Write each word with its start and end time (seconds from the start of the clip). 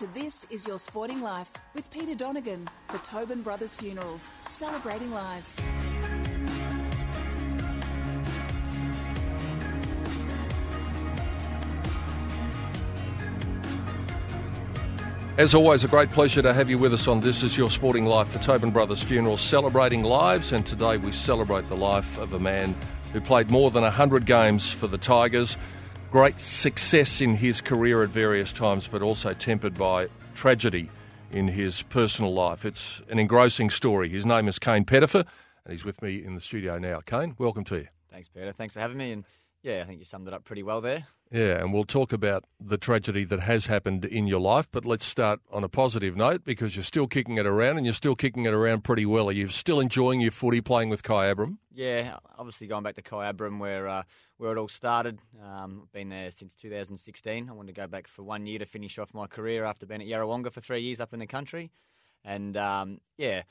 To 0.00 0.06
This 0.08 0.46
Is 0.50 0.66
Your 0.66 0.78
Sporting 0.78 1.22
Life 1.22 1.50
with 1.74 1.90
Peter 1.90 2.14
Donegan 2.14 2.68
for 2.88 2.98
Tobin 2.98 3.40
Brothers 3.40 3.74
Funerals, 3.76 4.28
celebrating 4.44 5.10
lives. 5.10 5.58
As 15.38 15.54
always, 15.54 15.82
a 15.82 15.88
great 15.88 16.10
pleasure 16.10 16.42
to 16.42 16.52
have 16.52 16.68
you 16.68 16.76
with 16.76 16.92
us 16.92 17.08
on 17.08 17.20
This 17.20 17.42
Is 17.42 17.56
Your 17.56 17.70
Sporting 17.70 18.04
Life 18.04 18.28
for 18.28 18.38
Tobin 18.38 18.72
Brothers 18.72 19.02
Funerals, 19.02 19.40
celebrating 19.40 20.02
lives. 20.02 20.52
And 20.52 20.66
today 20.66 20.98
we 20.98 21.10
celebrate 21.10 21.70
the 21.70 21.76
life 21.76 22.18
of 22.18 22.34
a 22.34 22.38
man 22.38 22.74
who 23.14 23.22
played 23.22 23.50
more 23.50 23.70
than 23.70 23.82
100 23.82 24.26
games 24.26 24.70
for 24.70 24.88
the 24.88 24.98
Tigers. 24.98 25.56
Great 26.16 26.40
success 26.40 27.20
in 27.20 27.34
his 27.34 27.60
career 27.60 28.02
at 28.02 28.08
various 28.08 28.50
times, 28.50 28.88
but 28.88 29.02
also 29.02 29.34
tempered 29.34 29.74
by 29.74 30.08
tragedy 30.34 30.88
in 31.30 31.46
his 31.46 31.82
personal 31.82 32.32
life. 32.32 32.64
It's 32.64 33.02
an 33.10 33.18
engrossing 33.18 33.68
story. 33.68 34.08
His 34.08 34.24
name 34.24 34.48
is 34.48 34.58
Kayne 34.58 34.86
Pettifer, 34.86 35.26
and 35.66 35.72
he's 35.72 35.84
with 35.84 36.00
me 36.00 36.24
in 36.24 36.34
the 36.34 36.40
studio 36.40 36.78
now. 36.78 37.02
Kayne, 37.04 37.34
welcome 37.36 37.64
to 37.64 37.80
you. 37.80 37.88
Thanks, 38.10 38.28
Peter. 38.28 38.50
Thanks 38.52 38.72
for 38.72 38.80
having 38.80 38.96
me. 38.96 39.12
And 39.12 39.24
yeah, 39.62 39.82
I 39.82 39.84
think 39.84 39.98
you 39.98 40.06
summed 40.06 40.26
it 40.26 40.32
up 40.32 40.44
pretty 40.44 40.62
well 40.62 40.80
there. 40.80 41.06
Yeah, 41.32 41.58
and 41.60 41.72
we'll 41.72 41.84
talk 41.84 42.12
about 42.12 42.44
the 42.60 42.78
tragedy 42.78 43.24
that 43.24 43.40
has 43.40 43.66
happened 43.66 44.04
in 44.04 44.28
your 44.28 44.38
life, 44.38 44.68
but 44.70 44.84
let's 44.84 45.04
start 45.04 45.40
on 45.50 45.64
a 45.64 45.68
positive 45.68 46.16
note 46.16 46.44
because 46.44 46.76
you're 46.76 46.84
still 46.84 47.08
kicking 47.08 47.36
it 47.36 47.46
around 47.46 47.78
and 47.78 47.84
you're 47.84 47.94
still 47.94 48.14
kicking 48.14 48.46
it 48.46 48.54
around 48.54 48.84
pretty 48.84 49.06
well. 49.06 49.28
Are 49.28 49.32
you 49.32 49.48
still 49.48 49.80
enjoying 49.80 50.20
your 50.20 50.30
footy 50.30 50.60
playing 50.60 50.88
with 50.88 51.02
Kyabram? 51.02 51.58
Yeah, 51.74 52.16
obviously 52.38 52.68
going 52.68 52.84
back 52.84 52.94
to 52.94 53.02
Kyabram 53.02 53.58
where 53.58 53.88
uh, 53.88 54.02
where 54.36 54.52
it 54.52 54.58
all 54.58 54.68
started. 54.68 55.18
Um, 55.44 55.88
been 55.92 56.10
there 56.10 56.30
since 56.30 56.54
2016. 56.54 57.48
I 57.48 57.52
wanted 57.52 57.74
to 57.74 57.80
go 57.80 57.88
back 57.88 58.06
for 58.06 58.22
one 58.22 58.46
year 58.46 58.60
to 58.60 58.66
finish 58.66 58.96
off 58.98 59.12
my 59.12 59.26
career 59.26 59.64
after 59.64 59.84
being 59.84 60.02
at 60.02 60.06
Yarrawonga 60.06 60.52
for 60.52 60.60
three 60.60 60.82
years 60.82 61.00
up 61.00 61.12
in 61.12 61.18
the 61.18 61.26
country. 61.26 61.72
And 62.24 62.56
um, 62.56 63.00
yeah, 63.18 63.42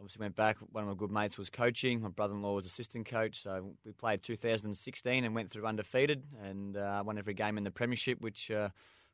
obviously 0.00 0.24
went 0.24 0.34
back. 0.34 0.56
One 0.72 0.84
of 0.84 0.88
my 0.88 0.94
good 0.94 1.10
mates 1.10 1.36
was 1.36 1.50
coaching. 1.50 2.00
My 2.00 2.08
brother-in-law 2.08 2.54
was 2.54 2.64
assistant 2.64 3.06
coach. 3.06 3.42
So 3.42 3.74
we 3.84 3.92
played 3.92 4.22
2016 4.22 5.24
and 5.24 5.34
went 5.34 5.50
through 5.50 5.66
undefeated 5.66 6.24
and 6.42 6.76
uh, 6.76 7.02
won 7.04 7.18
every 7.18 7.34
game 7.34 7.58
in 7.58 7.64
the 7.64 7.70
premiership, 7.70 8.20
which 8.20 8.50
uh, 8.50 8.70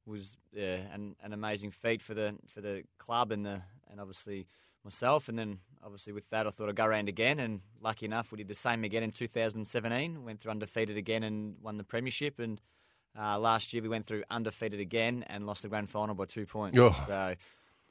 was 0.06 0.36
yeah, 0.52 0.78
an, 0.92 1.16
an 1.22 1.32
amazing 1.32 1.72
feat 1.72 2.00
for 2.00 2.14
the 2.14 2.36
for 2.54 2.60
the 2.60 2.84
club 2.98 3.32
and 3.32 3.44
the 3.44 3.60
and 3.90 4.00
obviously 4.00 4.46
myself. 4.84 5.28
And 5.28 5.36
then 5.36 5.58
obviously 5.82 6.12
with 6.12 6.28
that, 6.30 6.46
I 6.46 6.50
thought 6.50 6.68
I'd 6.68 6.76
go 6.76 6.86
around 6.86 7.08
again. 7.08 7.40
And 7.40 7.60
lucky 7.80 8.06
enough, 8.06 8.30
we 8.30 8.38
did 8.38 8.48
the 8.48 8.54
same 8.54 8.84
again 8.84 9.02
in 9.02 9.10
2017. 9.10 10.24
Went 10.24 10.40
through 10.40 10.52
undefeated 10.52 10.96
again 10.96 11.24
and 11.24 11.56
won 11.60 11.78
the 11.78 11.84
premiership. 11.84 12.38
And 12.38 12.60
uh, 13.18 13.40
last 13.40 13.72
year 13.72 13.82
we 13.82 13.88
went 13.88 14.06
through 14.06 14.22
undefeated 14.30 14.78
again 14.78 15.24
and 15.26 15.46
lost 15.46 15.62
the 15.62 15.68
grand 15.68 15.90
final 15.90 16.14
by 16.14 16.26
two 16.26 16.46
points. 16.46 16.78
Oh. 16.78 16.96
So 17.08 17.34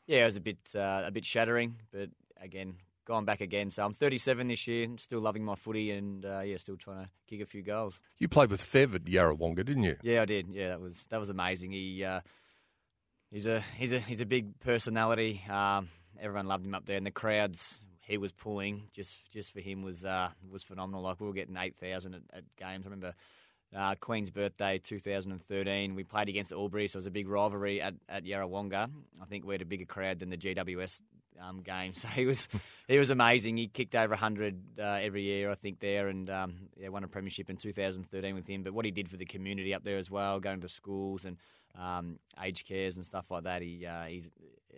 yeah, 0.07 0.21
it 0.21 0.25
was 0.25 0.37
a 0.37 0.41
bit 0.41 0.59
uh, 0.73 1.03
a 1.05 1.11
bit 1.11 1.25
shattering, 1.25 1.75
but 1.91 2.09
again, 2.39 2.75
gone 3.05 3.25
back 3.25 3.41
again. 3.41 3.71
So 3.71 3.85
I'm 3.85 3.93
37 3.93 4.47
this 4.47 4.67
year, 4.67 4.87
still 4.97 5.21
loving 5.21 5.43
my 5.43 5.55
footy, 5.55 5.91
and 5.91 6.25
uh, 6.25 6.41
yeah, 6.41 6.57
still 6.57 6.77
trying 6.77 7.05
to 7.05 7.09
kick 7.27 7.41
a 7.41 7.45
few 7.45 7.61
goals. 7.61 8.01
You 8.17 8.27
played 8.27 8.49
with 8.49 8.61
Fev 8.61 8.95
at 8.95 9.05
Yarrawonga, 9.05 9.65
didn't 9.65 9.83
you? 9.83 9.95
Yeah, 10.01 10.21
I 10.21 10.25
did. 10.25 10.49
Yeah, 10.51 10.69
that 10.69 10.81
was 10.81 10.95
that 11.09 11.19
was 11.19 11.29
amazing. 11.29 11.71
He 11.71 12.03
uh, 12.03 12.21
he's 13.31 13.45
a 13.45 13.63
he's 13.77 13.93
a 13.93 13.99
he's 13.99 14.21
a 14.21 14.25
big 14.25 14.59
personality. 14.59 15.41
Um, 15.49 15.89
everyone 16.19 16.47
loved 16.47 16.65
him 16.65 16.75
up 16.75 16.85
there, 16.85 16.97
and 16.97 17.05
the 17.05 17.11
crowds 17.11 17.85
he 18.01 18.17
was 18.17 18.31
pulling 18.31 18.83
just 18.91 19.15
just 19.31 19.53
for 19.53 19.61
him 19.61 19.81
was 19.81 20.03
uh, 20.03 20.29
was 20.49 20.63
phenomenal. 20.63 21.01
Like 21.03 21.19
we 21.19 21.27
were 21.27 21.33
getting 21.33 21.57
8,000 21.57 22.15
at, 22.15 22.21
at 22.33 22.43
games. 22.57 22.85
I 22.85 22.89
remember. 22.89 23.13
Uh, 23.75 23.95
Queen's 23.99 24.29
birthday 24.29 24.77
2013. 24.77 25.95
We 25.95 26.03
played 26.05 26.29
against 26.29 26.53
Albury, 26.53 26.87
so 26.87 26.95
it 26.95 26.99
was 26.99 27.07
a 27.07 27.11
big 27.11 27.27
rivalry 27.27 27.81
at, 27.81 27.95
at 28.07 28.23
Yarrawonga. 28.23 28.89
I 29.21 29.25
think 29.25 29.43
we 29.43 29.53
had 29.53 29.61
a 29.61 29.65
bigger 29.65 29.85
crowd 29.85 30.19
than 30.19 30.29
the 30.29 30.37
GWS 30.37 31.01
um, 31.41 31.61
game. 31.61 31.93
So 32.05 32.07
he 32.07 32.25
was 32.25 32.47
he 32.87 32.97
was 32.97 33.09
amazing. 33.09 33.57
He 33.57 33.67
kicked 33.67 33.95
over 33.95 34.11
100 34.11 34.79
uh, 34.79 34.83
every 35.01 35.23
year, 35.23 35.49
I 35.49 35.55
think, 35.55 35.79
there, 35.79 36.07
and 36.07 36.29
um, 36.29 36.55
yeah, 36.77 36.89
won 36.89 37.03
a 37.03 37.07
premiership 37.07 37.49
in 37.49 37.57
2013 37.57 38.35
with 38.35 38.47
him. 38.47 38.63
But 38.63 38.73
what 38.73 38.85
he 38.85 38.91
did 38.91 39.09
for 39.09 39.17
the 39.17 39.25
community 39.25 39.73
up 39.73 39.83
there 39.83 39.97
as 39.97 40.11
well, 40.11 40.39
going 40.39 40.61
to 40.61 40.69
schools 40.69 41.25
and 41.25 41.37
um, 41.77 42.19
aged 42.41 42.67
cares 42.67 42.95
and 42.95 43.05
stuff 43.05 43.31
like 43.31 43.43
that. 43.43 43.61
He 43.61 43.85
uh, 43.85 44.05
he's 44.05 44.29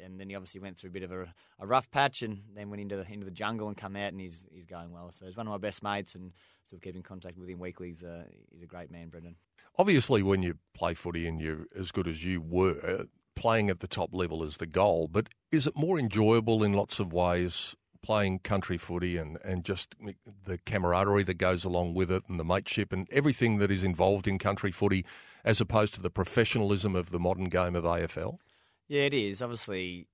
and 0.03 0.19
then 0.19 0.29
he 0.29 0.35
obviously 0.35 0.61
went 0.61 0.77
through 0.77 0.89
a 0.89 0.93
bit 0.93 1.03
of 1.03 1.11
a, 1.11 1.33
a, 1.59 1.67
rough 1.67 1.89
patch 1.89 2.21
and 2.21 2.41
then 2.55 2.69
went 2.69 2.81
into 2.81 2.95
the 2.95 3.05
into 3.11 3.25
the 3.25 3.31
jungle 3.31 3.67
and 3.67 3.77
come 3.77 3.95
out 3.95 4.11
and 4.11 4.21
he's 4.21 4.47
he's 4.51 4.65
going 4.65 4.91
well. 4.91 5.11
So 5.11 5.25
he's 5.25 5.37
one 5.37 5.47
of 5.47 5.51
my 5.51 5.57
best 5.57 5.83
mates 5.83 6.15
and 6.15 6.31
still 6.63 6.79
keep 6.79 6.95
in 6.95 7.03
contact 7.03 7.37
with 7.37 7.49
him 7.49 7.59
weekly. 7.59 7.89
He's 7.89 8.03
a 8.03 8.25
he's 8.51 8.63
a 8.63 8.67
great 8.67 8.91
man, 8.91 9.09
Brendan. 9.09 9.35
Obviously, 9.77 10.23
when 10.23 10.41
you 10.41 10.57
play 10.73 10.93
footy 10.93 11.27
and 11.27 11.39
you're 11.39 11.65
as 11.77 11.91
good 11.91 12.07
as 12.07 12.23
you 12.23 12.41
were, 12.41 13.05
playing 13.37 13.69
at 13.69 13.79
the 13.79 13.87
top 13.87 14.13
level 14.13 14.43
is 14.43 14.57
the 14.57 14.65
goal. 14.65 15.07
But 15.07 15.27
is 15.51 15.67
it 15.67 15.75
more 15.75 15.97
enjoyable 15.97 16.63
in 16.63 16.73
lots 16.73 16.99
of 16.99 17.13
ways? 17.13 17.75
Playing 18.01 18.39
country 18.39 18.77
footy 18.77 19.17
and, 19.17 19.37
and 19.43 19.63
just 19.63 19.95
the 20.45 20.57
camaraderie 20.65 21.23
that 21.23 21.37
goes 21.37 21.63
along 21.63 21.93
with 21.93 22.11
it 22.11 22.23
and 22.27 22.39
the 22.39 22.45
mateship 22.45 22.93
and 22.93 23.07
everything 23.11 23.57
that 23.57 23.71
is 23.71 23.83
involved 23.83 24.27
in 24.27 24.39
country 24.39 24.71
footy 24.71 25.05
as 25.43 25.59
opposed 25.61 25.93
to 25.95 26.01
the 26.01 26.09
professionalism 26.09 26.95
of 26.95 27.11
the 27.11 27.19
modern 27.19 27.45
game 27.45 27.75
of 27.75 27.83
AFL? 27.83 28.37
Yeah, 28.87 29.01
it 29.01 29.13
is. 29.13 29.41
Obviously, 29.41 30.07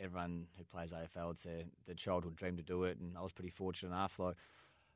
everyone 0.00 0.46
who 0.56 0.64
plays 0.64 0.92
AFL, 0.92 1.32
it's 1.32 1.44
their, 1.44 1.62
their 1.86 1.94
childhood 1.94 2.36
dream 2.36 2.56
to 2.56 2.62
do 2.62 2.84
it, 2.84 2.98
and 2.98 3.16
I 3.16 3.22
was 3.22 3.32
pretty 3.32 3.50
fortunate 3.50 3.90
enough. 3.90 4.18
Like, 4.18 4.36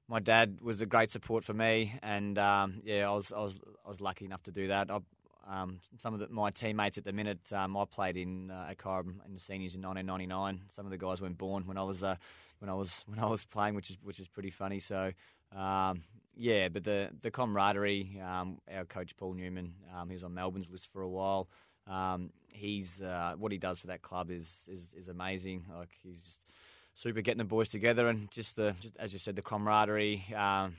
my 0.08 0.20
dad 0.20 0.60
was 0.60 0.80
a 0.80 0.86
great 0.86 1.10
support 1.10 1.44
for 1.44 1.54
me, 1.54 1.94
and 2.02 2.38
um, 2.38 2.80
yeah, 2.84 3.08
I 3.08 3.14
was, 3.14 3.32
I 3.32 3.38
was 3.38 3.60
I 3.84 3.88
was 3.88 4.00
lucky 4.00 4.24
enough 4.24 4.42
to 4.44 4.50
do 4.50 4.68
that. 4.68 4.90
I, 4.90 4.98
um, 5.48 5.80
some 5.98 6.14
of 6.14 6.20
the, 6.20 6.28
my 6.28 6.50
teammates 6.50 6.98
at 6.98 7.04
the 7.04 7.12
minute, 7.12 7.52
um, 7.52 7.76
I 7.76 7.84
played 7.84 8.16
in 8.16 8.50
uh, 8.50 8.68
at 8.70 9.04
in 9.26 9.34
the 9.34 9.40
seniors 9.40 9.74
in 9.74 9.82
1999. 9.82 10.60
Some 10.70 10.86
of 10.86 10.90
the 10.90 10.98
guys 10.98 11.20
weren't 11.20 11.38
born 11.38 11.66
when 11.66 11.76
I 11.76 11.82
was 11.82 12.02
uh, 12.02 12.16
when 12.58 12.70
I 12.70 12.74
was 12.74 13.04
when 13.06 13.18
I 13.18 13.26
was 13.26 13.44
playing, 13.44 13.74
which 13.74 13.90
is 13.90 13.96
which 14.02 14.20
is 14.20 14.28
pretty 14.28 14.50
funny. 14.50 14.78
So 14.78 15.12
um, 15.56 16.02
yeah, 16.36 16.68
but 16.68 16.84
the 16.84 17.10
the 17.22 17.30
camaraderie. 17.30 18.20
Um, 18.24 18.58
our 18.72 18.84
coach 18.84 19.16
Paul 19.16 19.34
Newman, 19.34 19.74
um, 19.94 20.08
he 20.08 20.14
was 20.14 20.24
on 20.24 20.34
Melbourne's 20.34 20.70
list 20.70 20.92
for 20.92 21.02
a 21.02 21.08
while. 21.08 21.48
Um, 21.86 22.30
he's 22.48 23.02
uh, 23.02 23.34
what 23.38 23.52
he 23.52 23.58
does 23.58 23.78
for 23.78 23.88
that 23.88 24.02
club 24.02 24.30
is, 24.30 24.68
is 24.70 24.94
is 24.96 25.08
amazing. 25.08 25.64
Like 25.76 25.90
he's 26.02 26.20
just 26.20 26.40
super 26.94 27.20
getting 27.20 27.38
the 27.38 27.44
boys 27.44 27.70
together 27.70 28.08
and 28.08 28.30
just 28.30 28.56
the 28.56 28.74
just 28.80 28.96
as 28.98 29.12
you 29.12 29.18
said 29.18 29.36
the 29.36 29.42
camaraderie. 29.42 30.24
Um, 30.34 30.76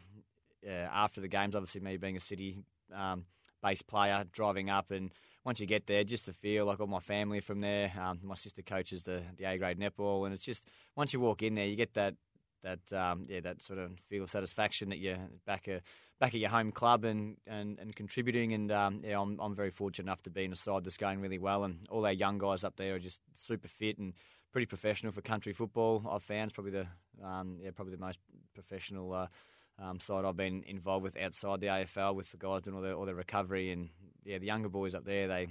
yeah, 0.63 0.89
after 0.93 1.19
the 1.19 1.27
games, 1.27 1.55
obviously 1.55 1.81
me 1.81 1.97
being 1.97 2.15
a 2.15 2.21
city 2.21 2.63
um, 2.95 3.25
based 3.63 3.87
player, 3.87 4.23
driving 4.31 4.69
up 4.69 4.91
and 4.91 5.11
once 5.45 5.59
you 5.59 5.65
get 5.65 5.87
there, 5.87 6.03
just 6.03 6.25
to 6.25 6.33
feel 6.33 6.65
like 6.65 6.79
all 6.79 6.87
my 6.87 6.99
family 6.99 7.41
from 7.41 7.59
there. 7.59 7.91
Um, 7.99 8.19
my 8.23 8.35
sister 8.35 8.61
coaches 8.61 9.03
the 9.03 9.23
the 9.37 9.45
A 9.45 9.57
grade 9.57 9.79
netball, 9.79 10.25
and 10.25 10.33
it's 10.33 10.45
just 10.45 10.67
once 10.95 11.13
you 11.13 11.19
walk 11.19 11.43
in 11.43 11.55
there, 11.55 11.65
you 11.65 11.75
get 11.75 11.93
that 11.95 12.15
that 12.63 12.93
um, 12.93 13.25
yeah 13.29 13.41
that 13.41 13.61
sort 13.61 13.79
of 13.79 13.91
feel 14.09 14.23
of 14.23 14.29
satisfaction 14.29 14.89
that 14.89 14.97
you're 14.97 15.17
back 15.45 15.67
a, 15.67 15.81
back 16.19 16.33
at 16.33 16.39
your 16.39 16.49
home 16.49 16.71
club 16.71 17.03
and, 17.03 17.35
and, 17.45 17.77
and 17.79 17.95
contributing 17.95 18.53
and 18.53 18.71
um, 18.71 19.01
yeah 19.03 19.19
I'm 19.19 19.39
I'm 19.39 19.55
very 19.55 19.69
fortunate 19.69 20.05
enough 20.05 20.23
to 20.23 20.29
be 20.29 20.45
in 20.45 20.53
a 20.53 20.55
side 20.55 20.83
that's 20.83 20.97
going 20.97 21.19
really 21.19 21.39
well 21.39 21.65
and 21.65 21.85
all 21.89 22.05
our 22.05 22.11
young 22.11 22.37
guys 22.37 22.63
up 22.63 22.75
there 22.77 22.95
are 22.95 22.99
just 22.99 23.21
super 23.35 23.67
fit 23.67 23.97
and 23.97 24.13
pretty 24.51 24.65
professional 24.65 25.11
for 25.11 25.21
country 25.21 25.53
football 25.53 26.03
I've 26.09 26.23
found 26.23 26.49
it's 26.49 26.53
probably 26.53 26.71
the 26.71 26.87
um, 27.25 27.57
yeah 27.61 27.71
probably 27.75 27.95
the 27.95 28.01
most 28.01 28.19
professional 28.53 29.13
uh, 29.13 29.27
um, 29.79 29.99
side 29.99 30.25
I've 30.25 30.37
been 30.37 30.63
involved 30.67 31.03
with 31.03 31.17
outside 31.17 31.59
the 31.61 31.67
AFL 31.67 32.15
with 32.15 32.31
the 32.31 32.37
guys 32.37 32.61
doing 32.63 32.75
all 32.75 32.81
their 32.83 32.93
all 32.95 33.05
their 33.05 33.15
recovery 33.15 33.71
and 33.71 33.89
yeah 34.25 34.37
the 34.37 34.45
younger 34.45 34.69
boys 34.69 34.93
up 34.95 35.05
there 35.05 35.27
they 35.27 35.47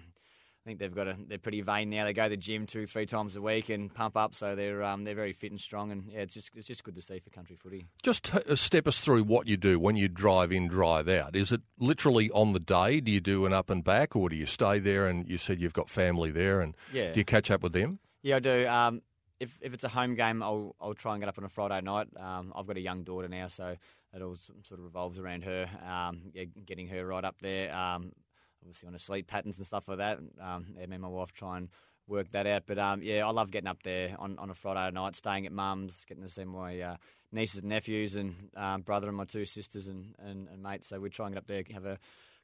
I 0.64 0.68
think 0.68 0.78
they've 0.78 0.94
got 0.94 1.08
a 1.08 1.16
they're 1.26 1.38
pretty 1.38 1.60
vain 1.60 1.90
now. 1.90 2.04
They 2.04 2.12
go 2.12 2.22
to 2.22 2.28
the 2.28 2.36
gym 2.36 2.66
two 2.66 2.86
three 2.86 3.04
times 3.04 3.34
a 3.34 3.42
week 3.42 3.68
and 3.68 3.92
pump 3.92 4.16
up, 4.16 4.32
so 4.32 4.54
they're 4.54 4.84
um, 4.84 5.02
they're 5.02 5.16
very 5.16 5.32
fit 5.32 5.50
and 5.50 5.60
strong. 5.60 5.90
And 5.90 6.04
yeah, 6.08 6.20
it's 6.20 6.34
just 6.34 6.50
it's 6.54 6.68
just 6.68 6.84
good 6.84 6.94
to 6.94 7.02
see 7.02 7.18
for 7.18 7.30
country 7.30 7.56
footy. 7.56 7.84
Just 8.04 8.22
t- 8.26 8.38
uh, 8.48 8.54
step 8.54 8.86
us 8.86 9.00
through 9.00 9.24
what 9.24 9.48
you 9.48 9.56
do 9.56 9.80
when 9.80 9.96
you 9.96 10.06
drive 10.06 10.52
in, 10.52 10.68
drive 10.68 11.08
out. 11.08 11.34
Is 11.34 11.50
it 11.50 11.62
literally 11.80 12.30
on 12.30 12.52
the 12.52 12.60
day? 12.60 13.00
Do 13.00 13.10
you 13.10 13.18
do 13.18 13.44
an 13.44 13.52
up 13.52 13.70
and 13.70 13.82
back, 13.82 14.14
or 14.14 14.28
do 14.28 14.36
you 14.36 14.46
stay 14.46 14.78
there? 14.78 15.08
And 15.08 15.28
you 15.28 15.36
said 15.36 15.60
you've 15.60 15.72
got 15.72 15.90
family 15.90 16.30
there, 16.30 16.60
and 16.60 16.76
Yeah. 16.92 17.10
do 17.12 17.18
you 17.18 17.24
catch 17.24 17.50
up 17.50 17.64
with 17.64 17.72
them? 17.72 17.98
Yeah, 18.22 18.36
I 18.36 18.38
do. 18.38 18.64
Um, 18.68 19.02
if 19.40 19.58
if 19.62 19.74
it's 19.74 19.82
a 19.82 19.88
home 19.88 20.14
game, 20.14 20.44
I'll 20.44 20.76
I'll 20.80 20.94
try 20.94 21.14
and 21.14 21.20
get 21.20 21.28
up 21.28 21.38
on 21.38 21.44
a 21.44 21.48
Friday 21.48 21.80
night. 21.80 22.06
Um, 22.16 22.52
I've 22.54 22.68
got 22.68 22.76
a 22.76 22.80
young 22.80 23.02
daughter 23.02 23.26
now, 23.26 23.48
so 23.48 23.74
it 24.14 24.22
all 24.22 24.36
sort 24.36 24.78
of 24.78 24.84
revolves 24.84 25.18
around 25.18 25.44
her. 25.44 25.68
Um, 25.86 26.30
yeah, 26.34 26.44
getting 26.66 26.88
her 26.88 27.06
right 27.06 27.24
up 27.24 27.36
there. 27.40 27.74
Um, 27.74 28.12
obviously 28.62 28.86
on 28.86 28.92
her 28.92 28.98
sleep 28.98 29.26
patterns 29.26 29.58
and 29.58 29.66
stuff 29.66 29.88
like 29.88 29.98
that. 29.98 30.18
Um, 30.40 30.66
me 30.76 30.82
and 30.82 31.02
my 31.02 31.08
wife 31.08 31.32
try 31.32 31.58
and 31.58 31.68
work 32.06 32.30
that 32.32 32.46
out. 32.46 32.64
But 32.66 32.78
um, 32.78 33.02
yeah, 33.02 33.26
I 33.26 33.30
love 33.30 33.50
getting 33.50 33.68
up 33.68 33.82
there 33.82 34.14
on, 34.18 34.38
on 34.38 34.50
a 34.50 34.54
Friday 34.54 34.94
night, 34.94 35.16
staying 35.16 35.46
at 35.46 35.52
mum's, 35.52 36.04
getting 36.06 36.22
to 36.22 36.30
see 36.30 36.44
my 36.44 36.80
uh, 36.80 36.96
nieces 37.30 37.60
and 37.60 37.68
nephews 37.68 38.16
and 38.16 38.34
um, 38.56 38.82
brother 38.82 39.08
and 39.08 39.16
my 39.16 39.24
two 39.24 39.44
sisters 39.44 39.88
and, 39.88 40.14
and, 40.18 40.48
and 40.48 40.62
mates. 40.62 40.88
So 40.88 41.00
we 41.00 41.10
try 41.10 41.26
and 41.26 41.34
get 41.34 41.40
up 41.40 41.46
there, 41.46 41.62
have 41.72 41.86
a 41.86 41.98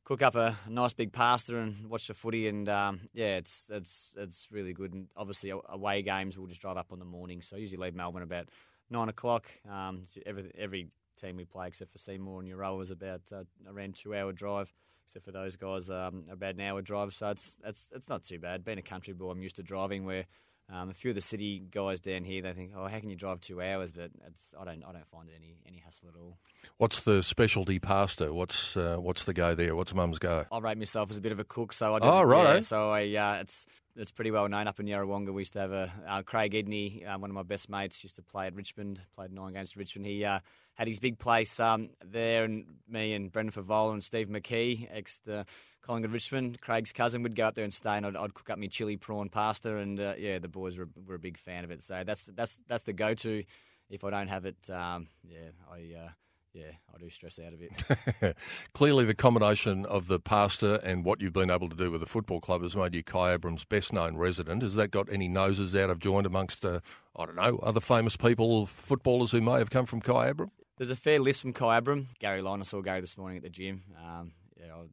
cook 0.05 0.23
up 0.23 0.35
a 0.37 0.57
nice 0.69 0.95
big 0.95 1.13
pasta 1.13 1.59
and 1.59 1.87
watch 1.89 2.09
the 2.09 2.15
footy. 2.15 2.49
And 2.49 2.69
um, 2.69 3.01
yeah, 3.13 3.37
it's 3.37 3.65
it's 3.71 4.15
it's 4.17 4.49
really 4.51 4.73
good. 4.73 4.93
And 4.93 5.09
obviously 5.17 5.53
away 5.69 6.03
games, 6.03 6.37
we'll 6.37 6.47
just 6.47 6.63
drive 6.63 6.77
up 6.77 6.93
on 6.93 6.99
the 6.99 7.05
morning. 7.05 7.43
So 7.43 7.57
I 7.57 7.61
usually 7.61 7.85
leave 7.85 7.95
Melbourne 7.95 8.23
about 8.23 8.49
nine 8.91 9.09
o'clock. 9.09 9.47
Um, 9.71 10.05
every 10.27 10.51
every 10.57 10.89
team 11.21 11.37
we 11.37 11.45
play, 11.45 11.67
except 11.69 11.93
for 11.93 11.99
Seymour 11.99 12.41
and 12.41 12.49
Euroa, 12.49 12.83
is 12.83 12.91
about 12.91 13.23
uh, 13.33 13.45
around 13.69 13.97
two 13.97 14.15
hour 14.15 14.33
drive. 14.33 14.73
Except 15.07 15.25
for 15.25 15.33
those 15.33 15.57
guys, 15.57 15.89
um, 15.89 16.25
about 16.31 16.57
an 16.57 16.61
hour 16.61 16.83
drive. 16.83 17.15
So 17.15 17.31
it's 17.31 17.57
it's 17.65 17.89
it's 17.93 18.09
not 18.09 18.25
too 18.25 18.39
bad. 18.39 18.65
Being 18.65 18.79
a 18.79 18.83
country 18.83 19.15
boy, 19.15 19.31
I'm 19.31 19.43
used 19.43 19.57
to 19.57 19.63
driving. 19.63 20.05
Where 20.05 20.27
um, 20.71 20.91
a 20.91 20.95
few 20.95 21.11
of 21.11 21.15
the 21.15 21.21
city 21.23 21.63
guys 21.71 22.01
down 22.01 22.25
here, 22.25 22.43
they 22.43 22.53
think, 22.53 22.73
"Oh, 22.77 22.87
how 22.87 22.99
can 23.01 23.09
you 23.11 23.17
drive 23.17 23.41
two 23.41 23.61
hours?" 23.63 23.91
But 23.93 24.11
it's 24.27 24.55
I 24.61 24.65
don't 24.65 24.85
I 24.85 24.93
don't 24.93 25.07
find 25.09 25.29
it 25.29 25.35
any 25.37 25.57
any 25.67 25.79
hassle 25.79 26.09
at 26.09 26.21
all. 26.21 26.37
What's 26.77 27.01
the 27.05 27.23
specialty 27.23 27.79
pasta? 27.79 28.33
What's 28.35 28.77
uh, 28.77 28.97
what's 28.99 29.25
the 29.25 29.33
go 29.35 29.55
there? 29.55 29.75
What's 29.75 29.95
mum's 29.95 30.19
go? 30.19 30.45
I 30.53 30.59
rate 30.59 30.79
myself 30.79 31.11
as 31.11 31.17
a 31.17 31.21
bit 31.21 31.33
of 31.33 31.39
a 31.41 31.45
cook, 31.45 31.73
so 31.73 31.95
I. 31.95 31.99
Oh, 32.03 32.25
didn't- 32.25 32.45
Yeah, 32.55 32.61
so 32.61 32.91
I, 32.91 33.15
uh, 33.15 33.41
it's 33.41 33.67
it's 33.97 34.13
pretty 34.13 34.31
well 34.31 34.49
known 34.49 34.69
up 34.69 34.79
in 34.79 34.87
Yarrawonga. 34.87 35.33
We 35.33 35.41
used 35.43 35.55
to 35.55 35.61
have 35.61 35.73
a 35.73 35.93
uh, 36.07 36.23
Craig 36.23 36.53
Edney, 36.53 37.05
uh, 37.09 37.19
one 37.19 37.31
of 37.31 37.35
my 37.35 37.43
best 37.43 37.69
mates, 37.69 38.05
used 38.05 38.17
to 38.17 38.23
play 38.23 38.47
at 38.47 38.55
Richmond. 38.55 39.01
Played 39.17 39.33
nine 39.33 39.55
games 39.55 39.71
at 39.73 39.77
Richmond. 39.77 40.07
He 40.07 40.25
uh, 40.25 40.39
had 40.75 40.87
his 40.87 41.01
big 41.01 41.19
place 41.19 41.59
um, 41.59 41.91
there, 42.05 42.45
and 42.45 42.67
me 42.89 43.15
and 43.15 43.33
Brendan 43.33 43.53
Fevola 43.53 43.95
and 43.95 44.05
Steve 44.05 44.29
McKee, 44.29 44.87
ex 44.93 45.21
the 45.25 45.47
Collingwood 45.89 46.13
Richmond, 46.13 46.61
Craig's 46.61 46.93
cousin, 46.93 47.23
would 47.23 47.35
go 47.35 47.47
up 47.47 47.55
there 47.55 47.65
and 47.65 47.73
stay, 47.73 47.97
and 47.97 48.05
I'd, 48.05 48.15
I'd 48.15 48.35
cook 48.35 48.51
up 48.51 48.59
me 48.59 48.69
chili 48.69 48.99
prawn 48.99 49.31
pasta, 49.31 49.79
and 49.79 49.99
uh, 49.99 50.15
yeah, 50.19 50.39
the 50.39 50.47
boys 50.47 50.77
were, 50.77 50.89
were 51.07 51.15
a 51.15 51.19
big 51.19 51.39
fan 51.39 51.65
of 51.65 51.71
it. 51.71 51.83
So 51.83 52.03
that's 52.05 52.27
that's 52.27 52.59
that's 52.69 52.85
the 52.85 52.93
go 52.93 53.15
to. 53.15 53.43
If 53.89 54.05
I 54.05 54.11
don't 54.11 54.29
have 54.29 54.45
it, 54.45 54.57
um, 54.71 55.09
yeah, 55.27 55.49
I. 55.71 55.99
Uh, 55.99 56.09
yeah, 56.55 56.73
I 56.93 56.99
do 56.99 57.09
stress 57.11 57.39
out 57.39 57.53
a 57.53 57.57
bit. 57.57 58.37
Clearly, 58.75 59.05
the 59.05 59.15
combination 59.15 59.85
of 59.87 60.09
the 60.09 60.19
pasta 60.19 60.81
and 60.83 61.05
what 61.05 61.21
you've 61.21 61.35
been 61.35 61.51
able 61.51 61.69
to 61.69 61.77
do 61.77 61.91
with 61.91 62.01
the 62.01 62.07
football 62.07 62.41
club 62.41 62.63
has 62.63 62.75
made 62.75 62.95
you 62.95 63.05
Kyabram's 63.05 63.65
best 63.65 63.93
known 63.93 64.17
resident. 64.17 64.63
Has 64.63 64.75
that 64.75 64.91
got 64.91 65.13
any 65.13 65.29
noses 65.29 65.77
out 65.77 65.91
of 65.91 66.01
joint 66.01 66.27
amongst, 66.27 66.65
uh, 66.65 66.81
I 67.15 67.27
don't 67.27 67.37
know, 67.37 67.59
other 67.63 67.81
famous 67.81 68.17
people, 68.17 68.67
footballers 68.67 69.31
who 69.31 69.43
may 69.43 69.59
have 69.59 69.71
come 69.71 69.87
from 69.87 70.01
Kyabram? 70.01 70.51
There's 70.79 70.91
a 70.91 70.97
fair 70.97 71.21
list 71.21 71.43
from 71.43 71.53
Kyabram. 71.53 72.07
Gary 72.19 72.41
Lyon, 72.41 72.61
I 72.61 72.65
saw 72.65 72.81
Gary 72.81 73.03
this 73.03 73.19
morning 73.19 73.37
at 73.37 73.43
the 73.45 73.51
gym. 73.51 73.83
Um, 74.03 74.33
yeah, 74.59 74.73
I'll, 74.73 74.89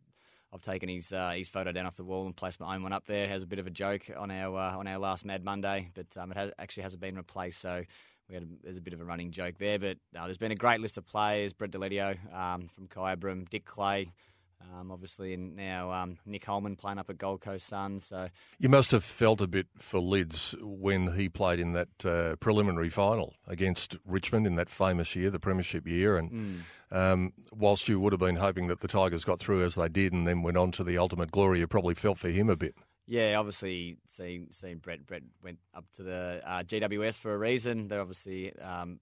I've 0.55 0.61
taken 0.61 0.87
his 0.87 1.11
uh, 1.11 1.31
his 1.31 1.49
photo 1.49 1.73
down 1.73 1.85
off 1.85 1.97
the 1.97 2.05
wall 2.05 2.25
and 2.25 2.35
placed 2.35 2.61
my 2.61 2.73
own 2.73 2.81
one 2.81 2.93
up 2.93 3.05
there. 3.05 3.27
Has 3.27 3.43
a 3.43 3.45
bit 3.47 3.59
of 3.59 3.67
a 3.67 3.69
joke 3.69 4.09
on 4.17 4.31
our 4.31 4.57
uh, 4.57 4.77
on 4.77 4.87
our 4.87 4.97
last 4.97 5.25
Mad 5.25 5.43
Monday, 5.43 5.89
but 5.93 6.07
um, 6.17 6.31
it 6.31 6.37
has, 6.37 6.51
actually 6.57 6.83
hasn't 6.83 7.01
been 7.01 7.17
replaced. 7.17 7.59
So 7.59 7.83
we 8.29 8.35
had 8.35 8.43
a, 8.43 8.47
there's 8.63 8.77
a 8.77 8.81
bit 8.81 8.93
of 8.93 9.01
a 9.01 9.03
running 9.03 9.31
joke 9.31 9.55
there. 9.59 9.77
But 9.77 9.97
uh, 10.17 10.25
there's 10.25 10.37
been 10.37 10.53
a 10.53 10.55
great 10.55 10.79
list 10.79 10.97
of 10.97 11.05
players: 11.05 11.51
Brett 11.51 11.71
Deledio 11.71 12.17
um, 12.33 12.69
from 12.73 12.87
Kyabram, 12.87 13.49
Dick 13.49 13.65
Clay. 13.65 14.13
Um, 14.73 14.91
obviously, 14.91 15.33
and 15.33 15.55
now 15.55 15.91
um, 15.91 16.17
Nick 16.25 16.43
Holman 16.43 16.75
playing 16.75 16.97
up 16.97 17.09
at 17.09 17.17
Gold 17.17 17.41
Coast 17.41 17.67
Suns. 17.67 18.05
So 18.07 18.29
You 18.57 18.69
must 18.69 18.91
have 18.91 19.03
felt 19.03 19.39
a 19.41 19.47
bit 19.47 19.67
for 19.77 19.99
Lids 19.99 20.55
when 20.59 21.13
he 21.13 21.29
played 21.29 21.59
in 21.59 21.73
that 21.73 22.05
uh, 22.05 22.35
preliminary 22.37 22.89
final 22.89 23.35
against 23.47 23.95
Richmond 24.05 24.47
in 24.47 24.55
that 24.55 24.69
famous 24.69 25.15
year, 25.15 25.29
the 25.29 25.39
Premiership 25.39 25.87
year. 25.87 26.17
And 26.17 26.63
um, 26.91 27.33
whilst 27.51 27.87
you 27.87 27.99
would 27.99 28.13
have 28.13 28.19
been 28.19 28.37
hoping 28.37 28.67
that 28.67 28.81
the 28.81 28.87
Tigers 28.87 29.23
got 29.23 29.39
through 29.39 29.63
as 29.63 29.75
they 29.75 29.89
did 29.89 30.13
and 30.13 30.27
then 30.27 30.41
went 30.41 30.57
on 30.57 30.71
to 30.73 30.83
the 30.83 30.97
ultimate 30.97 31.31
glory, 31.31 31.59
you 31.59 31.67
probably 31.67 31.93
felt 31.93 32.17
for 32.17 32.29
him 32.29 32.49
a 32.49 32.55
bit. 32.55 32.75
Yeah, 33.07 33.35
obviously, 33.37 33.97
seeing 34.09 34.47
seeing 34.49 34.79
Brett 34.79 35.05
Brett 35.05 35.21
went 35.43 35.59
up 35.75 35.85
to 35.97 36.03
the 36.03 36.41
uh, 36.43 36.63
GWS 36.63 37.19
for 37.19 37.33
a 37.33 37.37
reason. 37.37 37.87
They're 37.87 38.01
obviously 38.01 38.57
um, 38.59 38.99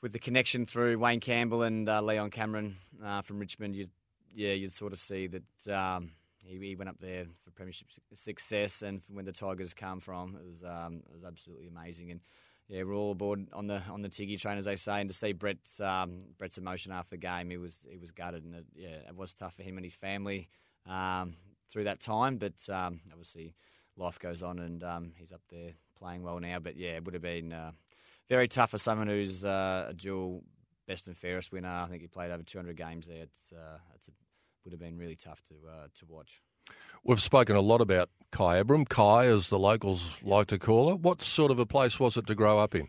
with 0.00 0.12
the 0.12 0.18
connection 0.18 0.64
through 0.64 0.98
Wayne 0.98 1.20
Campbell 1.20 1.62
and 1.62 1.88
uh, 1.88 2.00
Leon 2.00 2.30
Cameron 2.30 2.76
uh, 3.04 3.20
from 3.20 3.38
Richmond. 3.38 3.76
You 3.76 3.88
yeah, 4.34 4.52
you'd 4.52 4.72
sort 4.72 4.92
of 4.92 4.98
see 4.98 5.28
that 5.28 5.74
um, 5.74 6.12
he, 6.38 6.58
he 6.58 6.74
went 6.74 6.88
up 6.88 6.98
there 7.00 7.26
for 7.44 7.50
premiership 7.50 7.88
success, 8.14 8.82
and 8.82 9.02
when 9.08 9.24
the 9.24 9.32
Tigers 9.32 9.74
come 9.74 10.00
from, 10.00 10.36
it 10.36 10.46
was 10.46 10.62
um, 10.64 11.02
it 11.08 11.14
was 11.14 11.24
absolutely 11.24 11.68
amazing. 11.68 12.10
And 12.10 12.20
yeah, 12.68 12.82
we're 12.82 12.94
all 12.94 13.12
aboard 13.12 13.48
on 13.52 13.66
the 13.66 13.82
on 13.90 14.02
the 14.02 14.08
Tiggy 14.08 14.36
train, 14.36 14.58
as 14.58 14.66
they 14.66 14.76
say, 14.76 15.00
and 15.00 15.10
to 15.10 15.16
see 15.16 15.32
Brett's 15.32 15.80
um, 15.80 16.22
Brett's 16.38 16.58
emotion 16.58 16.92
after 16.92 17.10
the 17.10 17.18
game, 17.18 17.50
he 17.50 17.56
was 17.56 17.86
he 17.90 17.98
was 17.98 18.12
gutted, 18.12 18.44
and 18.44 18.54
it, 18.54 18.66
yeah, 18.74 19.08
it 19.08 19.16
was 19.16 19.34
tough 19.34 19.54
for 19.54 19.62
him 19.62 19.76
and 19.76 19.84
his 19.84 19.94
family 19.94 20.48
um, 20.86 21.34
through 21.70 21.84
that 21.84 22.00
time. 22.00 22.36
But 22.36 22.68
um, 22.68 23.00
obviously, 23.10 23.54
life 23.96 24.18
goes 24.18 24.42
on, 24.42 24.58
and 24.58 24.82
um, 24.84 25.12
he's 25.16 25.32
up 25.32 25.42
there 25.50 25.72
playing 25.98 26.22
well 26.22 26.40
now. 26.40 26.58
But 26.58 26.76
yeah, 26.76 26.96
it 26.96 27.04
would 27.04 27.14
have 27.14 27.22
been 27.22 27.52
uh, 27.52 27.72
very 28.28 28.48
tough 28.48 28.70
for 28.70 28.78
someone 28.78 29.08
who's 29.08 29.44
uh, 29.44 29.86
a 29.88 29.94
dual 29.94 30.42
best 30.88 31.06
and 31.06 31.16
fairest 31.16 31.52
winner. 31.52 31.68
I 31.68 31.86
think 31.86 32.02
he 32.02 32.08
played 32.08 32.32
over 32.32 32.42
200 32.42 32.76
games 32.76 33.06
there. 33.06 33.22
It's 33.22 33.52
uh, 33.52 33.78
it's 33.94 34.08
a, 34.08 34.12
would 34.64 34.72
have 34.72 34.80
been 34.80 34.98
really 34.98 35.14
tough 35.14 35.40
to 35.48 35.54
uh, 35.68 35.86
to 36.00 36.06
watch. 36.08 36.42
We've 37.04 37.22
spoken 37.22 37.54
a 37.54 37.60
lot 37.60 37.80
about 37.80 38.10
Kyabram, 38.32 38.88
Kai 38.88 39.26
as 39.26 39.48
the 39.48 39.58
locals 39.58 40.10
like 40.22 40.48
to 40.48 40.58
call 40.58 40.88
her. 40.88 40.96
What 40.96 41.22
sort 41.22 41.50
of 41.50 41.58
a 41.58 41.66
place 41.66 42.00
was 42.00 42.16
it 42.16 42.26
to 42.26 42.34
grow 42.34 42.58
up 42.58 42.74
in? 42.74 42.88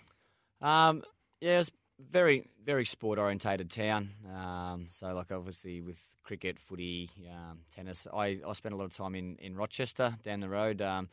Um, 0.61 1.03
yeah, 1.39 1.59
it's 1.59 1.71
very 1.99 2.49
very 2.65 2.85
sport 2.85 3.19
orientated 3.19 3.69
town. 3.69 4.09
Um, 4.33 4.87
so 4.89 5.13
like 5.13 5.31
obviously 5.31 5.81
with 5.81 6.03
cricket, 6.23 6.59
footy, 6.59 7.09
um, 7.31 7.59
tennis. 7.73 8.07
I, 8.13 8.39
I 8.47 8.53
spent 8.53 8.73
a 8.73 8.77
lot 8.77 8.85
of 8.85 8.95
time 8.95 9.15
in, 9.15 9.35
in 9.37 9.55
Rochester 9.55 10.15
down 10.23 10.41
the 10.41 10.49
road. 10.49 10.79
Um, 10.81 11.09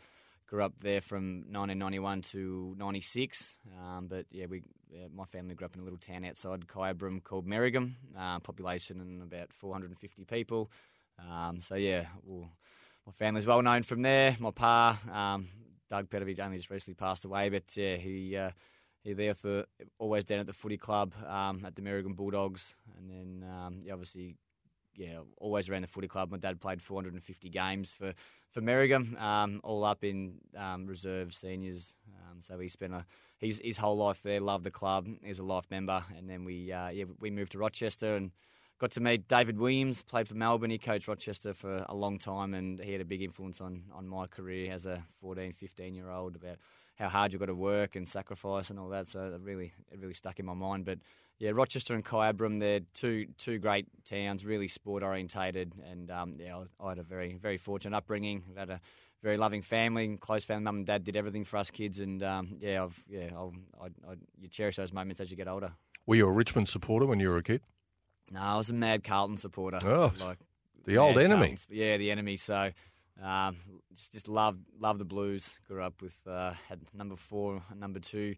grew 0.46 0.62
up 0.64 0.74
there 0.80 1.00
from 1.00 1.44
1991 1.50 2.22
to 2.22 2.74
96. 2.78 3.58
Um, 3.78 4.06
but 4.08 4.26
yeah, 4.30 4.46
we 4.48 4.62
yeah, 4.90 5.06
my 5.14 5.24
family 5.24 5.54
grew 5.54 5.66
up 5.66 5.74
in 5.74 5.80
a 5.80 5.84
little 5.84 5.98
town 5.98 6.24
outside 6.24 6.66
Kyabram 6.66 7.22
called 7.22 7.46
Merrigum. 7.46 7.94
Uh, 8.16 8.38
population 8.38 9.00
and 9.00 9.22
about 9.22 9.52
450 9.52 10.24
people. 10.24 10.70
Um, 11.18 11.60
so 11.60 11.74
yeah, 11.74 12.06
well, 12.22 12.50
my 13.06 13.12
family's 13.12 13.46
well 13.46 13.62
known 13.62 13.82
from 13.82 14.02
there. 14.02 14.36
My 14.38 14.50
pa, 14.50 15.00
um, 15.12 15.48
Doug 15.90 16.10
Petrovich, 16.10 16.40
only 16.40 16.58
just 16.58 16.70
recently 16.70 16.94
passed 16.94 17.24
away, 17.24 17.48
but 17.48 17.64
yeah, 17.76 17.96
he 17.96 18.36
uh, 18.36 18.50
he 19.02 19.12
there 19.12 19.34
for 19.34 19.64
always 19.98 20.24
down 20.24 20.40
at 20.40 20.46
the 20.46 20.52
footy 20.52 20.76
club 20.76 21.14
um, 21.26 21.64
at 21.64 21.76
the 21.76 21.82
Merrigum 21.82 22.16
Bulldogs, 22.16 22.76
and 22.98 23.08
then 23.10 23.48
um, 23.48 23.80
yeah, 23.84 23.92
obviously 23.92 24.36
yeah, 24.96 25.18
always 25.38 25.68
around 25.68 25.82
the 25.82 25.88
footy 25.88 26.08
club. 26.08 26.30
My 26.30 26.38
dad 26.38 26.60
played 26.60 26.82
450 26.82 27.48
games 27.50 27.92
for 27.92 28.14
for 28.50 28.60
Merrigum, 28.62 29.20
um, 29.20 29.60
all 29.62 29.84
up 29.84 30.02
in 30.02 30.38
um, 30.56 30.86
reserve 30.86 31.34
seniors. 31.34 31.94
Um, 32.08 32.38
so 32.40 32.58
he 32.58 32.68
spent 32.68 32.94
a 32.94 33.04
his 33.38 33.60
his 33.62 33.76
whole 33.76 33.96
life 33.96 34.22
there. 34.22 34.40
Loved 34.40 34.64
the 34.64 34.70
club. 34.70 35.06
He's 35.22 35.38
a 35.38 35.44
life 35.44 35.66
member, 35.70 36.02
and 36.16 36.28
then 36.28 36.44
we 36.44 36.72
uh, 36.72 36.88
yeah 36.88 37.04
we 37.20 37.30
moved 37.30 37.52
to 37.52 37.58
Rochester 37.58 38.16
and 38.16 38.30
got 38.78 38.90
to 38.92 39.00
meet 39.00 39.28
David 39.28 39.58
Williams. 39.58 40.02
Played 40.02 40.28
for 40.28 40.34
Melbourne. 40.34 40.70
He 40.70 40.78
coached 40.78 41.08
Rochester 41.08 41.52
for 41.52 41.84
a 41.88 41.94
long 41.94 42.18
time, 42.18 42.54
and 42.54 42.80
he 42.80 42.92
had 42.92 43.00
a 43.00 43.06
big 43.06 43.22
influence 43.22 43.60
on 43.60 43.82
on 43.94 44.08
my 44.08 44.26
career 44.26 44.72
as 44.72 44.86
a 44.86 45.04
14, 45.20 45.52
15 45.52 45.94
year 45.94 46.10
old 46.10 46.36
about 46.36 46.56
how 46.96 47.08
hard 47.08 47.32
you've 47.32 47.40
got 47.40 47.46
to 47.46 47.54
work 47.54 47.94
and 47.94 48.08
sacrifice 48.08 48.70
and 48.70 48.78
all 48.78 48.88
that. 48.88 49.06
So 49.08 49.20
it 49.34 49.40
really 49.42 49.72
it 49.92 50.00
really 50.00 50.14
stuck 50.14 50.38
in 50.38 50.46
my 50.46 50.54
mind. 50.54 50.84
But 50.84 50.98
yeah, 51.38 51.50
Rochester 51.52 51.94
and 51.94 52.04
Kyabram, 52.04 52.58
they're 52.60 52.80
two 52.94 53.26
two 53.38 53.58
great 53.58 53.86
towns, 54.04 54.44
really 54.44 54.68
sport 54.68 55.02
orientated, 55.02 55.72
and 55.90 56.10
um, 56.10 56.36
yeah, 56.38 56.64
I, 56.80 56.88
had 56.88 56.98
a 56.98 57.02
very 57.02 57.34
very 57.40 57.58
fortunate 57.58 57.96
upbringing. 57.96 58.42
I 58.56 58.60
had 58.60 58.70
a 58.70 58.80
very 59.22 59.36
loving 59.36 59.62
family, 59.62 60.16
close 60.16 60.44
family. 60.44 60.64
Mum 60.64 60.76
and 60.78 60.86
dad 60.86 61.04
did 61.04 61.16
everything 61.16 61.44
for 61.44 61.58
us 61.58 61.70
kids, 61.70 61.98
and 62.00 62.22
um, 62.22 62.56
yeah, 62.60 62.84
I've 62.84 63.04
yeah, 63.08 63.30
I'll, 63.34 63.52
I, 63.80 63.86
I, 63.86 64.14
you 64.40 64.48
cherish 64.48 64.76
those 64.76 64.92
moments 64.92 65.20
as 65.20 65.30
you 65.30 65.36
get 65.36 65.48
older. 65.48 65.72
Were 66.06 66.16
you 66.16 66.26
a 66.26 66.32
Richmond 66.32 66.68
supporter 66.68 67.06
when 67.06 67.20
you 67.20 67.28
were 67.28 67.38
a 67.38 67.42
kid? 67.42 67.60
No, 68.30 68.40
I 68.40 68.56
was 68.56 68.70
a 68.70 68.72
mad 68.72 69.04
Carlton 69.04 69.36
supporter. 69.36 69.78
Oh, 69.84 70.12
like 70.18 70.38
the 70.86 70.98
old 70.98 71.18
enemy. 71.18 71.56
Yeah, 71.68 71.96
the 71.98 72.10
enemy. 72.10 72.36
So 72.36 72.70
um, 73.22 73.56
just 73.94 74.12
just 74.12 74.28
loved 74.28 74.60
loved 74.78 75.00
the 75.00 75.04
Blues. 75.04 75.58
Grew 75.68 75.82
up 75.82 76.00
with 76.02 76.16
uh, 76.26 76.52
had 76.68 76.80
number 76.94 77.16
four, 77.16 77.62
number 77.74 78.00
two. 78.00 78.36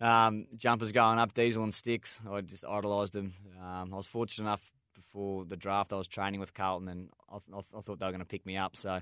Um, 0.00 0.46
jumpers 0.56 0.92
going 0.92 1.18
up, 1.18 1.34
Diesel 1.34 1.62
and 1.62 1.74
Sticks. 1.74 2.20
I 2.30 2.40
just 2.40 2.64
idolised 2.64 3.12
them. 3.12 3.34
Um, 3.60 3.92
I 3.92 3.96
was 3.96 4.06
fortunate 4.06 4.44
enough 4.46 4.72
before 4.94 5.44
the 5.44 5.56
draft. 5.56 5.92
I 5.92 5.96
was 5.96 6.08
training 6.08 6.40
with 6.40 6.54
Carlton, 6.54 6.88
and 6.88 7.10
I, 7.30 7.36
I, 7.54 7.58
I 7.58 7.80
thought 7.80 7.98
they 7.98 8.06
were 8.06 8.12
going 8.12 8.20
to 8.20 8.24
pick 8.24 8.46
me 8.46 8.56
up. 8.56 8.76
So 8.76 9.00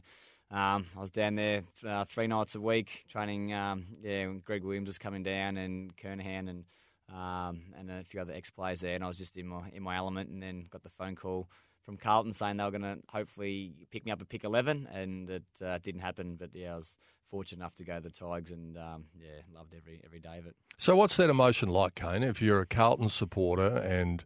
um, 0.51 0.87
I 0.97 1.01
was 1.01 1.11
down 1.11 1.35
there 1.35 1.63
uh, 1.87 2.05
three 2.05 2.27
nights 2.27 2.55
a 2.55 2.61
week 2.61 3.05
training. 3.09 3.53
Um, 3.53 3.87
yeah, 4.03 4.27
Greg 4.45 4.65
Williams 4.65 4.89
was 4.89 4.99
coming 4.99 5.23
down 5.23 5.57
and 5.57 5.97
Kernahan 5.97 6.49
and 6.49 6.65
um, 7.11 7.63
and 7.79 7.91
a 7.91 8.05
few 8.05 8.21
other 8.21 8.35
ex 8.35 8.51
players 8.51 8.81
there, 8.81 8.95
and 8.95 9.03
I 9.03 9.09
was 9.09 9.19
just 9.19 9.37
in 9.37 9.47
my 9.47 9.69
in 9.73 9.83
my 9.83 9.97
element. 9.97 10.31
And 10.31 10.43
then 10.43 10.67
got 10.71 10.83
the 10.83 10.91
phone 10.91 11.17
call 11.17 11.49
from 11.89 11.97
Carlton 11.97 12.35
saying 12.35 12.59
they 12.59 12.65
were 12.65 12.71
going 12.71 12.83
to 12.83 12.99
hopefully 13.09 13.73
pick 13.91 14.05
me 14.05 14.13
up 14.13 14.21
at 14.21 14.29
pick 14.29 14.45
11, 14.45 14.87
and 14.93 15.31
it 15.31 15.43
uh, 15.65 15.79
didn't 15.79 16.03
happen. 16.03 16.37
But 16.39 16.51
yeah, 16.53 16.75
I 16.75 16.77
was 16.77 16.99
fortunate 17.31 17.63
enough 17.63 17.77
to 17.77 17.85
go 17.85 17.95
to 17.95 18.01
the 18.03 18.11
Tigers, 18.11 18.51
and 18.51 18.77
um, 18.77 19.05
yeah, 19.19 19.41
loved 19.55 19.73
every 19.75 19.99
every 20.05 20.21
day 20.21 20.37
of 20.37 20.45
it. 20.45 20.55
So, 20.77 20.95
what's 20.97 21.17
that 21.17 21.31
emotion 21.31 21.71
like, 21.71 21.95
Kayne? 21.95 22.23
If 22.23 22.43
you're 22.43 22.61
a 22.61 22.67
Carlton 22.67 23.09
supporter 23.09 23.79
and 23.79 24.23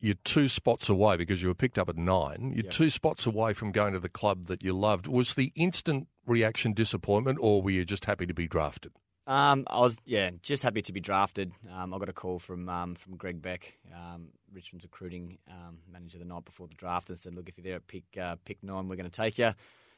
you're 0.00 0.14
two 0.24 0.48
spots 0.48 0.88
away 0.88 1.18
because 1.18 1.42
you 1.42 1.48
were 1.48 1.54
picked 1.54 1.76
up 1.76 1.90
at 1.90 1.96
nine. 1.96 2.52
You're 2.54 2.64
yep. 2.64 2.72
two 2.72 2.88
spots 2.88 3.26
away 3.26 3.52
from 3.52 3.70
going 3.70 3.92
to 3.92 4.00
the 4.00 4.08
club 4.08 4.46
that 4.46 4.62
you 4.62 4.72
loved. 4.72 5.08
Was 5.08 5.34
the 5.34 5.52
instant 5.56 6.08
reaction 6.24 6.72
disappointment, 6.72 7.36
or 7.42 7.60
were 7.60 7.70
you 7.70 7.84
just 7.84 8.06
happy 8.06 8.24
to 8.24 8.32
be 8.32 8.48
drafted? 8.48 8.92
Um, 9.26 9.64
I 9.66 9.80
was, 9.80 9.98
yeah, 10.06 10.30
just 10.40 10.62
happy 10.62 10.80
to 10.80 10.92
be 10.92 11.00
drafted. 11.00 11.52
Um, 11.70 11.92
I 11.92 11.98
got 11.98 12.08
a 12.08 12.14
call 12.14 12.38
from 12.38 12.66
um, 12.70 12.94
from 12.94 13.16
Greg 13.16 13.42
Beck, 13.42 13.76
um, 13.94 14.28
Richmond's 14.52 14.84
recruiting 14.84 15.38
um, 15.48 15.78
manager, 15.90 16.18
the 16.18 16.24
night 16.24 16.44
before 16.44 16.66
the 16.66 16.74
draft, 16.74 17.10
and 17.10 17.18
said, 17.18 17.34
"Look, 17.34 17.48
if 17.48 17.56
you're 17.56 17.64
there 17.64 17.76
at 17.76 17.86
pick 17.86 18.04
uh, 18.20 18.36
pick 18.44 18.62
nine, 18.62 18.88
we're 18.88 18.96
going 18.96 19.10
to 19.10 19.16
take 19.16 19.38
you." 19.38 19.52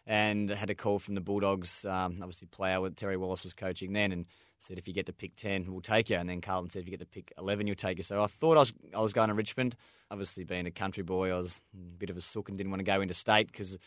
And 0.06 0.50
had 0.50 0.70
a 0.70 0.74
call 0.74 0.98
from 0.98 1.14
the 1.14 1.20
Bulldogs. 1.20 1.84
Um, 1.84 2.18
obviously, 2.20 2.48
player 2.48 2.80
with 2.80 2.96
Terry 2.96 3.16
Wallace 3.16 3.44
was 3.44 3.54
coaching 3.54 3.92
then, 3.92 4.12
and 4.12 4.26
said, 4.58 4.78
"If 4.78 4.88
you 4.88 4.94
get 4.94 5.06
to 5.06 5.12
pick 5.12 5.36
ten, 5.36 5.70
we'll 5.70 5.80
take 5.80 6.10
you." 6.10 6.16
And 6.16 6.28
then 6.28 6.40
Carlton 6.40 6.70
said, 6.70 6.80
"If 6.80 6.86
you 6.86 6.90
get 6.90 7.00
to 7.00 7.06
pick 7.06 7.32
eleven, 7.38 7.66
you'll 7.66 7.76
take 7.76 7.98
you." 7.98 8.04
So 8.04 8.22
I 8.22 8.26
thought 8.26 8.56
I 8.56 8.60
was 8.60 8.72
I 8.94 9.00
was 9.00 9.12
going 9.12 9.28
to 9.28 9.34
Richmond. 9.34 9.76
Obviously, 10.10 10.44
being 10.44 10.66
a 10.66 10.70
country 10.70 11.02
boy, 11.02 11.30
I 11.30 11.36
was 11.36 11.60
a 11.74 11.78
bit 11.98 12.10
of 12.10 12.16
a 12.16 12.20
sook 12.20 12.48
and 12.48 12.58
didn't 12.58 12.70
want 12.70 12.80
to 12.80 12.84
go 12.84 13.00
into 13.00 13.14
state 13.14 13.46
because 13.46 13.78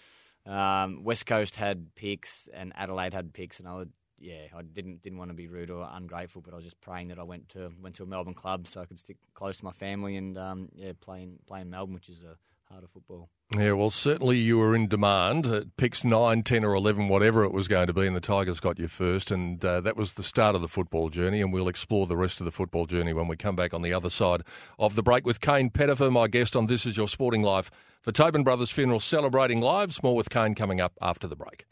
um, 0.45 1.03
West 1.03 1.25
Coast 1.25 1.55
had 1.55 1.93
picks 1.95 2.47
and 2.53 2.73
Adelaide 2.75 3.13
had 3.13 3.33
picks, 3.33 3.59
and 3.59 3.67
I 3.67 3.75
would, 3.75 3.91
yeah, 4.19 4.47
I 4.55 4.61
didn't 4.61 5.01
didn't 5.01 5.17
want 5.17 5.31
to 5.31 5.35
be 5.35 5.47
rude 5.47 5.69
or 5.69 5.87
ungrateful, 5.91 6.41
but 6.41 6.53
I 6.53 6.55
was 6.55 6.65
just 6.65 6.79
praying 6.81 7.09
that 7.09 7.19
I 7.19 7.23
went 7.23 7.49
to 7.49 7.71
went 7.81 7.95
to 7.95 8.03
a 8.03 8.05
Melbourne 8.05 8.33
club 8.33 8.67
so 8.67 8.81
I 8.81 8.85
could 8.85 8.99
stick 8.99 9.17
close 9.33 9.59
to 9.59 9.65
my 9.65 9.71
family 9.71 10.15
and 10.15 10.37
um, 10.37 10.69
yeah, 10.75 10.93
playing 10.99 11.39
playing 11.47 11.69
Melbourne, 11.69 11.95
which 11.95 12.09
is 12.09 12.21
a 12.21 12.37
heart 12.73 12.83
of 12.83 12.89
football. 12.89 13.29
Yeah, 13.55 13.73
well, 13.73 13.91
certainly 13.91 14.37
you 14.37 14.57
were 14.57 14.75
in 14.75 14.87
demand. 14.87 15.45
It 15.45 15.77
picks 15.77 16.03
9, 16.03 16.41
10 16.41 16.65
or 16.65 16.73
11, 16.73 17.07
whatever 17.07 17.43
it 17.43 17.53
was 17.53 17.67
going 17.67 17.85
to 17.85 17.93
be, 17.93 18.07
and 18.07 18.15
the 18.15 18.21
Tigers 18.21 18.59
got 18.59 18.79
you 18.79 18.87
first. 18.87 19.29
And 19.29 19.63
uh, 19.63 19.81
that 19.81 19.95
was 19.95 20.13
the 20.13 20.23
start 20.23 20.55
of 20.55 20.61
the 20.61 20.67
football 20.67 21.09
journey, 21.09 21.39
and 21.39 21.53
we'll 21.53 21.67
explore 21.67 22.07
the 22.07 22.17
rest 22.17 22.41
of 22.41 22.45
the 22.45 22.51
football 22.51 22.87
journey 22.87 23.13
when 23.13 23.27
we 23.27 23.37
come 23.37 23.55
back 23.55 23.73
on 23.73 23.83
the 23.83 23.93
other 23.93 24.09
side 24.09 24.41
of 24.79 24.95
the 24.95 25.03
break 25.03 25.25
with 25.25 25.39
Kayne 25.39 25.69
Pettifer, 25.69 26.09
my 26.09 26.27
guest 26.27 26.55
on 26.55 26.65
This 26.65 26.85
Is 26.85 26.97
Your 26.97 27.07
Sporting 27.07 27.43
Life 27.43 27.69
for 28.01 28.11
Tobin 28.11 28.43
Brothers 28.43 28.71
Funeral 28.71 28.99
Celebrating 28.99 29.61
Lives. 29.61 30.01
More 30.01 30.15
with 30.15 30.31
Kayne 30.31 30.55
coming 30.55 30.81
up 30.81 30.93
after 30.99 31.27
the 31.27 31.35
break. 31.35 31.65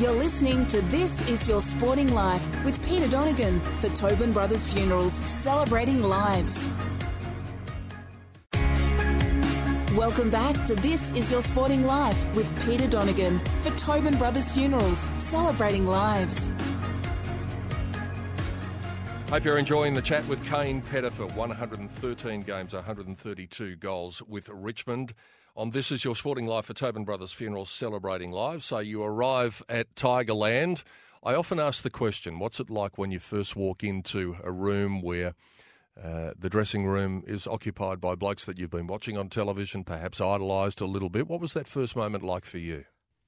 You're 0.00 0.12
listening 0.12 0.66
to 0.68 0.80
This 0.80 1.28
Is 1.28 1.46
Your 1.46 1.60
Sporting 1.60 2.14
Life 2.14 2.42
with 2.64 2.82
Peter 2.86 3.06
Donegan 3.06 3.60
for 3.82 3.88
Tobin 3.90 4.32
Brothers 4.32 4.66
Funerals 4.66 5.12
Celebrating 5.28 6.02
Lives. 6.02 6.70
Welcome 9.94 10.30
back 10.30 10.64
to 10.68 10.74
This 10.76 11.10
Is 11.10 11.30
Your 11.30 11.42
Sporting 11.42 11.84
Life 11.84 12.34
with 12.34 12.48
Peter 12.64 12.88
Donegan 12.88 13.40
for 13.60 13.72
Tobin 13.72 14.16
Brothers 14.16 14.50
Funerals, 14.50 15.06
celebrating 15.18 15.86
lives. 15.86 16.50
Hope 19.28 19.44
you're 19.44 19.58
enjoying 19.58 19.92
the 19.92 20.00
chat 20.00 20.26
with 20.28 20.42
Kayne 20.46 20.80
Pettifer. 20.80 21.26
113 21.26 22.40
games, 22.40 22.72
132 22.72 23.76
goals 23.76 24.22
with 24.22 24.48
Richmond. 24.48 25.12
On 25.56 25.70
This 25.70 25.90
Is 25.90 26.04
Your 26.04 26.14
Sporting 26.14 26.46
Life 26.46 26.66
for 26.66 26.74
Tobin 26.74 27.04
Brothers 27.04 27.32
Funeral 27.32 27.66
celebrating 27.66 28.30
Live. 28.30 28.62
So 28.62 28.78
you 28.78 29.02
arrive 29.02 29.62
at 29.68 29.94
Tigerland. 29.94 30.82
I 31.22 31.34
often 31.34 31.58
ask 31.58 31.82
the 31.82 31.90
question 31.90 32.38
what's 32.38 32.60
it 32.60 32.70
like 32.70 32.96
when 32.96 33.10
you 33.10 33.18
first 33.18 33.56
walk 33.56 33.82
into 33.82 34.36
a 34.44 34.52
room 34.52 35.02
where 35.02 35.34
uh, 36.02 36.32
the 36.38 36.48
dressing 36.48 36.86
room 36.86 37.24
is 37.26 37.46
occupied 37.46 38.00
by 38.00 38.14
blokes 38.14 38.44
that 38.44 38.58
you've 38.58 38.70
been 38.70 38.86
watching 38.86 39.18
on 39.18 39.28
television, 39.28 39.84
perhaps 39.84 40.20
idolised 40.20 40.80
a 40.80 40.86
little 40.86 41.10
bit. 41.10 41.28
What 41.28 41.40
was 41.40 41.52
that 41.54 41.66
first 41.66 41.96
moment 41.96 42.22
like 42.22 42.44
for 42.44 42.58
you? 42.58 42.84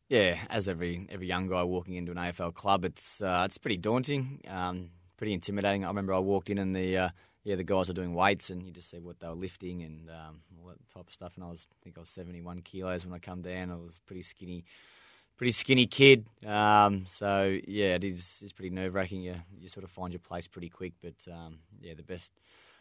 Yeah, 0.08 0.38
as 0.48 0.68
every 0.68 1.06
every 1.10 1.26
young 1.26 1.48
guy 1.48 1.62
walking 1.64 1.96
into 1.96 2.12
an 2.12 2.18
AFL 2.18 2.54
club, 2.54 2.84
it's 2.84 3.20
uh, 3.20 3.42
it's 3.46 3.58
pretty 3.58 3.78
daunting, 3.78 4.42
um, 4.48 4.90
pretty 5.16 5.32
intimidating. 5.32 5.84
I 5.84 5.88
remember 5.88 6.14
I 6.14 6.18
walked 6.18 6.50
in 6.50 6.58
and 6.58 6.74
the 6.74 6.96
uh, 6.96 7.08
yeah 7.44 7.56
the 7.56 7.64
guys 7.64 7.90
are 7.90 7.94
doing 7.94 8.14
weights 8.14 8.50
and 8.50 8.64
you 8.64 8.72
just 8.72 8.90
see 8.90 8.98
what 8.98 9.18
they 9.20 9.28
were 9.28 9.34
lifting 9.34 9.82
and 9.82 10.08
um, 10.10 10.40
all 10.58 10.68
that 10.68 10.88
type 10.88 11.06
of 11.06 11.12
stuff. 11.12 11.32
And 11.36 11.44
I 11.44 11.48
was 11.48 11.66
I 11.70 11.76
think 11.82 11.96
I 11.96 12.00
was 12.00 12.10
seventy 12.10 12.40
one 12.40 12.60
kilos 12.62 13.04
when 13.04 13.14
I 13.14 13.18
come 13.18 13.42
down. 13.42 13.70
I 13.70 13.76
was 13.76 14.00
pretty 14.06 14.22
skinny, 14.22 14.64
pretty 15.36 15.52
skinny 15.52 15.86
kid. 15.86 16.26
Um, 16.46 17.04
so 17.06 17.58
yeah, 17.66 17.94
it 17.94 18.04
is 18.04 18.40
it's 18.42 18.52
pretty 18.52 18.70
nerve 18.70 18.94
wracking. 18.94 19.22
You 19.22 19.36
you 19.58 19.68
sort 19.68 19.84
of 19.84 19.90
find 19.90 20.12
your 20.12 20.20
place 20.20 20.46
pretty 20.46 20.68
quick, 20.68 20.92
but 21.02 21.32
um, 21.32 21.58
yeah, 21.80 21.94
the 21.94 22.02
best 22.02 22.30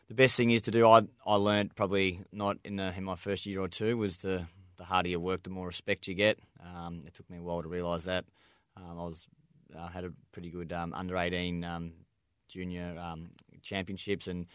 the 0.08 0.14
best 0.16 0.36
thing 0.38 0.52
is 0.52 0.64
to 0.64 0.72
do. 0.72 0.88
I 0.88 1.02
I 1.26 1.36
learned 1.36 1.76
probably 1.76 2.22
not 2.32 2.58
in 2.64 2.76
the 2.76 2.94
in 2.96 3.04
my 3.04 3.16
first 3.16 3.46
year 3.46 3.62
or 3.62 3.68
two 3.68 3.98
was 3.98 4.18
the 4.18 4.46
the 4.78 4.84
harder 4.84 5.10
you 5.10 5.20
work, 5.20 5.44
the 5.44 5.50
more 5.50 5.68
respect 5.68 6.08
you 6.08 6.16
get. 6.16 6.40
Um, 6.64 7.04
it 7.06 7.14
took 7.14 7.30
me 7.30 7.38
a 7.38 7.42
while 7.42 7.62
to 7.62 7.68
realise 7.68 8.06
that. 8.06 8.26
Um, 8.78 9.00
I 9.00 9.04
was 9.06 9.28
I 9.78 9.88
had 9.88 10.04
a 10.04 10.14
pretty 10.32 10.50
good 10.50 10.72
um, 10.74 10.94
under 10.94 11.18
eighteen 11.18 11.64
um, 11.64 11.94
junior 12.48 12.98
championships 13.62 14.28
and 14.28 14.48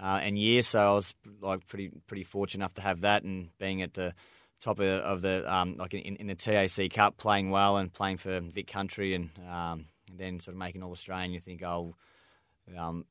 uh, 0.00 0.18
and 0.20 0.38
years, 0.38 0.66
so 0.66 0.80
I 0.80 0.94
was 0.94 1.14
like 1.40 1.66
pretty 1.66 1.90
pretty 2.06 2.24
fortunate 2.24 2.62
enough 2.62 2.74
to 2.74 2.80
have 2.80 3.02
that 3.02 3.22
and 3.22 3.50
being 3.58 3.82
at 3.82 3.94
the 3.94 4.14
top 4.60 4.80
of, 4.80 4.86
of 4.86 5.22
the 5.22 5.52
um, 5.52 5.76
like 5.76 5.94
in, 5.94 6.16
in, 6.16 6.26
the 6.26 6.34
TAC 6.34 6.90
Cup, 6.92 7.16
playing 7.16 7.50
well 7.50 7.76
and 7.76 7.92
playing 7.92 8.16
for 8.16 8.40
Vic 8.40 8.66
Country, 8.66 9.14
and, 9.14 9.30
and 9.38 9.84
then 10.16 10.40
sort 10.40 10.54
of 10.54 10.58
making 10.58 10.82
all 10.82 10.92
Australian. 10.92 11.32
You 11.32 11.40
think, 11.40 11.62
oh. 11.62 11.94
Um, 12.76 13.04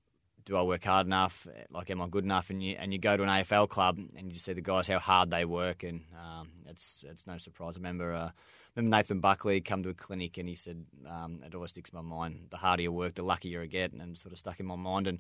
do 0.46 0.58
I 0.58 0.64
work 0.64 0.84
hard 0.84 1.06
enough? 1.06 1.48
Like, 1.70 1.90
am 1.92 2.02
I 2.02 2.08
good 2.08 2.24
enough? 2.24 2.50
And 2.50 2.64
you 2.64 2.76
and 2.80 2.92
you 2.92 3.00
go 3.00 3.16
to 3.16 3.24
an 3.24 3.30
AFL 3.30 3.70
club 3.70 4.00
and 4.18 4.32
you 4.32 4.40
see 4.40 4.54
the 4.54 4.62
guys 4.62 4.88
how 4.88 5.00
hard 5.00 5.30
they 5.30 5.46
work, 5.46 5.84
and 5.84 6.02
um, 6.20 6.50
it's 6.68 7.06
it's 7.08 7.28
no 7.28 7.38
surprise. 7.38 7.76
I 7.76 7.80
remember 7.80 8.14
uh, 8.14 8.32
remember 8.76 8.98
Nathan 8.98 9.20
Buckley 9.20 9.62
come 9.62 9.84
to 9.84 9.90
a 9.90 9.94
clinic 9.94 10.38
and 10.38 10.48
he 10.48 10.56
said 10.56 10.86
um, 11.08 11.42
it 11.46 11.54
always 11.56 11.72
sticks 11.72 11.90
in 11.90 11.98
my 11.98 12.02
mind. 12.02 12.48
The 12.50 12.58
harder 12.58 12.84
you 12.84 12.92
work, 12.92 13.16
the 13.16 13.24
luckier 13.24 13.62
you 13.62 13.68
get, 13.68 13.94
and 13.94 14.18
sort 14.18 14.32
of 14.32 14.40
stuck 14.40 14.60
in 14.60 14.66
my 14.66 14.76
mind. 14.76 15.08
And 15.08 15.20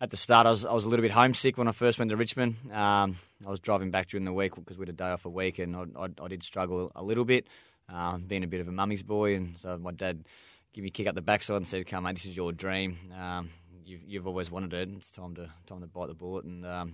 at 0.00 0.10
the 0.10 0.16
start, 0.16 0.46
I 0.46 0.50
was 0.50 0.64
I 0.64 0.72
was 0.72 0.84
a 0.84 0.88
little 0.88 1.02
bit 1.02 1.10
homesick 1.10 1.58
when 1.58 1.68
I 1.68 1.72
first 1.72 1.98
went 1.98 2.10
to 2.10 2.16
Richmond. 2.16 2.56
Um, 2.72 3.16
I 3.44 3.50
was 3.50 3.60
driving 3.60 3.90
back 3.90 4.08
during 4.08 4.24
the 4.24 4.32
week 4.32 4.54
because 4.54 4.78
we 4.78 4.82
had 4.82 4.90
a 4.90 4.92
day 4.92 5.10
off 5.10 5.24
a 5.24 5.30
week, 5.30 5.58
and 5.58 5.76
I, 5.76 5.84
I, 5.98 6.08
I 6.22 6.28
did 6.28 6.42
struggle 6.42 6.92
a 6.94 7.02
little 7.02 7.24
bit, 7.24 7.46
um, 7.88 8.22
being 8.22 8.44
a 8.44 8.46
bit 8.46 8.60
of 8.60 8.68
a 8.68 8.72
mummy's 8.72 9.02
boy, 9.02 9.34
and 9.34 9.58
so 9.58 9.76
my 9.78 9.90
dad 9.90 10.24
give 10.72 10.82
me 10.82 10.88
a 10.88 10.92
kick 10.92 11.08
up 11.08 11.14
the 11.14 11.22
backside 11.22 11.56
and 11.56 11.66
said, 11.66 11.86
"Come, 11.86 12.04
mate, 12.04 12.14
this 12.14 12.26
is 12.26 12.36
your 12.36 12.52
dream." 12.52 12.96
Um, 13.18 13.50
you've, 13.84 14.02
you've 14.06 14.26
always 14.26 14.50
wanted 14.50 14.72
it. 14.72 14.88
It's 14.96 15.10
time 15.10 15.34
to 15.34 15.50
time 15.66 15.80
to 15.80 15.86
bite 15.86 16.08
the 16.08 16.14
bullet 16.14 16.44
and 16.44 16.64
um, 16.64 16.92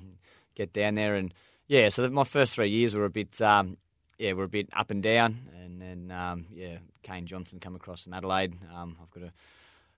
get 0.55 0.73
down 0.73 0.95
there. 0.95 1.15
And 1.15 1.35
yeah, 1.67 1.89
so 1.91 2.09
my 2.09 2.25
first 2.25 2.55
three 2.55 2.71
years 2.71 2.95
were 2.95 3.05
a 3.05 3.11
bit 3.11 3.41
um, 3.43 3.77
yeah, 4.18 4.33
we're 4.33 4.44
a 4.44 4.49
bit 4.49 4.68
up 4.73 4.90
and 4.90 5.02
down. 5.02 5.38
And 5.62 5.80
then 5.80 6.11
um, 6.11 6.47
yeah, 6.52 6.78
Kane 7.02 7.26
Johnson 7.26 7.61
come 7.61 7.76
across 7.76 8.04
from 8.04 8.14
Adelaide. 8.14 8.54
Um, 8.75 8.97
I've 9.02 9.11
got 9.11 9.28
a 9.28 9.33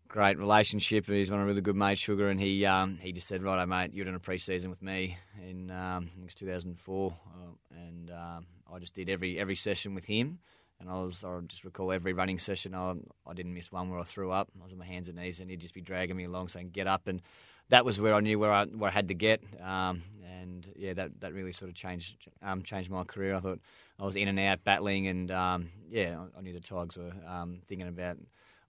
great 0.09 0.39
relationship. 0.39 1.07
He's 1.07 1.31
one 1.31 1.41
of 1.41 1.47
really 1.47 1.61
good 1.61 1.77
mates, 1.77 2.01
Sugar, 2.01 2.29
and 2.29 2.41
he 2.41 2.65
um, 2.65 2.99
he 3.01 3.13
just 3.13 3.29
said, 3.29 3.43
"Right, 3.43 3.67
mate, 3.67 3.93
you're 3.93 4.05
doing 4.05 4.17
a 4.17 4.21
pre-season 4.21 4.71
with 4.71 4.83
me 4.83 5.19
in 5.47 5.71
um, 5.71 6.11
I 6.13 6.17
think 6.17 6.27
it's 6.27 6.35
2004," 6.35 7.13
uh, 7.13 7.77
and 7.77 8.11
um, 8.11 8.47
I 8.73 8.79
just 8.79 8.95
did 8.95 9.09
every 9.09 9.39
every 9.39 9.57
session 9.57 9.95
with 9.95 10.05
him. 10.05 10.39
And 10.79 10.91
I 10.91 11.01
was, 11.01 11.25
I 11.25 11.41
just 11.47 11.65
recall 11.65 11.91
every 11.91 12.13
running 12.13 12.39
session, 12.39 12.75
I, 12.75 12.93
I 13.27 13.33
didn't 13.33 13.55
miss 13.55 13.73
one 13.73 13.89
where 13.89 13.99
I 13.99 14.03
threw 14.03 14.31
up. 14.31 14.51
I 14.61 14.63
was 14.63 14.73
on 14.73 14.79
my 14.79 14.85
hands 14.85 15.09
and 15.09 15.17
knees, 15.17 15.41
and 15.41 15.49
he'd 15.49 15.61
just 15.61 15.73
be 15.73 15.81
dragging 15.81 16.17
me 16.17 16.25
along, 16.25 16.49
saying, 16.49 16.71
"Get 16.71 16.87
up!" 16.87 17.09
And 17.09 17.23
that 17.69 17.85
was 17.85 18.01
where 18.01 18.15
I 18.15 18.21
knew 18.21 18.39
where 18.39 18.53
I 18.53 18.65
where 18.65 18.91
I 18.91 18.93
had 18.93 19.09
to 19.09 19.15
get. 19.15 19.43
Um, 19.63 20.03
and 20.47 20.67
yeah, 20.77 20.95
that 20.95 21.21
that 21.21 21.35
really 21.35 21.53
sort 21.53 21.71
of 21.71 21.75
changed 21.75 22.17
um, 22.43 22.63
changed 22.63 22.91
my 22.91 23.05
career. 23.05 23.35
I 23.35 23.41
thought 23.41 23.61
I 23.99 24.05
was 24.05 24.17
in 24.17 24.29
and 24.29 24.39
out 24.39 24.65
battling, 24.65 25.09
and 25.09 25.31
um, 25.31 25.69
yeah, 25.89 26.19
I, 26.19 26.39
I, 26.39 26.43
knew 26.43 26.53
the 26.53 26.61
Tigers 26.61 26.97
were 26.97 27.13
um, 27.29 27.61
thinking 27.67 27.89
about 27.89 28.19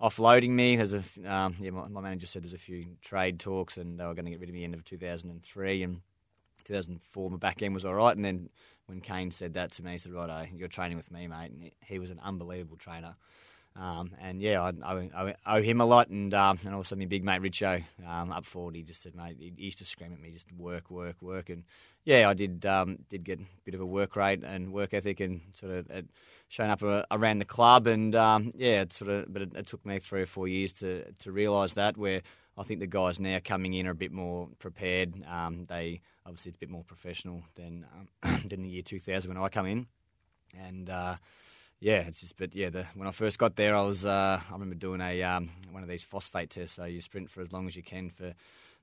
offloading 0.02 0.50
me. 0.50 0.76
There's 0.76 0.94
a 0.94 1.04
um, 1.26 1.56
yeah, 1.60 1.72
my, 1.72 1.88
my, 1.88 2.02
manager 2.02 2.28
said 2.28 2.44
there's 2.44 2.54
a 2.54 2.60
few 2.60 2.86
trade 3.02 3.40
talks, 3.40 3.78
and 3.78 4.00
they 4.00 4.06
were 4.06 4.14
going 4.14 4.26
to 4.26 4.32
get 4.32 4.40
rid 4.40 4.50
of 4.50 4.56
me 4.56 4.64
end 4.64 4.74
of 4.74 4.84
2003 4.86 5.84
and 5.84 6.02
2004. 6.66 7.30
My 7.30 7.38
back 7.38 7.62
end 7.62 7.74
was 7.74 7.86
all 7.86 7.96
right, 7.96 8.16
and 8.16 8.26
then 8.26 8.50
when 8.88 9.02
Kane 9.02 9.32
said 9.32 9.54
that 9.54 9.72
to 9.74 9.84
me, 9.84 9.94
he 9.94 9.98
said, 9.98 10.14
"Right, 10.14 10.50
you're 10.56 10.68
training 10.68 10.98
with 10.98 11.12
me, 11.12 11.28
mate." 11.28 11.52
And 11.52 11.72
he 11.86 12.00
was 12.00 12.10
an 12.10 12.20
unbelievable 12.24 12.78
trainer. 12.78 13.16
Um, 13.80 14.12
and 14.20 14.42
yeah, 14.42 14.62
I, 14.62 14.72
I, 14.84 15.36
I, 15.46 15.58
owe 15.58 15.62
him 15.62 15.82
a 15.82 15.86
lot, 15.86 16.10
and 16.10 16.34
um, 16.34 16.58
and 16.66 16.74
also 16.74 16.96
my 16.96 17.06
big 17.06 17.24
mate 17.24 17.42
Richo 17.42 17.84
um, 18.08 18.32
up 18.32 18.44
forward. 18.44 18.76
He 18.76 18.82
just 18.82 19.04
said, 19.04 19.14
mate, 19.16 19.38
he 19.40 19.54
used 19.56 19.78
to 19.80 19.86
scream 19.86 20.12
at 20.14 20.20
me, 20.20 20.32
just 20.32 20.52
work, 20.54 20.90
work, 20.90 21.22
work, 21.22 21.50
and 21.50 21.64
yeah, 22.04 22.28
I 22.28 22.34
did 22.34 22.66
um, 22.66 22.98
did 23.10 23.24
get 23.24 23.40
a 23.40 23.44
bit 23.66 23.76
of 23.76 23.82
a 23.82 23.86
work 23.86 24.16
rate 24.16 24.44
and 24.44 24.74
work 24.74 24.96
ethic, 24.96 25.20
and 25.20 25.42
sort 25.54 25.74
of 25.74 25.90
it 25.92 26.08
showing 26.48 26.72
up 26.72 26.82
around 27.12 27.38
the 27.38 27.46
club, 27.46 27.86
and 27.86 28.16
um, 28.16 28.52
yeah, 28.56 28.82
it 28.82 28.94
sort 28.94 29.12
of, 29.12 29.32
but 29.32 29.44
it, 29.44 29.52
it, 29.56 29.68
took 29.68 29.86
me 29.86 30.00
three 30.00 30.24
or 30.24 30.28
four 30.28 30.48
years 30.48 30.74
to 30.74 31.12
to 31.20 31.32
realise 31.32 31.74
that. 31.74 31.98
Where 31.98 32.24
I 32.58 32.64
think 32.64 32.80
the 32.80 32.88
guys 32.88 33.20
now 33.20 33.40
coming 33.46 33.76
in 33.76 33.86
are 33.86 33.92
a 33.92 33.96
bit 33.96 34.12
more 34.12 34.50
prepared. 34.58 35.14
Um, 35.30 35.66
they 35.70 36.02
obviously 36.26 36.50
it's 36.50 36.58
a 36.58 36.62
bit 36.62 36.72
more 36.72 36.84
professional 36.84 37.44
than 37.54 37.86
than 38.48 38.64
the 38.64 38.70
year 38.70 38.82
2000 38.82 39.30
when 39.30 39.38
I 39.38 39.50
come 39.50 39.68
in, 39.68 39.86
and. 40.58 40.90
Uh, 40.90 41.18
yeah, 41.80 42.02
it's 42.08 42.22
just. 42.22 42.38
But 42.38 42.56
yeah, 42.56 42.70
the, 42.70 42.86
when 42.96 43.08
I 43.08 43.12
first 43.12 43.38
got 43.40 43.56
there, 43.56 43.76
I 43.76 43.84
was 43.84 44.06
uh, 44.06 44.40
I 44.48 44.54
remember 44.54 44.76
doing 44.76 45.02
a 45.02 45.24
um, 45.24 45.50
one 45.72 45.84
of 45.84 45.90
these 45.90 46.04
phosphate 46.04 46.50
tests. 46.50 46.76
So 46.76 46.86
you 46.86 47.02
sprint 47.02 47.30
for 47.30 47.42
as 47.42 47.52
long 47.52 47.68
as 47.68 47.76
you 47.76 47.84
can 47.84 48.10
for 48.10 48.34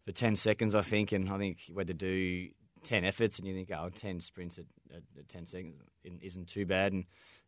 for 0.04 0.12
ten 0.12 0.36
seconds, 0.36 0.74
I 0.74 0.82
think, 0.82 1.12
and 1.12 1.28
I 1.28 1.38
think 1.38 1.68
you 1.68 1.76
had 1.76 1.88
to 1.88 1.94
do 1.94 2.48
ten 2.82 3.04
efforts, 3.04 3.38
and 3.38 3.48
you 3.48 3.54
think, 3.54 3.70
oh, 3.70 3.88
10 3.88 4.20
sprints 4.20 4.58
at, 4.58 4.66
at, 4.94 5.02
at 5.18 5.28
ten 5.28 5.46
seconds 5.46 5.76
isn't 6.04 6.48
too 6.48 6.66
bad, 6.66 6.92
and 6.92 7.04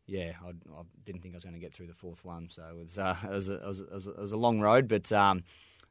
yeah, 0.07 0.31
I, 0.43 0.49
I, 0.49 0.81
didn't 1.05 1.21
think 1.21 1.35
I 1.35 1.37
was 1.37 1.43
going 1.43 1.53
to 1.53 1.59
get 1.59 1.73
through 1.73 1.87
the 1.87 1.93
fourth 1.93 2.25
one. 2.25 2.47
So 2.47 2.63
it 2.69 2.75
was, 2.75 2.97
uh, 2.97 3.15
it, 3.23 3.29
was 3.29 3.49
a, 3.49 3.55
it, 3.55 3.65
was 3.65 4.07
a, 4.07 4.11
it 4.11 4.19
was 4.19 4.31
a 4.31 4.37
long 4.37 4.59
road, 4.59 4.87
but 4.87 5.11
um, 5.11 5.43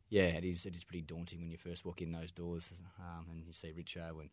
yeah, 0.08 0.28
it 0.28 0.44
is 0.44 0.66
it 0.66 0.76
is 0.76 0.84
pretty 0.84 1.02
daunting 1.02 1.40
when 1.40 1.50
you 1.50 1.56
first 1.56 1.84
walk 1.84 2.02
in 2.02 2.12
those 2.12 2.32
doors 2.32 2.70
um, 3.00 3.26
and 3.30 3.44
you 3.44 3.52
see 3.52 3.72
Richo 3.72 4.20
and 4.20 4.30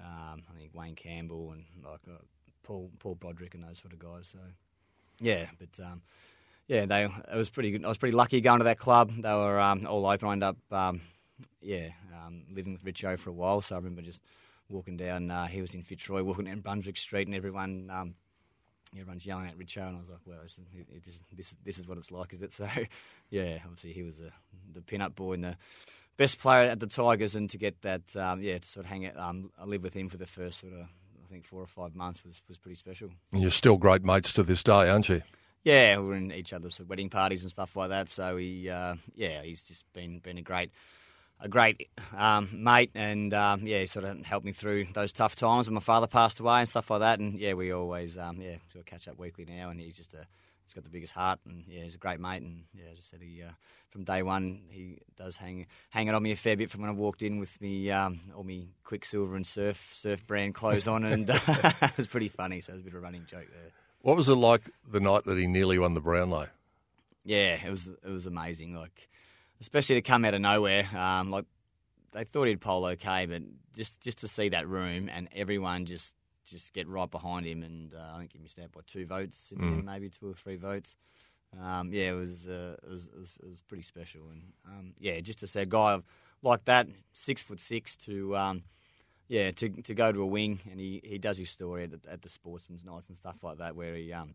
um, 0.00 0.42
I 0.50 0.58
think 0.58 0.74
Wayne 0.74 0.96
Campbell 0.96 1.52
and 1.52 1.64
like 1.84 2.00
uh, 2.08 2.18
Paul 2.64 2.90
Paul 2.98 3.14
Broderick 3.14 3.54
and 3.54 3.62
those 3.62 3.78
sort 3.78 3.92
of 3.92 4.00
guys. 4.00 4.28
So 4.32 4.40
yeah, 5.20 5.46
but 5.58 5.84
um, 5.84 6.02
yeah, 6.66 6.86
they 6.86 7.04
it 7.04 7.36
was 7.36 7.50
pretty 7.50 7.70
good. 7.70 7.84
I 7.84 7.88
was 7.88 7.98
pretty 7.98 8.16
lucky 8.16 8.40
going 8.40 8.58
to 8.58 8.64
that 8.64 8.78
club. 8.78 9.12
They 9.16 9.32
were 9.32 9.60
um, 9.60 9.86
all 9.86 10.04
open. 10.04 10.28
I 10.28 10.32
ended 10.32 10.48
up 10.48 10.72
um, 10.72 11.00
yeah 11.60 11.90
um, 12.24 12.42
living 12.52 12.72
with 12.72 12.84
Richo 12.84 13.16
for 13.18 13.30
a 13.30 13.34
while. 13.34 13.60
So 13.60 13.76
I 13.76 13.78
remember 13.78 14.02
just 14.02 14.22
walking 14.68 14.96
down. 14.96 15.30
Uh, 15.30 15.46
he 15.46 15.60
was 15.60 15.74
in 15.74 15.82
Fitzroy, 15.82 16.22
walking 16.22 16.46
down 16.46 16.60
Brunswick 16.60 16.96
Street, 16.96 17.28
and 17.28 17.36
everyone 17.36 17.90
um, 17.92 18.14
everyone's 18.98 19.26
yelling 19.26 19.48
at 19.48 19.58
Richo, 19.58 19.86
and 19.86 19.96
I 19.96 20.00
was 20.00 20.10
like, 20.10 20.20
well, 20.24 20.38
this, 20.42 20.58
is, 20.58 21.22
this, 21.32 21.56
this 21.64 21.78
is 21.78 21.88
what 21.88 21.98
it's 21.98 22.10
like, 22.10 22.32
is 22.32 22.42
it? 22.42 22.52
So, 22.64 22.68
yeah, 23.30 23.58
obviously 23.64 23.92
he 23.92 24.02
was 24.02 24.18
the, 24.72 24.80
pin-up 24.82 25.16
boy 25.16 25.32
and 25.32 25.44
the 25.44 25.56
best 26.16 26.38
player 26.38 26.70
at 26.70 26.80
the 26.80 26.86
Tigers, 26.86 27.34
and 27.34 27.50
to 27.50 27.58
get 27.58 27.80
that, 27.82 28.14
um, 28.16 28.40
yeah, 28.40 28.58
to 28.58 28.68
sort 28.68 28.86
of 28.86 28.90
hang 28.90 29.02
it, 29.02 29.18
um, 29.18 29.50
I 29.60 29.64
with 29.64 29.94
him 29.94 30.08
for 30.08 30.16
the 30.16 30.26
first 30.26 30.60
sort 30.60 30.74
of, 30.74 30.86
think, 31.34 31.46
four 31.46 31.62
or 31.62 31.66
five 31.66 31.94
months 31.94 32.24
was, 32.24 32.40
was 32.48 32.58
pretty 32.58 32.76
special. 32.76 33.10
And 33.32 33.42
you're 33.42 33.50
still 33.50 33.76
great 33.76 34.04
mates 34.04 34.32
to 34.34 34.42
this 34.42 34.62
day, 34.62 34.88
aren't 34.88 35.08
you? 35.08 35.22
Yeah, 35.64 35.98
we're 35.98 36.14
in 36.14 36.32
each 36.32 36.52
other's 36.52 36.80
wedding 36.80 37.10
parties 37.10 37.42
and 37.42 37.50
stuff 37.50 37.74
like 37.74 37.88
that. 37.88 38.10
So 38.10 38.36
he, 38.36 38.68
uh, 38.68 38.96
yeah, 39.14 39.42
he's 39.42 39.62
just 39.62 39.90
been 39.92 40.18
been 40.18 40.38
a 40.38 40.42
great 40.42 40.70
a 41.40 41.48
great 41.48 41.88
um, 42.16 42.48
mate, 42.52 42.90
and 42.94 43.32
um, 43.34 43.66
yeah, 43.66 43.80
he 43.80 43.86
sort 43.86 44.04
of 44.04 44.24
helped 44.24 44.46
me 44.46 44.52
through 44.52 44.86
those 44.92 45.12
tough 45.12 45.34
times 45.36 45.66
when 45.66 45.74
my 45.74 45.80
father 45.80 46.06
passed 46.06 46.38
away 46.38 46.60
and 46.60 46.68
stuff 46.68 46.90
like 46.90 47.00
that. 47.00 47.18
And 47.18 47.38
yeah, 47.40 47.54
we 47.54 47.72
always 47.72 48.16
um, 48.18 48.40
yeah 48.40 48.56
sort 48.72 48.80
of 48.80 48.86
catch 48.86 49.08
up 49.08 49.18
weekly 49.18 49.46
now, 49.46 49.70
and 49.70 49.80
he's 49.80 49.96
just 49.96 50.14
a 50.14 50.26
he's 50.64 50.72
got 50.72 50.84
the 50.84 50.90
biggest 50.90 51.12
heart, 51.12 51.40
and 51.46 51.64
yeah, 51.68 51.82
he's 51.82 51.94
a 51.94 51.98
great 51.98 52.20
mate. 52.20 52.42
And 52.42 52.64
yeah, 52.74 52.90
as 52.92 52.98
I 52.98 53.02
said, 53.02 53.20
he 53.22 53.42
uh, 53.42 53.52
from 53.90 54.04
day 54.04 54.22
one 54.22 54.62
he 54.70 54.98
does 55.16 55.36
hang 55.36 55.66
hang 55.90 56.08
it 56.08 56.14
on 56.14 56.22
me 56.22 56.32
a 56.32 56.36
fair 56.36 56.56
bit 56.56 56.70
from 56.70 56.80
when 56.80 56.90
I 56.90 56.94
walked 56.94 57.22
in 57.22 57.38
with 57.38 57.60
me 57.60 57.90
um, 57.90 58.20
all 58.36 58.44
me 58.44 58.68
Quicksilver 58.84 59.36
and 59.36 59.46
Surf 59.46 59.92
Surf 59.94 60.26
brand 60.26 60.54
clothes 60.54 60.88
on, 60.88 61.04
and 61.04 61.30
uh, 61.30 61.38
it 61.46 61.96
was 61.96 62.06
pretty 62.06 62.28
funny. 62.28 62.60
So 62.60 62.72
it 62.72 62.76
was 62.76 62.80
a 62.80 62.84
bit 62.84 62.94
of 62.94 62.98
a 62.98 63.02
running 63.02 63.26
joke 63.26 63.48
there. 63.48 63.72
What 64.02 64.16
was 64.16 64.28
it 64.28 64.34
like 64.34 64.70
the 64.90 65.00
night 65.00 65.24
that 65.24 65.38
he 65.38 65.46
nearly 65.46 65.78
won 65.78 65.94
the 65.94 66.00
Brownlow? 66.00 66.48
Yeah, 67.24 67.56
it 67.64 67.70
was 67.70 67.88
it 67.88 68.10
was 68.10 68.26
amazing. 68.26 68.74
Like 68.74 69.08
especially 69.60 69.96
to 69.96 70.02
come 70.02 70.24
out 70.24 70.34
of 70.34 70.40
nowhere. 70.40 70.86
Um, 70.94 71.30
like 71.30 71.46
they 72.12 72.24
thought 72.24 72.48
he'd 72.48 72.60
poll 72.60 72.86
okay, 72.86 73.26
but 73.26 73.42
just 73.74 74.00
just 74.02 74.18
to 74.18 74.28
see 74.28 74.50
that 74.50 74.68
room 74.68 75.08
and 75.12 75.28
everyone 75.34 75.86
just 75.86 76.14
just 76.44 76.72
get 76.72 76.88
right 76.88 77.10
behind 77.10 77.46
him, 77.46 77.62
and 77.62 77.94
uh, 77.94 78.14
I 78.14 78.18
think 78.18 78.32
he 78.32 78.38
missed 78.38 78.58
out 78.58 78.72
by 78.72 78.80
two 78.86 79.06
votes, 79.06 79.52
in 79.52 79.58
mm. 79.58 79.84
maybe 79.84 80.08
two 80.08 80.30
or 80.30 80.34
three 80.34 80.56
votes. 80.56 80.96
Um, 81.60 81.92
yeah, 81.92 82.10
it 82.10 82.14
was, 82.14 82.48
uh, 82.48 82.76
it 82.82 82.90
was, 82.90 83.06
it 83.06 83.18
was, 83.18 83.32
it 83.42 83.48
was 83.48 83.62
pretty 83.62 83.84
special, 83.84 84.22
and 84.30 84.42
um, 84.66 84.94
yeah, 84.98 85.20
just 85.20 85.40
to 85.40 85.46
see 85.46 85.60
a 85.60 85.66
guy 85.66 86.00
like 86.42 86.64
that, 86.64 86.88
six 87.12 87.42
foot 87.42 87.60
six, 87.60 87.96
to 87.98 88.36
um, 88.36 88.62
yeah, 89.28 89.50
to 89.52 89.68
to 89.68 89.94
go 89.94 90.10
to 90.12 90.20
a 90.20 90.26
wing, 90.26 90.60
and 90.70 90.80
he, 90.80 91.00
he 91.04 91.18
does 91.18 91.38
his 91.38 91.50
story 91.50 91.84
at, 91.84 92.06
at 92.10 92.22
the 92.22 92.28
Sportsman's 92.28 92.84
Nights 92.84 93.08
and 93.08 93.16
stuff 93.16 93.42
like 93.42 93.58
that, 93.58 93.76
where 93.76 93.94
he 93.94 94.12
um, 94.12 94.34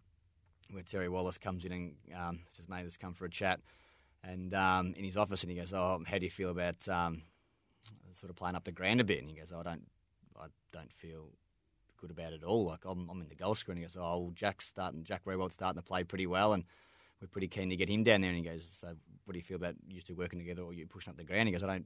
where 0.71 0.83
Terry 0.83 1.09
Wallace 1.09 1.37
comes 1.37 1.65
in 1.65 1.71
and 1.71 1.93
um, 2.15 2.39
says, 2.53 2.69
"Mate, 2.69 2.83
let's 2.83 2.97
come 2.97 3.13
for 3.13 3.25
a 3.25 3.29
chat." 3.29 3.59
and 4.23 4.53
um, 4.53 4.93
in 4.97 5.03
his 5.03 5.17
office, 5.17 5.43
and 5.43 5.51
he 5.51 5.57
goes, 5.57 5.73
"Oh, 5.73 6.01
how 6.05 6.17
do 6.17 6.25
you 6.25 6.29
feel 6.29 6.49
about 6.49 6.87
um, 6.87 7.21
sort 8.13 8.29
of 8.29 8.35
playing 8.35 8.55
up 8.55 8.63
the 8.63 8.71
ground 8.71 9.01
a 9.01 9.03
bit?" 9.03 9.19
And 9.19 9.29
he 9.29 9.35
goes, 9.35 9.51
"I 9.51 9.63
don't, 9.63 9.85
I 10.39 10.47
don't 10.71 10.91
feel 10.93 11.29
good 11.99 12.11
about 12.11 12.33
it 12.33 12.43
all. 12.43 12.65
Like 12.65 12.85
I'm, 12.85 13.09
I'm 13.09 13.21
in 13.21 13.29
the 13.29 13.35
goal 13.35 13.55
screen." 13.55 13.77
He 13.77 13.83
goes, 13.83 13.97
"Oh, 13.97 14.19
well, 14.19 14.31
Jack's 14.33 14.65
starting, 14.65 15.03
Jack 15.03 15.25
Riewoldt's 15.25 15.55
starting 15.55 15.81
to 15.81 15.85
play 15.85 16.03
pretty 16.03 16.27
well, 16.27 16.53
and 16.53 16.63
we're 17.21 17.27
pretty 17.27 17.47
keen 17.47 17.69
to 17.69 17.75
get 17.75 17.89
him 17.89 18.03
down 18.03 18.21
there." 18.21 18.29
And 18.31 18.37
he 18.37 18.43
goes, 18.43 18.65
"So, 18.65 18.95
what 19.25 19.33
do 19.33 19.39
you 19.39 19.43
feel 19.43 19.57
about 19.57 19.75
you 19.87 20.01
two 20.01 20.15
working 20.15 20.39
together, 20.39 20.61
or 20.61 20.73
you 20.73 20.85
pushing 20.87 21.11
up 21.11 21.17
the 21.17 21.23
ground?" 21.23 21.47
He 21.47 21.53
goes, 21.53 21.63
"I 21.63 21.67
don't." 21.67 21.85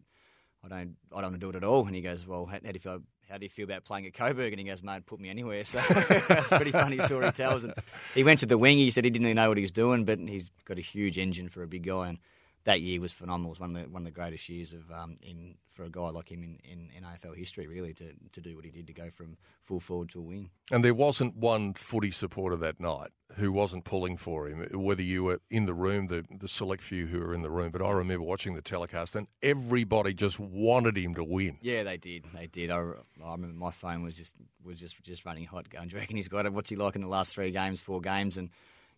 I 0.65 0.69
don't, 0.69 0.95
I 1.11 1.15
don't 1.15 1.31
want 1.31 1.33
to 1.33 1.39
do 1.39 1.49
it 1.49 1.55
at 1.55 1.63
all. 1.65 1.85
And 1.85 1.93
he 1.93 2.01
goes, 2.01 2.25
well, 2.25 2.45
how, 2.45 2.53
how, 2.53 2.59
do 2.59 2.73
you 2.73 2.79
feel? 2.79 3.01
How 3.29 3.37
do 3.37 3.43
you 3.43 3.49
feel 3.49 3.65
about 3.65 3.83
playing 3.83 4.05
at 4.05 4.13
Coburg? 4.13 4.53
And 4.53 4.59
he 4.59 4.65
goes, 4.65 4.81
mate, 4.81 5.05
put 5.05 5.19
me 5.19 5.29
anywhere. 5.29 5.65
So 5.65 5.81
that's 5.89 6.51
a 6.51 6.55
pretty 6.55 6.71
funny 6.71 7.01
story 7.01 7.25
he 7.25 7.31
tells. 7.33 7.65
And 7.65 7.73
he 8.13 8.23
went 8.23 8.39
to 8.39 8.45
the 8.45 8.57
wing. 8.57 8.77
He 8.77 8.91
said 8.91 9.03
he 9.03 9.09
didn't 9.09 9.25
really 9.25 9.33
know 9.33 9.49
what 9.49 9.57
he 9.57 9.63
was 9.63 9.73
doing, 9.73 10.05
but 10.05 10.19
he's 10.19 10.51
got 10.63 10.77
a 10.77 10.81
huge 10.81 11.17
engine 11.17 11.49
for 11.49 11.63
a 11.63 11.67
big 11.67 11.83
guy. 11.83 12.07
And 12.07 12.19
that 12.65 12.81
year 12.81 12.99
was 13.01 13.11
phenomenal. 13.11 13.51
It 13.51 13.53
was 13.53 13.59
one 13.59 13.75
of 13.75 13.83
the 13.83 13.89
one 13.89 14.01
of 14.01 14.05
the 14.05 14.11
greatest 14.11 14.47
years 14.49 14.73
of 14.73 14.89
um, 14.91 15.17
in 15.21 15.55
for 15.73 15.83
a 15.83 15.89
guy 15.89 16.09
like 16.09 16.31
him 16.31 16.43
in, 16.43 16.59
in, 16.63 16.89
in, 16.95 17.03
AFL 17.03 17.35
history, 17.35 17.67
really, 17.67 17.93
to, 17.95 18.13
to 18.31 18.41
do 18.41 18.55
what 18.55 18.63
he 18.63 18.71
did 18.71 18.85
to 18.87 18.93
go 18.93 19.09
from 19.09 19.37
full 19.63 19.79
forward 19.79 20.09
to 20.09 20.19
a 20.19 20.21
wing. 20.21 20.51
And 20.71 20.85
there 20.85 20.93
wasn't 20.93 21.35
one 21.35 21.73
footy 21.73 22.11
supporter 22.11 22.55
that 22.57 22.79
night 22.79 23.09
who 23.37 23.51
wasn't 23.51 23.83
pulling 23.83 24.17
for 24.17 24.47
him, 24.47 24.67
whether 24.73 25.01
you 25.01 25.23
were 25.23 25.41
in 25.49 25.65
the 25.65 25.73
room, 25.73 26.07
the, 26.07 26.23
the 26.39 26.47
select 26.47 26.83
few 26.83 27.07
who 27.07 27.19
were 27.19 27.33
in 27.33 27.41
the 27.41 27.49
room. 27.49 27.71
But 27.71 27.81
I 27.81 27.89
remember 27.89 28.23
watching 28.23 28.53
the 28.53 28.61
telecast, 28.61 29.15
and 29.15 29.27
everybody 29.41 30.13
just 30.13 30.39
wanted 30.39 30.95
him 30.95 31.15
to 31.15 31.23
win. 31.23 31.57
Yeah, 31.61 31.83
they 31.83 31.97
did. 31.97 32.25
They 32.35 32.45
did. 32.47 32.69
I, 32.69 32.77
I 32.77 33.31
remember 33.31 33.55
my 33.55 33.71
phone 33.71 34.03
was 34.03 34.15
just 34.15 34.35
was 34.63 34.79
just 34.79 35.01
just 35.01 35.25
running 35.25 35.45
hot, 35.45 35.69
going, 35.69 35.87
"Do 35.87 35.95
you 35.95 36.01
reckon 36.01 36.17
he's 36.17 36.27
got 36.27 36.45
it? 36.45 36.53
What's 36.53 36.69
he 36.69 36.75
like 36.75 36.95
in 36.95 37.01
the 37.01 37.07
last 37.07 37.33
three 37.33 37.49
games, 37.49 37.79
four 37.79 37.99
games?" 37.99 38.37
and 38.37 38.51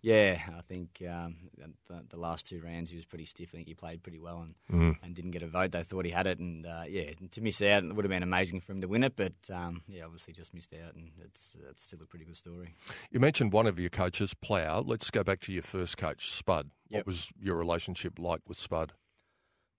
yeah, 0.05 0.39
I 0.55 0.61
think 0.61 1.01
um, 1.09 1.35
the, 1.57 2.03
the, 2.09 2.17
last 2.17 2.45
two 2.45 2.61
rounds 2.61 2.91
he 2.91 2.95
was 2.95 3.05
pretty 3.05 3.25
stiff. 3.25 3.49
I 3.51 3.57
think 3.57 3.67
he 3.67 3.73
played 3.73 4.03
pretty 4.03 4.19
well 4.19 4.45
and, 4.45 4.55
mm. 4.71 4.97
and 5.01 5.15
didn't 5.15 5.31
get 5.31 5.41
a 5.41 5.47
vote. 5.47 5.71
They 5.71 5.81
thought 5.81 6.05
he 6.05 6.11
had 6.11 6.27
it, 6.27 6.37
and 6.37 6.63
uh, 6.63 6.83
yeah, 6.87 7.09
to 7.31 7.41
miss 7.41 7.59
out 7.63 7.83
it 7.83 7.91
would 7.91 8.05
have 8.05 8.11
been 8.11 8.21
amazing 8.21 8.61
for 8.61 8.73
him 8.73 8.81
to 8.81 8.87
win 8.87 9.03
it, 9.03 9.15
but 9.15 9.33
um, 9.51 9.81
yeah, 9.87 10.03
obviously 10.05 10.31
just 10.35 10.53
missed 10.53 10.75
out, 10.75 10.93
and 10.93 11.09
it's 11.23 11.57
it's 11.71 11.85
still 11.85 12.03
a 12.03 12.05
pretty 12.05 12.23
good 12.23 12.37
story. 12.37 12.75
You 13.09 13.19
mentioned 13.19 13.51
one 13.51 13.65
of 13.65 13.79
your 13.79 13.89
coaches, 13.89 14.35
Plough. 14.35 14.83
Let's 14.85 15.09
go 15.09 15.23
back 15.23 15.39
to 15.41 15.51
your 15.51 15.63
first 15.63 15.97
coach, 15.97 16.31
Spud. 16.31 16.69
Yep. 16.89 16.99
What 16.99 17.07
was 17.07 17.31
your 17.41 17.55
relationship 17.55 18.19
like 18.19 18.41
with 18.47 18.59
Spud? 18.59 18.93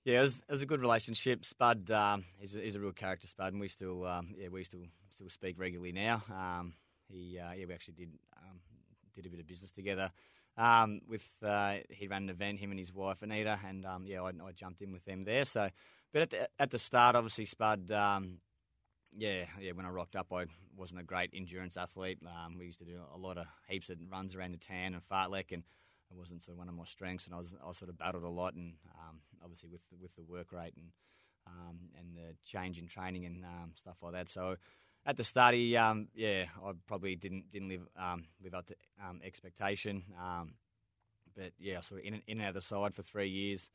Yeah, 0.04 0.18
it 0.18 0.22
was, 0.22 0.38
it 0.38 0.52
was 0.52 0.62
a 0.62 0.66
good 0.66 0.80
relationship. 0.80 1.44
Spud, 1.44 1.88
um, 1.92 2.24
he's, 2.38 2.54
a, 2.56 2.58
he's 2.58 2.74
a 2.74 2.80
real 2.80 2.90
character, 2.90 3.28
Spud, 3.28 3.52
and 3.52 3.60
we 3.60 3.68
still, 3.68 4.04
um, 4.04 4.34
yeah, 4.36 4.48
we 4.48 4.64
still 4.64 4.82
still 5.08 5.28
speak 5.28 5.54
regularly 5.56 5.92
now. 5.92 6.24
Um, 6.34 6.74
he, 7.08 7.38
uh, 7.38 7.52
yeah, 7.52 7.66
we 7.66 7.74
actually 7.74 7.94
did 7.94 8.10
um, 8.36 8.58
did 9.16 9.26
a 9.26 9.30
bit 9.30 9.40
of 9.40 9.46
business 9.46 9.72
together. 9.72 10.10
Um, 10.58 11.00
with 11.08 11.26
uh, 11.42 11.78
he 11.90 12.06
ran 12.06 12.24
an 12.24 12.30
event, 12.30 12.58
him 12.58 12.70
and 12.70 12.78
his 12.78 12.92
wife 12.92 13.22
Anita, 13.22 13.58
and 13.66 13.84
um, 13.84 14.06
yeah, 14.06 14.22
I, 14.22 14.28
I, 14.28 14.52
jumped 14.54 14.80
in 14.80 14.90
with 14.90 15.04
them 15.04 15.24
there. 15.24 15.44
So, 15.44 15.68
but 16.12 16.22
at 16.22 16.30
the, 16.30 16.48
at 16.58 16.70
the 16.70 16.78
start, 16.78 17.14
obviously 17.14 17.44
Spud, 17.44 17.90
um, 17.90 18.38
yeah, 19.14 19.44
yeah, 19.60 19.72
when 19.72 19.84
I 19.84 19.90
rocked 19.90 20.16
up, 20.16 20.32
I 20.32 20.46
wasn't 20.74 21.00
a 21.00 21.04
great 21.04 21.30
endurance 21.34 21.76
athlete. 21.76 22.18
Um, 22.24 22.56
we 22.58 22.66
used 22.66 22.78
to 22.78 22.86
do 22.86 23.00
a 23.14 23.18
lot 23.18 23.36
of 23.36 23.46
heaps 23.68 23.90
of 23.90 23.98
runs 24.10 24.34
around 24.34 24.52
the 24.52 24.58
tan 24.58 24.94
and 24.94 25.02
fartlek, 25.10 25.52
and 25.52 25.62
it 26.10 26.16
wasn't 26.16 26.42
sort 26.42 26.54
of 26.54 26.58
one 26.58 26.68
of 26.68 26.74
my 26.74 26.84
strengths. 26.84 27.26
And 27.26 27.34
I 27.34 27.38
was 27.38 27.54
I 27.54 27.72
sort 27.72 27.90
of 27.90 27.98
battled 27.98 28.24
a 28.24 28.28
lot, 28.28 28.54
and 28.54 28.74
um, 28.98 29.20
obviously 29.42 29.68
with 29.70 29.82
with 30.00 30.14
the 30.16 30.22
work 30.22 30.52
rate 30.52 30.74
and 30.76 30.86
um, 31.46 31.78
and 31.98 32.16
the 32.16 32.34
change 32.44 32.78
in 32.78 32.86
training 32.86 33.26
and 33.26 33.44
stuff 33.74 33.96
like 34.02 34.12
that. 34.12 34.28
So 34.28 34.56
at 35.06 35.16
the 35.16 35.24
start, 35.24 35.54
he, 35.54 35.76
um, 35.76 36.08
yeah, 36.14 36.46
I 36.64 36.72
probably 36.86 37.14
didn't 37.16 37.50
didn't 37.52 37.68
live 37.68 37.86
um, 37.96 38.24
live 38.42 38.54
up 38.54 38.66
to 38.66 38.74
um, 39.02 39.20
expectation. 39.24 40.02
Um, 40.20 40.54
but 41.34 41.52
yeah, 41.58 41.80
sort 41.80 42.00
of 42.00 42.06
in, 42.06 42.14
in 42.14 42.38
and 42.38 42.42
out 42.42 42.48
of 42.48 42.54
the 42.54 42.60
side 42.60 42.94
for 42.94 43.02
three 43.02 43.28
years. 43.28 43.70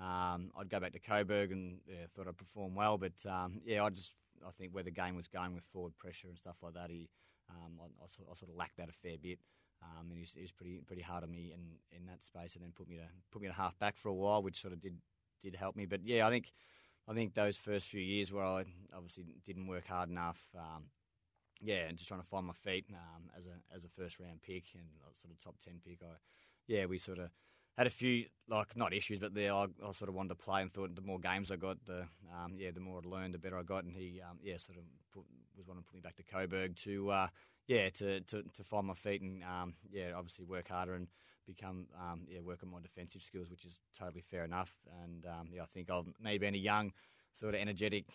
Um, 0.00 0.52
I'd 0.56 0.70
go 0.70 0.78
back 0.78 0.92
to 0.92 1.00
Coburg 1.00 1.50
and 1.50 1.80
yeah, 1.86 2.06
thought 2.14 2.28
I'd 2.28 2.38
perform 2.38 2.74
well, 2.74 2.96
but 2.96 3.12
um, 3.28 3.60
yeah, 3.64 3.84
I 3.84 3.90
just 3.90 4.12
I 4.46 4.50
think 4.52 4.72
where 4.72 4.84
the 4.84 4.90
game 4.90 5.16
was 5.16 5.28
going 5.28 5.54
with 5.54 5.64
forward 5.64 5.96
pressure 5.98 6.28
and 6.28 6.38
stuff 6.38 6.56
like 6.62 6.74
that, 6.74 6.90
he 6.90 7.08
I, 7.50 7.84
I, 7.84 8.06
sort, 8.06 8.28
I, 8.30 8.34
sort, 8.34 8.50
of 8.50 8.56
lacked 8.56 8.76
that 8.76 8.88
a 8.88 8.92
fair 8.92 9.16
bit. 9.20 9.38
and 9.98 10.12
he 10.12 10.20
was, 10.20 10.32
he 10.32 10.42
was, 10.42 10.52
pretty 10.52 10.80
pretty 10.86 11.02
hard 11.02 11.24
on 11.24 11.30
me 11.30 11.52
in, 11.52 11.98
in 11.98 12.06
that 12.06 12.24
space, 12.24 12.54
and 12.54 12.64
then 12.64 12.72
put 12.74 12.88
me 12.88 12.96
to 12.96 13.08
put 13.32 13.42
me 13.42 13.48
to 13.48 13.54
half 13.54 13.78
back 13.78 13.96
for 13.96 14.08
a 14.08 14.14
while, 14.14 14.42
which 14.42 14.60
sort 14.60 14.72
of 14.72 14.80
did 14.80 14.96
did 15.42 15.54
help 15.54 15.76
me. 15.76 15.86
But 15.86 16.00
yeah, 16.04 16.26
I 16.26 16.30
think 16.30 16.52
I 17.10 17.14
think 17.14 17.34
those 17.34 17.56
first 17.56 17.88
few 17.88 18.00
years 18.00 18.32
where 18.32 18.44
I 18.44 18.64
obviously 18.94 19.24
didn't 19.44 19.66
work 19.66 19.88
hard 19.88 20.08
enough, 20.08 20.40
um, 20.56 20.84
yeah, 21.60 21.88
and 21.88 21.98
just 21.98 22.06
trying 22.06 22.20
to 22.20 22.26
find 22.26 22.46
my 22.46 22.52
feet 22.52 22.86
um, 22.92 23.24
as 23.36 23.46
a 23.46 23.74
as 23.74 23.84
a 23.84 23.88
first 23.88 24.20
round 24.20 24.40
pick 24.42 24.64
and 24.74 24.84
sort 25.20 25.32
of 25.32 25.40
top 25.40 25.56
ten 25.64 25.80
pick, 25.84 25.98
I 26.02 26.14
yeah, 26.68 26.86
we 26.86 26.98
sort 26.98 27.18
of 27.18 27.30
had 27.76 27.88
a 27.88 27.90
few 27.90 28.26
like 28.48 28.76
not 28.76 28.94
issues, 28.94 29.18
but 29.18 29.34
there 29.34 29.52
I, 29.52 29.66
I, 29.84 29.90
sort 29.90 30.08
of 30.08 30.14
wanted 30.14 30.30
to 30.30 30.34
play 30.36 30.62
and 30.62 30.72
thought 30.72 30.94
the 30.94 31.02
more 31.02 31.18
games 31.18 31.50
I 31.50 31.56
got, 31.56 31.84
the 31.84 32.06
um, 32.32 32.54
yeah, 32.56 32.70
the 32.70 32.80
more 32.80 33.00
I 33.04 33.08
learned, 33.08 33.34
the 33.34 33.38
better 33.38 33.58
I 33.58 33.64
got, 33.64 33.82
and 33.82 33.96
he 33.96 34.20
um, 34.22 34.38
yeah 34.40 34.56
sort 34.58 34.78
of 34.78 34.84
put, 35.12 35.24
was 35.56 35.66
wanting 35.66 35.82
to 35.82 35.88
put 35.88 35.96
me 35.96 36.02
back 36.02 36.16
to 36.16 36.22
Coburg 36.22 36.76
to 36.84 37.10
uh, 37.10 37.28
yeah 37.66 37.90
to, 37.90 38.20
to, 38.20 38.44
to 38.54 38.62
find 38.62 38.86
my 38.86 38.94
feet 38.94 39.20
and 39.22 39.42
um, 39.42 39.74
yeah 39.90 40.12
obviously 40.16 40.44
work 40.44 40.68
harder 40.68 40.94
and 40.94 41.08
become 41.46 41.86
um, 41.98 42.22
yeah 42.28 42.40
work 42.40 42.60
on 42.62 42.70
my 42.70 42.80
defensive 42.80 43.22
skills, 43.22 43.50
which 43.50 43.64
is 43.64 43.78
totally 43.98 44.22
fair 44.30 44.44
enough. 44.44 44.72
And 45.02 45.26
um, 45.26 45.48
yeah, 45.52 45.62
I 45.62 45.66
think 45.66 45.90
I've 45.90 46.06
maybe 46.20 46.46
been 46.46 46.54
a 46.54 46.58
young, 46.58 46.92
sort 47.32 47.54
of 47.54 47.60
energetic 47.60 48.06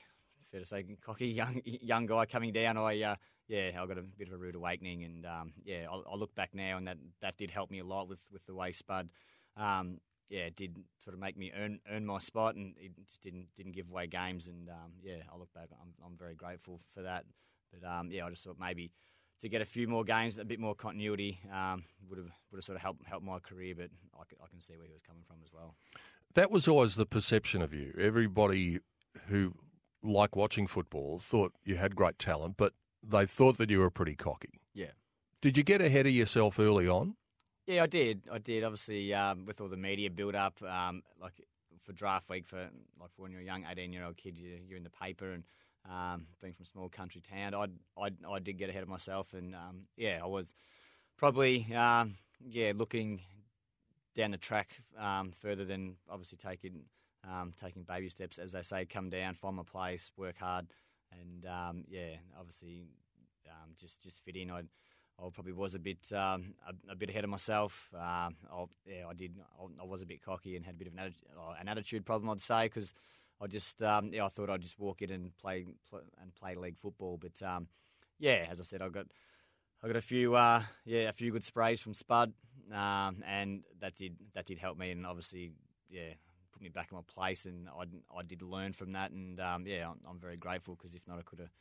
fair 0.56 0.60
to 0.62 0.66
say, 0.66 0.86
cocky 1.02 1.28
young 1.28 1.62
young 1.66 2.06
guy 2.06 2.26
coming 2.26 2.54
down. 2.54 2.78
I 2.78 3.02
uh, 3.02 3.16
yeah, 3.48 3.72
I 3.80 3.86
got 3.86 3.98
a 3.98 4.02
bit 4.02 4.28
of 4.28 4.34
a 4.34 4.38
rude 4.38 4.56
awakening, 4.56 5.04
and 5.04 5.26
um, 5.26 5.54
yeah, 5.64 5.86
I, 5.92 5.96
I, 6.12 6.16
look 6.16 6.34
back 6.36 6.52
now, 6.54 6.78
and 6.78 6.88
that 6.88 6.98
that 7.22 7.38
did 7.38 7.52
help 7.52 7.70
me 7.70 7.80
a 7.80 7.86
lot 7.86 8.08
with 8.08 8.20
with 8.32 8.46
the 8.46 8.56
way 8.56 8.72
Spud. 8.72 9.10
Um, 9.58 10.00
yeah, 10.30 10.42
it 10.42 10.56
did 10.56 10.78
sort 11.04 11.14
of 11.14 11.20
make 11.20 11.38
me 11.38 11.52
earn 11.56 11.80
earn 11.92 12.06
my 12.06 12.20
spot, 12.20 12.56
and 12.56 12.76
it 12.78 12.92
just 13.06 13.22
didn't 13.22 13.48
didn't 13.56 13.74
give 13.74 13.90
away 13.90 14.08
games. 14.08 14.48
And 14.48 14.70
um, 14.70 14.94
yeah, 15.04 15.24
I 15.32 15.38
look 15.38 15.54
back, 15.54 15.70
I'm 15.82 15.94
I'm 16.06 16.18
very 16.18 16.36
grateful 16.36 16.80
for 16.94 17.04
that. 17.04 17.26
But 17.72 17.88
um, 17.88 18.10
yeah, 18.12 18.26
I 18.26 18.30
just 18.30 18.44
thought 18.44 18.58
maybe 18.60 18.92
to 19.42 19.50
get 19.50 19.62
a 19.62 19.66
few 19.66 19.88
more 19.88 20.04
games, 20.04 20.38
a 20.38 20.46
bit 20.46 20.60
more 20.60 20.76
continuity, 20.76 21.40
um, 21.54 21.84
would 22.10 22.18
have 22.18 22.30
would 22.52 22.58
have 22.58 22.64
sort 22.64 22.76
of 22.78 22.82
helped 22.82 23.06
helped 23.06 23.26
my 23.26 23.40
career. 23.40 23.76
But 23.76 23.90
I, 24.18 24.22
I 24.44 24.48
can 24.50 24.62
see 24.62 24.76
where 24.76 24.88
he 24.88 24.94
was 24.94 25.02
coming 25.02 25.24
from 25.28 25.38
as 25.44 25.52
well. 25.54 25.76
That 26.36 26.52
was 26.52 26.68
always 26.68 26.96
the 26.96 27.06
perception 27.06 27.62
of 27.62 27.74
you. 27.74 27.94
Everybody 28.00 28.80
who 29.28 29.54
liked 30.04 30.36
watching 30.36 30.68
football 30.68 31.20
thought 31.20 31.54
you 31.64 31.78
had 31.78 31.96
great 31.96 32.20
talent, 32.20 32.56
but 32.58 32.74
they 33.02 33.26
thought 33.26 33.58
that 33.58 33.70
you 33.70 33.80
were 33.80 33.90
pretty 33.90 34.16
cocky. 34.16 34.60
Yeah. 34.74 34.92
Did 35.42 35.58
you 35.58 35.64
get 35.64 35.82
ahead 35.82 36.08
of 36.08 36.14
yourself 36.14 36.60
early 36.60 36.88
on? 36.88 37.16
Yeah, 37.68 37.84
I 37.84 37.88
did. 37.88 38.24
I 38.32 38.38
did. 38.38 38.64
Obviously, 38.64 39.14
um, 39.14 39.46
with 39.46 39.62
all 39.62 39.70
the 39.70 39.78
media 39.78 40.10
build 40.10 40.36
up, 40.36 40.62
um, 40.62 41.02
like 41.22 41.42
for 41.84 41.94
draft 41.94 42.30
week, 42.30 42.46
for 42.46 42.70
like 43.00 43.12
when 43.18 43.32
you're 43.32 43.42
a 43.42 43.46
young 43.46 43.66
18 43.70 43.94
year 43.94 44.06
old 44.06 44.18
kid, 44.18 44.38
you're 44.38 44.78
in 44.78 44.84
the 44.84 44.90
paper 44.90 45.32
and 45.32 45.44
um, 45.90 46.28
being 46.42 46.54
from 46.54 46.64
a 46.64 46.68
small 46.68 46.90
country 46.90 47.22
town, 47.22 47.54
I 47.54 47.68
I 48.02 48.10
I 48.30 48.40
did 48.40 48.58
get 48.58 48.70
ahead 48.70 48.84
of 48.84 48.90
myself, 48.90 49.34
and 49.34 49.56
um, 49.56 49.88
yeah, 49.98 50.20
I 50.24 50.28
was 50.28 50.54
probably 51.18 51.68
um, 51.74 52.16
yeah 52.48 52.74
looking 52.76 53.22
down 54.16 54.32
the 54.32 54.38
track 54.38 54.70
um, 54.98 55.32
further 55.32 55.66
than 55.66 55.96
obviously 56.10 56.38
taking 56.38 56.82
um, 57.24 57.54
taking 57.60 57.84
baby 57.84 58.10
steps, 58.10 58.38
as 58.38 58.52
they 58.52 58.62
say, 58.62 58.86
come 58.86 59.10
down, 59.10 59.36
find 59.36 59.56
my 59.56 59.64
place, 59.64 60.12
work 60.18 60.38
hard, 60.38 60.68
and 61.12 61.46
um, 61.46 61.84
yeah, 61.88 62.16
obviously 62.40 62.88
just 63.80 64.02
just 64.02 64.24
fit 64.24 64.36
in. 64.36 64.52
I 64.52 64.62
I 65.18 65.30
probably 65.34 65.54
was 65.54 65.76
a 65.76 65.80
bit 65.80 66.12
um, 66.12 66.56
a, 66.68 66.92
a, 66.92 66.96
bit 66.96 67.10
ahead 67.10 67.24
of 67.24 67.30
myself. 67.30 67.90
Um, 67.94 68.36
yeah, 68.86 69.08
I 69.10 69.14
did. 69.14 69.36
I, 69.60 69.82
I, 69.82 69.86
was 69.86 70.02
a 70.02 70.06
bit 70.06 70.22
cocky 70.22 70.56
and 70.56 70.66
had 70.66 70.76
a 70.76 70.78
bit 70.78 70.88
of 70.88 70.94
an, 70.94 71.00
attitude, 71.00 71.28
an 71.60 71.68
attitude 71.68 72.06
problem, 72.06 72.30
I'd 72.30 72.42
say, 72.42 72.66
because 72.66 72.94
I 73.42 73.48
just 73.48 73.82
um, 73.82 74.12
yeah, 74.14 74.26
I 74.26 74.30
thought 74.30 74.50
I'd 74.50 74.62
just 74.62 74.80
walk 74.80 75.02
in 75.02 75.12
and 75.12 75.36
play, 75.38 75.66
play 75.90 76.02
and 76.22 76.34
play 76.36 76.56
league 76.56 76.78
football. 76.78 77.18
But 77.18 77.46
um, 77.46 77.68
yeah, 78.18 78.46
as 78.50 78.60
I 78.60 78.64
said, 78.64 78.82
I 78.82 78.90
got 78.90 79.08
I 79.84 79.88
got 79.88 79.96
a 79.96 80.02
few 80.02 80.36
uh, 80.36 80.64
yeah 80.86 81.10
a 81.10 81.14
few 81.14 81.32
good 81.32 81.44
sprays 81.44 81.80
from 81.80 81.94
Spud, 81.94 82.34
um, 82.72 83.24
and 83.28 83.64
that 83.80 83.96
did 83.96 84.16
that 84.34 84.46
did 84.46 84.58
help 84.58 84.78
me, 84.78 84.92
and 84.92 85.06
obviously 85.06 85.52
yeah 85.90 86.14
put 86.54 86.62
me 86.62 86.70
back 86.70 86.90
in 86.92 86.96
my 86.96 87.04
place, 87.08 87.46
and 87.46 87.68
I 87.68 87.84
I 88.18 88.24
did 88.24 88.42
learn 88.42 88.74
from 88.74 88.94
that, 88.94 89.12
and 89.12 89.40
um, 89.40 89.68
yeah 89.68 89.90
I'm, 89.90 90.00
I'm, 90.10 90.20
very 90.20 90.38
grateful 90.38 90.76
because 90.76 90.96
if 90.96 91.08
not 91.08 91.20
I 91.20 91.24
could 91.24 91.40
have 91.40 91.52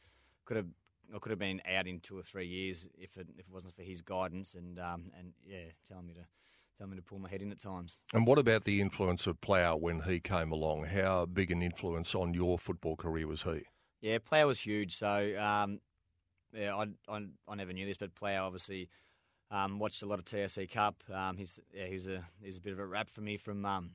could 0.45 0.57
have. 0.57 0.67
I 1.15 1.19
could 1.19 1.31
have 1.31 1.39
been 1.39 1.61
out 1.71 1.87
in 1.87 2.01
two 2.01 2.19
or 2.19 2.23
three 2.23 2.47
years 2.47 2.89
if 2.97 3.19
it 3.19 3.29
if 3.37 3.47
it 3.47 3.53
wasn't 3.53 3.77
for 3.77 3.83
his 3.83 4.01
guidance 4.01 4.55
and 4.55 4.79
um, 4.79 5.13
and 5.19 5.35
yeah, 5.45 5.67
telling 5.87 6.07
me 6.07 6.15
to 6.15 6.25
tell 6.79 6.87
me 6.87 6.97
to 6.97 7.03
pull 7.03 7.19
my 7.19 7.29
head 7.29 7.43
in 7.43 7.53
at 7.53 7.61
times. 7.61 8.03
And 8.13 8.27
what 8.27 8.39
about 8.39 8.65
the 8.65 8.81
influence 8.81 9.27
of 9.27 9.41
Plough 9.41 9.77
when 9.77 10.01
he 10.01 10.21
came 10.21 10.53
along? 10.53 10.85
How 10.85 11.27
big 11.27 11.51
an 11.51 11.63
influence 11.63 12.15
on 12.15 12.35
your 12.35 12.59
football 12.59 12.97
career 12.97 13.27
was 13.27 13.43
he? 13.43 13.63
Yeah, 14.01 14.19
Plough 14.19 14.47
was 14.47 14.61
huge. 14.61 14.97
So 14.97 15.35
um, 15.39 15.81
yeah, 16.53 16.75
I, 16.75 16.87
I, 17.09 17.27
I 17.49 17.55
never 17.55 17.73
knew 17.73 17.87
this, 17.87 17.99
but 17.99 18.15
Plough 18.15 18.45
obviously 18.47 18.89
um, 19.51 19.79
watched 19.79 20.03
a 20.03 20.07
lot 20.07 20.19
of 20.19 20.25
TAC 20.25 20.71
Cup. 20.71 20.97
Um, 21.13 21.37
he's 21.37 21.59
yeah, 21.73 21.87
he's 21.87 22.09
a 22.09 22.25
he's 22.43 22.57
a 22.57 22.61
bit 22.61 22.73
of 22.73 22.79
a 22.79 22.87
rap 22.87 23.09
for 23.09 23.21
me 23.21 23.37
from 23.37 23.65
um, 23.65 23.93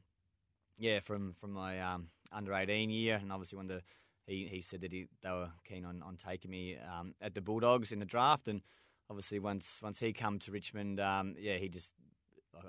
yeah 0.78 1.00
from 1.00 1.34
from 1.40 1.52
my 1.52 1.82
um, 1.82 2.08
under 2.32 2.54
eighteen 2.54 2.90
year, 2.90 3.18
and 3.22 3.32
obviously 3.32 3.58
when 3.58 3.68
the 3.68 3.82
he, 4.26 4.48
he 4.50 4.62
said 4.62 4.82
that 4.82 4.92
he, 4.92 5.08
they 5.24 5.30
were 5.30 5.50
keen 5.68 5.86
on, 5.86 6.04
on 6.04 6.16
taking 6.16 6.52
me 6.52 6.78
um, 6.78 7.16
at 7.20 7.34
the 7.34 7.42
Bulldogs 7.42 7.92
in 7.92 8.00
the 8.00 8.06
draft, 8.06 8.48
and 8.48 8.62
obviously 9.10 9.40
once 9.40 9.80
once 9.82 10.00
he 10.00 10.14
come 10.14 10.40
to 10.40 10.52
Richmond, 10.52 11.00
um, 11.00 11.36
yeah, 11.38 11.58
he 11.58 11.68
just 11.68 11.94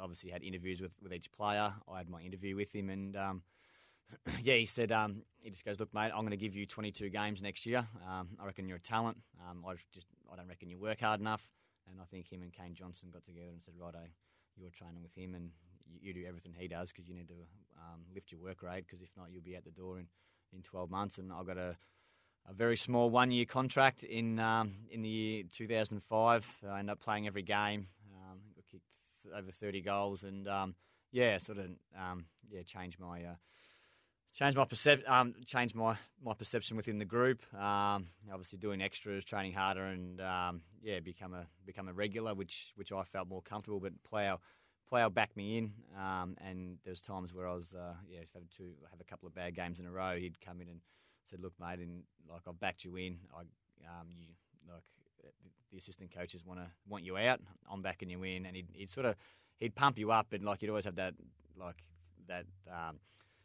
obviously 0.00 0.30
had 0.30 0.42
interviews 0.42 0.80
with, 0.80 0.92
with 1.02 1.12
each 1.12 1.30
player. 1.32 1.72
I 1.90 1.98
had 1.98 2.08
my 2.08 2.20
interview 2.20 2.56
with 2.56 2.74
him, 2.74 2.90
and 2.90 3.16
um, 3.16 3.42
yeah, 4.42 4.54
he 4.54 4.66
said 4.66 4.92
um, 4.92 5.22
he 5.38 5.50
just 5.50 5.64
goes, 5.64 5.78
"Look, 5.78 5.92
mate, 5.94 6.12
I'm 6.14 6.20
going 6.20 6.30
to 6.30 6.36
give 6.36 6.54
you 6.54 6.66
22 6.66 7.10
games 7.10 7.42
next 7.42 7.66
year. 7.66 7.86
Um, 8.08 8.28
I 8.40 8.46
reckon 8.46 8.68
you're 8.68 8.78
a 8.78 8.80
talent. 8.80 9.18
Um, 9.48 9.64
I 9.66 9.74
just 9.92 10.06
I 10.32 10.36
don't 10.36 10.48
reckon 10.48 10.70
you 10.70 10.78
work 10.78 11.00
hard 11.00 11.20
enough." 11.20 11.48
And 11.90 12.00
I 12.00 12.04
think 12.04 12.30
him 12.30 12.42
and 12.42 12.52
Kane 12.52 12.74
Johnson 12.74 13.10
got 13.12 13.24
together 13.24 13.50
and 13.52 13.62
said, 13.62 13.74
"Righto, 13.78 14.00
you're 14.56 14.70
training 14.70 15.02
with 15.02 15.14
him, 15.14 15.34
and 15.34 15.50
you, 15.86 15.98
you 16.02 16.14
do 16.14 16.24
everything 16.26 16.54
he 16.56 16.68
does 16.68 16.92
because 16.92 17.08
you 17.08 17.14
need 17.14 17.28
to 17.28 17.34
um, 17.78 18.00
lift 18.14 18.32
your 18.32 18.40
work 18.40 18.62
rate. 18.62 18.84
Because 18.86 19.02
if 19.02 19.10
not, 19.16 19.28
you'll 19.30 19.42
be 19.42 19.56
out 19.56 19.64
the 19.64 19.70
door 19.70 19.98
in, 19.98 20.06
in 20.52 20.62
12 20.62 20.90
months." 20.90 21.18
And 21.18 21.32
I 21.32 21.42
got 21.42 21.58
a 21.58 21.76
a 22.48 22.52
very 22.54 22.76
small 22.76 23.10
one 23.10 23.30
year 23.30 23.44
contract 23.44 24.02
in 24.02 24.38
um, 24.38 24.72
in 24.90 25.02
the 25.02 25.08
year 25.08 25.42
2005. 25.52 26.56
I 26.68 26.78
ended 26.78 26.92
up 26.92 27.00
playing 27.00 27.26
every 27.26 27.42
game 27.42 27.88
over 29.34 29.50
30 29.50 29.80
goals, 29.82 30.22
and 30.22 30.48
um, 30.48 30.74
yeah, 31.12 31.38
sort 31.38 31.58
of 31.58 31.66
um, 31.98 32.24
yeah 32.50 32.62
changed 32.62 32.98
my 33.00 33.24
uh, 33.24 33.34
changed 34.34 34.56
my 34.56 34.64
percep- 34.64 35.08
um, 35.08 35.34
changed 35.46 35.74
my, 35.74 35.96
my 36.24 36.34
perception 36.34 36.76
within 36.76 36.98
the 36.98 37.04
group. 37.04 37.42
Um, 37.54 38.06
obviously, 38.30 38.58
doing 38.58 38.80
extras, 38.80 39.24
training 39.24 39.52
harder, 39.52 39.84
and 39.84 40.20
um, 40.20 40.62
yeah, 40.82 41.00
become 41.00 41.34
a 41.34 41.46
become 41.66 41.88
a 41.88 41.92
regular, 41.92 42.34
which 42.34 42.72
which 42.76 42.92
I 42.92 43.02
felt 43.04 43.28
more 43.28 43.42
comfortable. 43.42 43.80
But 43.80 43.92
Plough 44.04 44.40
Plough 44.88 45.10
backed 45.10 45.36
me 45.36 45.58
in, 45.58 45.72
um, 45.98 46.36
and 46.44 46.78
was 46.86 47.00
times 47.00 47.34
where 47.34 47.48
I 47.48 47.54
was 47.54 47.74
uh, 47.74 47.94
yeah 48.08 48.20
had 48.32 48.50
to 48.58 48.64
have 48.90 49.00
a 49.00 49.04
couple 49.04 49.26
of 49.26 49.34
bad 49.34 49.54
games 49.54 49.80
in 49.80 49.86
a 49.86 49.90
row. 49.90 50.16
He'd 50.16 50.40
come 50.40 50.60
in 50.60 50.68
and 50.68 50.80
said, 51.28 51.40
"Look, 51.40 51.54
mate, 51.60 51.78
and 51.78 52.02
like 52.28 52.42
I've 52.48 52.60
backed 52.60 52.84
you 52.84 52.96
in. 52.96 53.18
I 53.34 53.40
um, 53.40 54.08
you 54.18 54.28
like 54.68 54.82
the 55.70 55.78
assistant 55.78 56.12
coaches 56.14 56.44
want 56.44 56.60
to 56.60 56.66
want 56.88 57.04
you 57.04 57.16
out. 57.16 57.40
I'm 57.70 57.82
backing 57.82 58.10
you 58.10 58.22
in, 58.24 58.46
and 58.46 58.56
he'd, 58.56 58.68
he'd, 58.72 58.90
sort 58.90 59.06
of 59.06 59.16
he'd 59.58 59.74
pump 59.74 59.98
you 59.98 60.10
up, 60.12 60.32
and 60.32 60.44
like 60.44 60.62
you'd 60.62 60.70
always 60.70 60.84
have 60.84 60.96
that 60.96 61.14
like 61.56 61.82
that 62.28 62.44
um, 62.70 62.98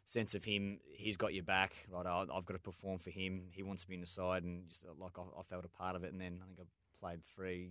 sense 0.06 0.34
of 0.34 0.44
him. 0.44 0.78
He's 0.92 1.16
got 1.16 1.34
your 1.34 1.44
back, 1.44 1.74
right? 1.90 2.06
I, 2.06 2.18
have 2.18 2.44
got 2.44 2.54
to 2.54 2.58
perform 2.58 2.98
for 2.98 3.10
him. 3.10 3.44
He 3.50 3.62
wants 3.62 3.88
me 3.88 3.94
in 3.94 4.00
the 4.00 4.06
side, 4.06 4.42
and 4.42 4.68
just 4.68 4.84
uh, 4.84 4.92
like 4.98 5.18
I, 5.18 5.22
I, 5.22 5.42
felt 5.42 5.64
a 5.64 5.68
part 5.68 5.96
of 5.96 6.04
it. 6.04 6.12
And 6.12 6.20
then 6.20 6.40
I 6.42 6.46
think 6.46 6.58
I 6.60 7.06
played 7.06 7.20
three 7.34 7.70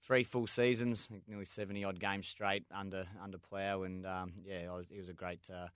three 0.00 0.24
full 0.24 0.46
seasons, 0.46 1.08
nearly 1.28 1.44
seventy 1.44 1.84
odd 1.84 2.00
games 2.00 2.26
straight 2.26 2.64
under 2.74 3.04
under 3.22 3.38
Plough, 3.38 3.82
and 3.82 4.06
um, 4.06 4.32
yeah, 4.44 4.70
was, 4.72 4.86
he 4.90 4.98
was 4.98 5.08
a 5.08 5.14
great. 5.14 5.40
Uh, 5.52 5.68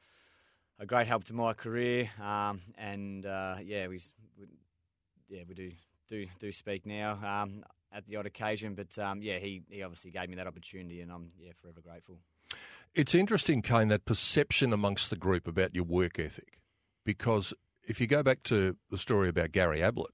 a 0.78 0.84
great 0.84 1.06
help 1.06 1.24
to 1.24 1.32
my 1.32 1.54
career, 1.54 2.10
um, 2.22 2.60
and 2.76 3.24
uh, 3.24 3.56
yeah, 3.64 3.86
we, 3.86 3.98
we, 4.38 4.46
yeah 5.26 5.42
we 5.48 5.54
do 5.54 5.72
do 6.08 6.26
do 6.38 6.52
speak 6.52 6.86
now. 6.86 7.18
Um, 7.22 7.64
at 7.92 8.06
the 8.06 8.16
odd 8.16 8.26
occasion. 8.26 8.74
But 8.74 8.96
um, 8.98 9.22
yeah, 9.22 9.38
he, 9.38 9.62
he 9.68 9.82
obviously 9.82 10.10
gave 10.10 10.28
me 10.28 10.36
that 10.36 10.46
opportunity, 10.46 11.00
and 11.00 11.10
I'm 11.10 11.30
yeah 11.38 11.52
forever 11.60 11.80
grateful. 11.80 12.18
It's 12.94 13.14
interesting, 13.14 13.62
Kayne, 13.62 13.88
that 13.88 14.04
perception 14.04 14.72
amongst 14.72 15.10
the 15.10 15.16
group 15.16 15.46
about 15.46 15.74
your 15.74 15.84
work 15.84 16.18
ethic, 16.18 16.60
because 17.04 17.52
if 17.86 18.00
you 18.00 18.06
go 18.06 18.22
back 18.22 18.42
to 18.44 18.76
the 18.90 18.98
story 18.98 19.28
about 19.28 19.52
Gary 19.52 19.82
Ablett, 19.82 20.12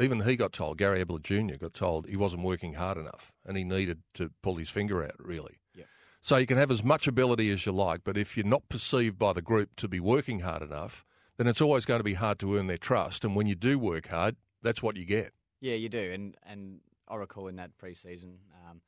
even 0.00 0.20
he 0.22 0.34
got 0.34 0.52
told, 0.52 0.78
Gary 0.78 1.00
Ablett 1.00 1.22
Jr. 1.22 1.56
got 1.60 1.74
told 1.74 2.08
he 2.08 2.16
wasn't 2.16 2.42
working 2.42 2.74
hard 2.74 2.98
enough 2.98 3.30
and 3.46 3.56
he 3.56 3.62
needed 3.62 4.02
to 4.14 4.30
pull 4.42 4.56
his 4.56 4.68
finger 4.68 5.04
out, 5.04 5.14
really. 5.18 5.60
Yep. 5.76 5.86
So 6.22 6.36
you 6.36 6.46
can 6.46 6.58
have 6.58 6.72
as 6.72 6.82
much 6.82 7.06
ability 7.06 7.50
as 7.50 7.64
you 7.64 7.72
like, 7.72 8.00
but 8.02 8.18
if 8.18 8.36
you're 8.36 8.44
not 8.44 8.68
perceived 8.68 9.16
by 9.16 9.32
the 9.32 9.42
group 9.42 9.76
to 9.76 9.86
be 9.86 10.00
working 10.00 10.40
hard 10.40 10.62
enough, 10.62 11.04
then 11.36 11.46
it's 11.46 11.60
always 11.60 11.84
going 11.84 12.00
to 12.00 12.04
be 12.04 12.14
hard 12.14 12.40
to 12.40 12.56
earn 12.56 12.66
their 12.66 12.78
trust. 12.78 13.24
And 13.24 13.36
when 13.36 13.46
you 13.46 13.54
do 13.54 13.78
work 13.78 14.08
hard, 14.08 14.34
that's 14.64 14.82
what 14.82 14.96
you 14.96 15.04
get. 15.04 15.32
Yeah, 15.60 15.74
you 15.74 15.88
do. 15.88 16.12
And 16.12 16.36
and 16.44 16.80
I 17.08 17.16
recall 17.16 17.46
in 17.48 17.56
that 17.56 17.76
pre-season, 17.78 18.38
um, 18.68 18.80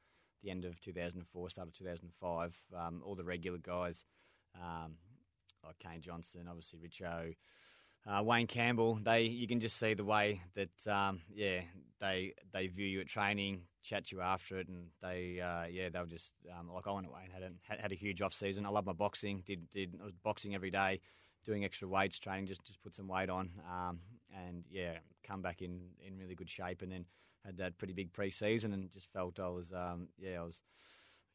the 0.43 0.51
end 0.51 0.65
of 0.65 0.81
2004, 0.81 1.51
start 1.51 1.69
of 1.69 1.75
2005, 1.75 2.57
um, 2.77 3.03
all 3.05 3.15
the 3.15 3.25
regular 3.25 3.59
guys, 3.59 4.05
um, 4.57 4.95
like 5.65 5.79
Kane 5.79 6.01
Johnson, 6.01 6.47
obviously 6.49 6.79
Richo, 6.79 7.35
uh, 8.07 8.23
Wayne 8.23 8.47
Campbell, 8.47 8.99
they 9.03 9.23
you 9.23 9.49
can 9.49 9.61
just 9.61 9.79
see 9.79 9.95
the 9.95 10.05
way 10.05 10.41
that 10.55 10.93
um, 10.93 11.21
yeah 11.35 11.61
they 12.01 12.35
they 12.53 12.69
view 12.69 12.87
you 12.87 13.01
at 13.01 13.09
training, 13.09 13.63
chat 13.83 14.13
you 14.13 14.21
after 14.21 14.59
it, 14.59 14.69
and 14.69 14.87
they 15.03 15.41
uh, 15.41 15.67
yeah 15.67 15.89
they 15.89 15.99
were 15.99 16.07
just 16.07 16.33
um, 16.57 16.71
like 16.73 16.87
I 16.87 16.93
went 16.93 17.07
away 17.07 17.23
and 17.25 17.33
had 17.33 17.43
a, 17.43 17.83
had, 17.83 17.93
a 17.93 17.97
huge 17.97 18.23
off 18.23 18.33
season. 18.33 18.65
I 18.65 18.69
love 18.69 18.87
my 18.87 18.93
boxing. 18.93 19.43
Did 19.45 19.69
did 19.73 19.99
I 20.01 20.05
was 20.05 20.15
boxing 20.23 20.55
every 20.55 20.71
day, 20.71 21.01
doing 21.45 21.65
extra 21.65 21.89
weights 21.89 22.19
training, 22.19 22.47
just 22.47 22.65
just 22.65 22.81
put 22.81 22.95
some 22.95 23.09
weight 23.09 23.29
on, 23.29 23.51
um, 23.69 23.99
and 24.47 24.65
yeah 24.71 24.99
come 25.27 25.43
back 25.43 25.63
in 25.63 25.81
in 26.07 26.19
really 26.19 26.35
good 26.35 26.51
shape, 26.51 26.83
and 26.83 26.93
then 26.93 27.05
had 27.45 27.57
that 27.59 27.79
pretty 27.79 27.93
big 27.93 28.13
pre-season 28.13 28.73
and 28.73 28.91
just 28.91 29.11
felt 29.13 29.39
I 29.39 29.49
was, 29.49 29.73
um, 29.73 30.09
yeah, 30.19 30.41
I 30.41 30.43
was, 30.43 30.61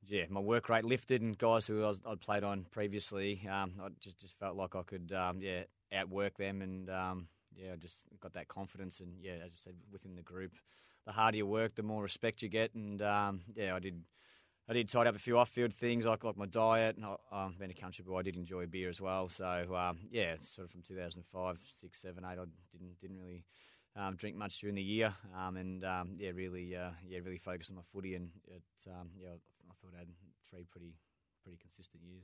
yeah, 0.05 0.25
my 0.29 0.41
work 0.41 0.67
rate 0.67 0.83
lifted 0.83 1.21
and 1.21 1.37
guys 1.37 1.65
who 1.65 1.85
I 1.85 1.93
I'd 2.05 2.19
played 2.19 2.43
on 2.43 2.65
previously, 2.71 3.47
um, 3.49 3.73
I 3.81 3.87
just 3.99 4.19
just 4.19 4.37
felt 4.37 4.57
like 4.57 4.75
I 4.75 4.83
could, 4.83 5.11
um, 5.13 5.41
yeah, 5.41 5.63
outwork 5.93 6.37
them 6.37 6.61
and 6.61 6.89
um, 6.89 7.27
yeah, 7.55 7.73
I 7.73 7.75
just 7.77 8.01
got 8.19 8.33
that 8.33 8.47
confidence 8.47 8.99
and 8.99 9.13
yeah, 9.21 9.35
as 9.45 9.51
I 9.53 9.57
said, 9.57 9.75
within 9.91 10.15
the 10.15 10.21
group, 10.21 10.51
the 11.05 11.13
harder 11.13 11.37
you 11.37 11.47
work, 11.47 11.75
the 11.75 11.83
more 11.83 12.03
respect 12.03 12.41
you 12.41 12.49
get 12.49 12.73
and 12.75 13.01
um, 13.01 13.41
yeah, 13.55 13.75
I 13.75 13.79
did. 13.79 14.03
I 14.71 14.73
did 14.73 14.87
tidy 14.87 15.09
up 15.09 15.17
a 15.17 15.19
few 15.19 15.37
off-field 15.37 15.73
things 15.73 16.05
like 16.05 16.23
like 16.23 16.37
my 16.37 16.45
diet. 16.45 16.95
And 16.95 17.05
I, 17.05 17.15
um, 17.43 17.55
being 17.59 17.71
a 17.71 17.73
country 17.73 18.05
boy, 18.07 18.19
I 18.19 18.21
did 18.21 18.37
enjoy 18.37 18.65
beer 18.67 18.87
as 18.87 19.01
well. 19.01 19.27
So 19.27 19.75
um, 19.75 19.99
yeah, 20.09 20.35
sort 20.43 20.63
of 20.63 20.71
from 20.71 20.81
2005, 20.81 21.57
six, 21.69 22.01
seven, 22.01 22.23
eight, 22.23 22.39
I 22.39 22.45
didn't 22.71 22.97
didn't 23.01 23.17
really 23.17 23.43
um, 23.97 24.15
drink 24.15 24.37
much 24.37 24.61
during 24.61 24.77
the 24.77 24.81
year, 24.81 25.13
um, 25.37 25.57
and 25.57 25.83
um, 25.83 26.11
yeah, 26.17 26.29
really, 26.33 26.73
uh, 26.73 26.91
yeah, 27.05 27.19
really 27.21 27.37
focus 27.37 27.69
on 27.69 27.75
my 27.75 27.81
footy, 27.91 28.15
and 28.15 28.29
it, 28.47 28.63
um, 28.87 29.09
yeah, 29.19 29.31
I 29.69 29.73
thought 29.81 29.91
I 29.93 29.99
had 29.99 30.07
three 30.49 30.65
pretty, 30.71 30.93
pretty 31.43 31.57
consistent 31.57 32.01
years. 32.05 32.23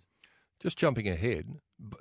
Just 0.61 0.77
jumping 0.77 1.09
ahead, 1.09 1.45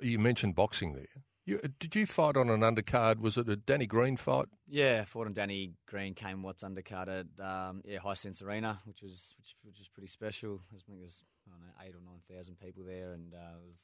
you 0.01 0.17
mentioned 0.17 0.55
boxing 0.55 0.93
there. 0.93 1.23
You, 1.47 1.61
uh, 1.63 1.69
did 1.79 1.95
you 1.95 2.05
fight 2.05 2.35
on 2.35 2.49
an 2.49 2.59
undercard? 2.59 3.19
Was 3.19 3.37
it 3.37 3.47
a 3.47 3.55
Danny 3.55 3.87
Green 3.87 4.17
fight? 4.17 4.47
Yeah, 4.67 5.05
fought 5.05 5.27
on 5.27 5.33
Danny 5.33 5.71
Green. 5.85 6.13
Came 6.13 6.43
what's 6.43 6.61
undercard 6.61 7.07
at 7.07 7.43
um, 7.43 7.81
yeah 7.85 7.99
Hisense 7.99 8.43
Arena, 8.43 8.81
which 8.83 9.01
was 9.01 9.33
which, 9.37 9.55
which 9.63 9.79
was 9.79 9.87
pretty 9.87 10.09
special. 10.09 10.59
I 10.69 10.75
think 10.85 10.99
I 10.99 11.49
don't 11.49 11.61
know 11.61 11.73
eight 11.85 11.95
or 11.95 12.03
nine 12.05 12.19
thousand 12.29 12.59
people 12.59 12.83
there, 12.83 13.13
and 13.13 13.33
uh, 13.33 13.55
it 13.63 13.65
was 13.65 13.77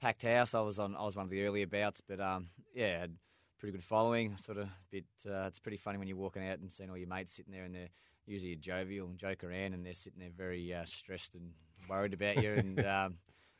packed 0.00 0.22
house. 0.22 0.54
I 0.54 0.60
was 0.60 0.78
on 0.78 0.96
I 0.96 1.02
was 1.02 1.14
one 1.14 1.24
of 1.26 1.30
the 1.30 1.44
earlier 1.44 1.66
bouts, 1.66 2.00
but 2.00 2.18
um, 2.18 2.48
yeah, 2.74 3.00
had 3.00 3.14
pretty 3.58 3.72
good 3.72 3.84
following. 3.84 4.38
Sort 4.38 4.56
of 4.56 4.70
bit. 4.90 5.04
Uh, 5.28 5.44
it's 5.48 5.58
pretty 5.58 5.76
funny 5.76 5.98
when 5.98 6.08
you're 6.08 6.16
walking 6.16 6.48
out 6.48 6.60
and 6.60 6.72
seeing 6.72 6.88
all 6.88 6.96
your 6.96 7.08
mates 7.08 7.36
sitting 7.36 7.52
there, 7.52 7.64
and 7.64 7.74
they're 7.74 7.90
usually 8.24 8.56
jovial 8.56 9.06
and 9.06 9.18
joke 9.18 9.44
around, 9.44 9.74
and 9.74 9.84
they're 9.84 9.92
sitting 9.92 10.18
there 10.18 10.30
very 10.34 10.72
uh, 10.72 10.86
stressed 10.86 11.34
and 11.34 11.50
worried 11.90 12.14
about 12.14 12.42
you. 12.42 12.54
and 12.54 12.80
um, 12.86 13.16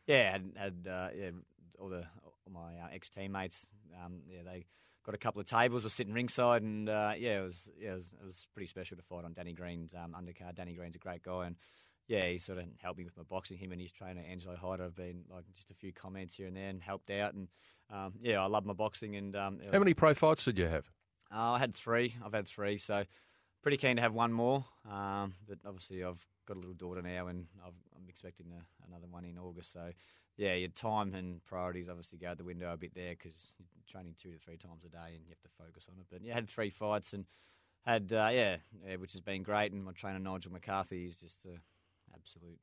yeah, 0.07 0.33
had, 0.33 0.53
had 0.57 0.91
uh, 0.91 1.09
yeah, 1.15 1.31
all 1.79 1.91
the 1.91 2.05
my 2.51 2.79
uh, 2.79 2.89
ex 2.93 3.09
teammates. 3.09 3.67
Um, 4.05 4.21
yeah, 4.29 4.43
they 4.45 4.67
got 5.05 5.15
a 5.15 5.19
couple 5.19 5.41
of 5.41 5.47
tables, 5.47 5.85
were 5.85 5.91
sitting 5.91 6.13
ringside, 6.13 6.63
and 6.63 6.89
uh, 6.89 7.13
yeah, 7.17 7.41
it 7.41 7.45
was 7.45 7.69
yeah, 7.79 7.93
it 7.93 7.97
was, 7.97 8.15
it 8.21 8.27
was, 8.27 8.47
pretty 8.55 8.67
special 8.67 8.97
to 8.97 9.03
fight 9.03 9.25
on 9.25 9.33
Danny 9.33 9.53
Green's 9.53 9.95
um, 9.95 10.15
undercard. 10.19 10.55
Danny 10.55 10.75
Green's 10.75 10.97
a 10.97 10.99
great 10.99 11.23
guy, 11.23 11.47
and 11.47 11.57
yeah, 12.09 12.27
he 12.27 12.39
sort 12.39 12.59
of 12.59 12.65
helped 12.79 12.99
me 12.99 13.05
with 13.05 13.17
my 13.17 13.23
boxing. 13.23 13.59
Him 13.59 13.73
and 13.73 13.81
his 13.81 13.93
trainer 13.93 14.23
Angelo 14.29 14.57
Hyder 14.57 14.85
have 14.85 14.95
been 14.95 15.25
like 15.31 15.45
just 15.55 15.71
a 15.71 15.75
few 15.75 15.93
comments 15.93 16.35
here 16.35 16.47
and 16.47 16.57
there 16.57 16.69
and 16.69 16.83
helped 16.83 17.11
out. 17.11 17.35
And 17.35 17.49
um, 17.91 18.15
yeah, 18.21 18.43
I 18.43 18.47
love 18.47 18.65
my 18.65 18.73
boxing. 18.73 19.17
And 19.17 19.37
um, 19.37 19.61
how 19.73 19.79
many 19.79 19.95
pro 19.95 20.15
fights 20.15 20.45
did 20.45 20.59
you 20.59 20.67
have? 20.67 20.85
Uh, 21.35 21.53
I 21.53 21.59
had 21.59 21.75
three. 21.75 22.15
I've 22.25 22.35
had 22.35 22.47
three, 22.47 22.77
so 22.77 23.05
pretty 23.63 23.77
keen 23.77 23.97
to 23.97 24.03
have 24.03 24.13
one 24.13 24.33
more. 24.33 24.65
Um, 24.91 25.35
but 25.49 25.59
obviously, 25.65 26.05
I've 26.05 26.25
got 26.47 26.57
a 26.57 26.61
little 26.61 26.75
daughter 26.75 27.03
now, 27.03 27.29
and 27.29 27.47
i 27.65 27.69
am 27.69 28.09
expecting 28.09 28.47
a, 28.53 28.87
another 28.89 29.07
one 29.09 29.25
in 29.25 29.39
August. 29.39 29.73
So 29.73 29.91
yeah, 30.37 30.55
your 30.55 30.71
time 30.71 31.15
and 31.15 31.45
priorities 31.45 31.89
obviously 31.89 32.19
go 32.19 32.29
out 32.29 32.39
the 32.39 32.45
window 32.45 32.73
a 32.73 32.77
bit 32.77 32.95
there 32.95 33.11
because 33.11 33.55
you're 33.59 33.67
training 33.91 34.15
two 34.21 34.31
to 34.31 34.39
three 34.39 34.57
times 34.57 34.85
a 34.85 34.89
day, 34.89 35.15
and 35.15 35.25
you 35.25 35.31
have 35.31 35.43
to 35.43 35.65
focus 35.65 35.87
on 35.91 35.99
it. 35.99 36.07
But 36.11 36.23
yeah, 36.23 36.35
had 36.35 36.49
three 36.49 36.71
fights 36.71 37.13
and 37.13 37.27
had 37.85 38.13
uh, 38.13 38.31
yeah, 38.33 38.57
yeah, 38.87 38.97
which 38.97 39.13
has 39.13 39.21
been 39.21 39.43
great. 39.43 39.73
And 39.73 39.85
my 39.85 39.93
trainer 39.93 40.19
Nigel 40.19 40.53
McCarthy 40.53 41.07
is 41.07 41.17
just 41.17 41.45
an 41.45 41.61
absolute 42.15 42.59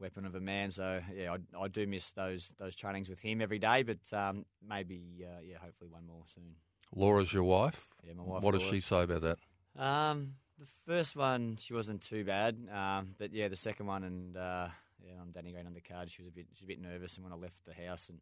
weapon 0.00 0.24
of 0.26 0.34
a 0.34 0.40
man. 0.40 0.70
So 0.70 1.00
yeah, 1.14 1.34
I, 1.34 1.64
I 1.64 1.68
do 1.68 1.86
miss 1.86 2.10
those 2.12 2.52
those 2.58 2.74
trainings 2.74 3.08
with 3.08 3.20
him 3.20 3.40
every 3.40 3.58
day. 3.58 3.82
But 3.82 4.16
um, 4.16 4.44
maybe 4.66 5.24
uh, 5.24 5.40
yeah, 5.42 5.56
hopefully 5.62 5.90
one 5.90 6.06
more 6.06 6.24
soon. 6.34 6.54
Laura's 6.94 7.32
your 7.32 7.44
wife. 7.44 7.88
Yeah, 8.06 8.14
my 8.14 8.22
wife. 8.22 8.42
What 8.42 8.54
Laura. 8.54 8.58
does 8.58 8.68
she 8.68 8.80
say 8.80 9.02
about 9.02 9.22
that? 9.22 9.38
Um, 9.76 10.34
the 10.58 10.66
first 10.86 11.16
one 11.16 11.56
she 11.60 11.74
wasn't 11.74 12.00
too 12.00 12.24
bad, 12.24 12.56
um, 12.72 13.14
but 13.18 13.32
yeah, 13.32 13.48
the 13.48 13.56
second 13.56 13.86
one 13.86 14.04
and 14.04 14.36
uh, 14.36 14.68
yeah, 15.06 15.20
on 15.20 15.32
Danny 15.32 15.52
Green 15.52 15.66
on 15.66 15.74
the 15.74 15.80
card, 15.80 16.10
she 16.10 16.22
was 16.22 16.28
a 16.28 16.32
bit 16.32 16.46
she 16.52 16.64
was 16.64 16.70
a 16.70 16.74
bit 16.74 16.80
nervous, 16.80 17.16
and 17.16 17.24
when 17.24 17.32
I 17.32 17.36
left 17.36 17.56
the 17.66 17.74
house 17.74 18.08
and 18.08 18.20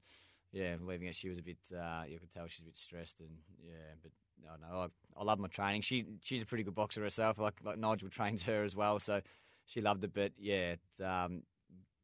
yeah, 0.52 0.76
leaving 0.80 1.08
it, 1.08 1.14
she 1.14 1.28
was 1.28 1.38
a 1.38 1.42
bit. 1.42 1.58
Uh, 1.72 2.02
you 2.06 2.18
could 2.18 2.30
tell 2.30 2.46
she's 2.46 2.60
a 2.60 2.64
bit 2.64 2.76
stressed, 2.76 3.20
and 3.20 3.30
yeah, 3.64 3.94
but 4.02 4.12
I 4.50 4.56
no, 4.70 4.80
I, 4.82 5.20
I 5.20 5.24
love 5.24 5.38
my 5.38 5.48
training. 5.48 5.80
She 5.80 6.04
she's 6.20 6.42
a 6.42 6.46
pretty 6.46 6.64
good 6.64 6.74
boxer 6.74 7.02
herself. 7.02 7.38
Like 7.38 7.54
like 7.64 7.78
Nigel 7.78 8.10
trains 8.10 8.42
her 8.44 8.62
as 8.64 8.76
well, 8.76 8.98
so 8.98 9.20
she 9.64 9.80
loved 9.80 10.04
it. 10.04 10.12
But 10.12 10.32
yeah, 10.38 10.74
um, 11.02 11.42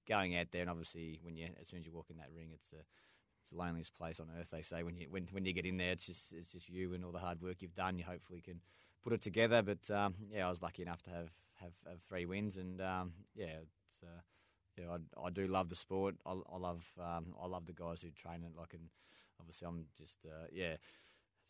going 0.09 0.37
out 0.37 0.47
there 0.51 0.63
and 0.63 0.71
obviously 0.71 1.21
when 1.23 1.37
you 1.37 1.49
as 1.61 1.69
soon 1.69 1.81
as 1.81 1.87
you 1.87 1.93
walk 1.93 2.07
in 2.11 2.17
that 2.17 2.31
ring, 2.35 2.49
it's 2.55 2.73
a 2.73 2.83
it's 3.43 3.51
the 3.51 3.57
loneliest 3.57 3.95
place 3.95 4.19
on 4.19 4.29
earth. 4.39 4.51
They 4.51 4.63
say 4.63 4.83
when 4.83 4.97
you 4.97 5.09
when 5.11 5.27
when 5.33 5.45
you 5.45 5.53
get 5.53 5.67
in 5.67 5.77
there, 5.77 5.93
it's 5.93 6.07
just 6.07 6.33
it's 6.33 6.53
just 6.53 6.69
you 6.69 6.95
and 6.95 7.05
all 7.05 7.13
the 7.13 7.19
hard 7.19 7.43
work 7.43 7.57
you've 7.61 7.75
done. 7.75 7.99
You 7.99 8.05
hopefully 8.05 8.41
can 8.41 8.61
put 9.05 9.13
it 9.13 9.23
together. 9.23 9.63
But 9.63 9.91
um, 9.95 10.15
yeah, 10.33 10.47
I 10.47 10.51
was 10.51 10.63
lucky 10.63 10.83
enough 10.83 11.03
to 11.03 11.11
have 11.11 11.31
have, 11.57 11.73
have 11.87 12.01
three 12.09 12.25
wins, 12.25 12.57
and 12.57 12.81
um, 12.81 13.13
yeah, 13.35 13.57
it's. 13.63 14.03
Uh, 14.03 14.21
yeah, 14.79 14.97
I, 14.97 15.27
I 15.27 15.31
do 15.31 15.47
love 15.47 15.69
the 15.69 15.77
sport. 15.77 16.17
I, 16.25 16.33
I 16.33 16.59
love 16.59 16.85
um, 17.01 17.35
I 17.43 17.47
love 17.47 17.67
the 17.67 17.73
guys 17.73 18.01
who 18.01 18.11
train 18.11 18.45
it. 18.45 18.53
Like, 18.57 18.75
and 18.75 18.89
obviously, 19.41 19.67
I'm 19.67 19.87
just 19.97 20.27
uh, 20.27 20.47
yeah, 20.53 20.77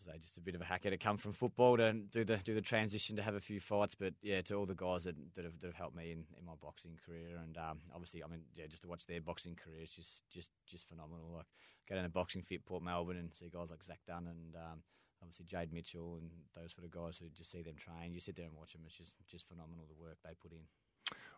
say 0.05 0.13
just 0.19 0.39
a 0.39 0.41
bit 0.41 0.55
of 0.55 0.61
a 0.61 0.65
hacker 0.65 0.91
to 0.91 0.99
come 0.99 1.17
from 1.17 1.33
football 1.33 1.77
to 1.77 1.93
do 1.93 2.25
the 2.25 2.37
do 2.39 2.55
the 2.55 2.61
transition 2.61 3.17
to 3.17 3.23
have 3.23 3.35
a 3.35 3.41
few 3.41 3.61
fights. 3.61 3.95
But 3.95 4.15
yeah, 4.23 4.41
to 4.43 4.55
all 4.55 4.67
the 4.67 4.75
guys 4.75 5.05
that, 5.05 5.17
that, 5.35 5.45
have, 5.45 5.59
that 5.61 5.67
have 5.69 5.77
helped 5.77 5.97
me 5.97 6.13
in, 6.13 6.25
in 6.39 6.45
my 6.45 6.55
boxing 6.61 6.99
career, 7.05 7.39
and 7.43 7.57
um, 7.59 7.79
obviously, 7.93 8.23
I 8.23 8.29
mean, 8.29 8.43
yeah, 8.55 8.67
just 8.67 8.83
to 8.83 8.89
watch 8.89 9.07
their 9.07 9.21
boxing 9.21 9.57
career 9.57 9.83
is 9.83 9.91
just 9.91 10.23
just 10.31 10.51
just 10.67 10.89
phenomenal. 10.89 11.33
Like, 11.37 11.47
go 11.89 11.95
down 11.95 12.05
to 12.05 12.11
Boxing 12.11 12.43
Fit 12.43 12.65
Port 12.65 12.83
Melbourne 12.83 13.17
and 13.17 13.33
see 13.33 13.51
guys 13.51 13.71
like 13.71 13.85
Zach 13.85 14.01
Dunn 14.07 14.27
and 14.29 14.55
um, 14.57 14.83
obviously 15.23 15.47
Jade 15.47 15.73
Mitchell 15.73 16.19
and 16.21 16.31
those 16.55 16.75
sort 16.75 16.85
of 16.85 16.91
guys 16.91 17.17
who 17.19 17.29
just 17.31 17.51
see 17.51 17.63
them 17.63 17.77
train. 17.77 18.13
You 18.13 18.21
sit 18.21 18.37
there 18.37 18.47
and 18.47 18.55
watch 18.55 18.73
them; 18.73 18.83
it's 18.87 18.97
just 18.97 19.17
just 19.29 19.49
phenomenal 19.49 19.87
the 19.89 20.01
work 20.03 20.19
they 20.25 20.35
put 20.41 20.53
in. 20.53 20.65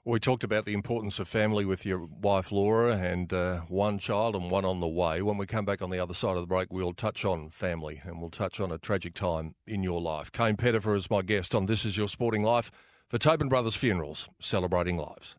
We 0.04 0.18
talked 0.18 0.44
about 0.44 0.64
the 0.64 0.72
importance 0.72 1.18
of 1.18 1.28
family 1.28 1.66
with 1.66 1.84
your 1.84 2.06
wife 2.06 2.50
Laura 2.50 2.96
and 2.96 3.30
uh, 3.32 3.60
one 3.68 3.98
child 3.98 4.34
and 4.34 4.50
one 4.50 4.64
on 4.64 4.80
the 4.80 4.88
way. 4.88 5.20
When 5.20 5.36
we 5.36 5.46
come 5.46 5.66
back 5.66 5.82
on 5.82 5.90
the 5.90 6.00
other 6.00 6.14
side 6.14 6.36
of 6.36 6.40
the 6.40 6.46
break, 6.46 6.72
we'll 6.72 6.94
touch 6.94 7.24
on 7.26 7.50
family 7.50 8.00
and 8.04 8.18
we'll 8.18 8.30
touch 8.30 8.60
on 8.60 8.72
a 8.72 8.78
tragic 8.78 9.12
time 9.12 9.54
in 9.66 9.82
your 9.82 10.00
life. 10.00 10.32
Kayne 10.32 10.56
Pettifer 10.56 10.94
is 10.94 11.10
my 11.10 11.20
guest 11.20 11.54
on 11.54 11.66
This 11.66 11.84
Is 11.84 11.98
Your 11.98 12.08
Sporting 12.08 12.42
Life 12.42 12.70
for 13.08 13.18
Tobin 13.18 13.50
Brothers 13.50 13.76
Funerals, 13.76 14.26
celebrating 14.40 14.96
lives. 14.96 15.34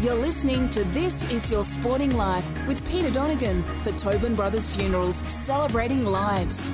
You're 0.00 0.14
listening 0.14 0.68
to 0.70 0.84
This 0.84 1.32
Is 1.32 1.50
Your 1.50 1.64
Sporting 1.64 2.14
Life 2.16 2.46
with 2.68 2.86
Peter 2.88 3.10
Donegan 3.10 3.64
for 3.82 3.90
Tobin 3.92 4.34
Brothers 4.34 4.68
Funerals, 4.68 5.16
celebrating 5.16 6.04
lives. 6.04 6.70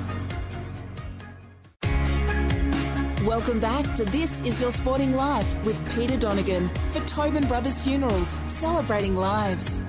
Welcome 3.25 3.59
back 3.59 3.93
to 3.97 4.05
This 4.05 4.39
Is 4.41 4.59
Your 4.59 4.71
Sporting 4.71 5.13
Life 5.15 5.63
with 5.63 5.95
Peter 5.95 6.17
Donegan 6.17 6.69
for 6.91 7.01
Tobin 7.01 7.45
Brothers 7.47 7.79
Funerals, 7.79 8.27
celebrating 8.47 9.15
lives. 9.15 9.79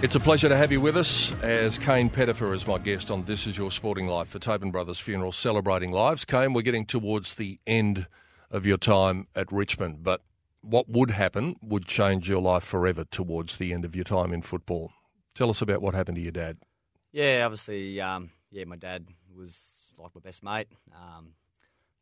It's 0.00 0.14
a 0.14 0.20
pleasure 0.20 0.48
to 0.48 0.56
have 0.56 0.72
you 0.72 0.80
with 0.80 0.96
us 0.96 1.34
as 1.42 1.78
Kayne 1.78 2.08
Pettifer 2.08 2.54
is 2.54 2.66
my 2.66 2.78
guest 2.78 3.10
on 3.10 3.26
This 3.26 3.46
Is 3.46 3.58
Your 3.58 3.70
Sporting 3.70 4.06
Life 4.06 4.28
for 4.28 4.38
Tobin 4.38 4.70
Brothers 4.70 4.98
Funerals, 5.00 5.36
celebrating 5.36 5.92
lives. 5.92 6.24
Kayne, 6.24 6.54
we're 6.54 6.62
getting 6.62 6.86
towards 6.86 7.34
the 7.34 7.60
end 7.66 8.06
of 8.50 8.64
your 8.64 8.78
time 8.78 9.26
at 9.36 9.52
Richmond, 9.52 10.02
but 10.02 10.22
what 10.62 10.88
would 10.88 11.10
happen 11.10 11.56
would 11.60 11.84
change 11.86 12.26
your 12.26 12.40
life 12.40 12.64
forever 12.64 13.04
towards 13.04 13.58
the 13.58 13.74
end 13.74 13.84
of 13.84 13.94
your 13.94 14.04
time 14.04 14.32
in 14.32 14.40
football. 14.40 14.92
Tell 15.34 15.50
us 15.50 15.60
about 15.60 15.82
what 15.82 15.94
happened 15.94 16.16
to 16.16 16.22
your 16.22 16.32
dad. 16.32 16.56
Yeah, 17.12 17.44
obviously, 17.44 18.00
um, 18.00 18.30
yeah, 18.50 18.64
my 18.64 18.76
dad 18.76 19.08
was 19.36 19.77
like 19.98 20.14
my 20.14 20.20
best 20.20 20.42
mate. 20.42 20.68
Um, 20.94 21.32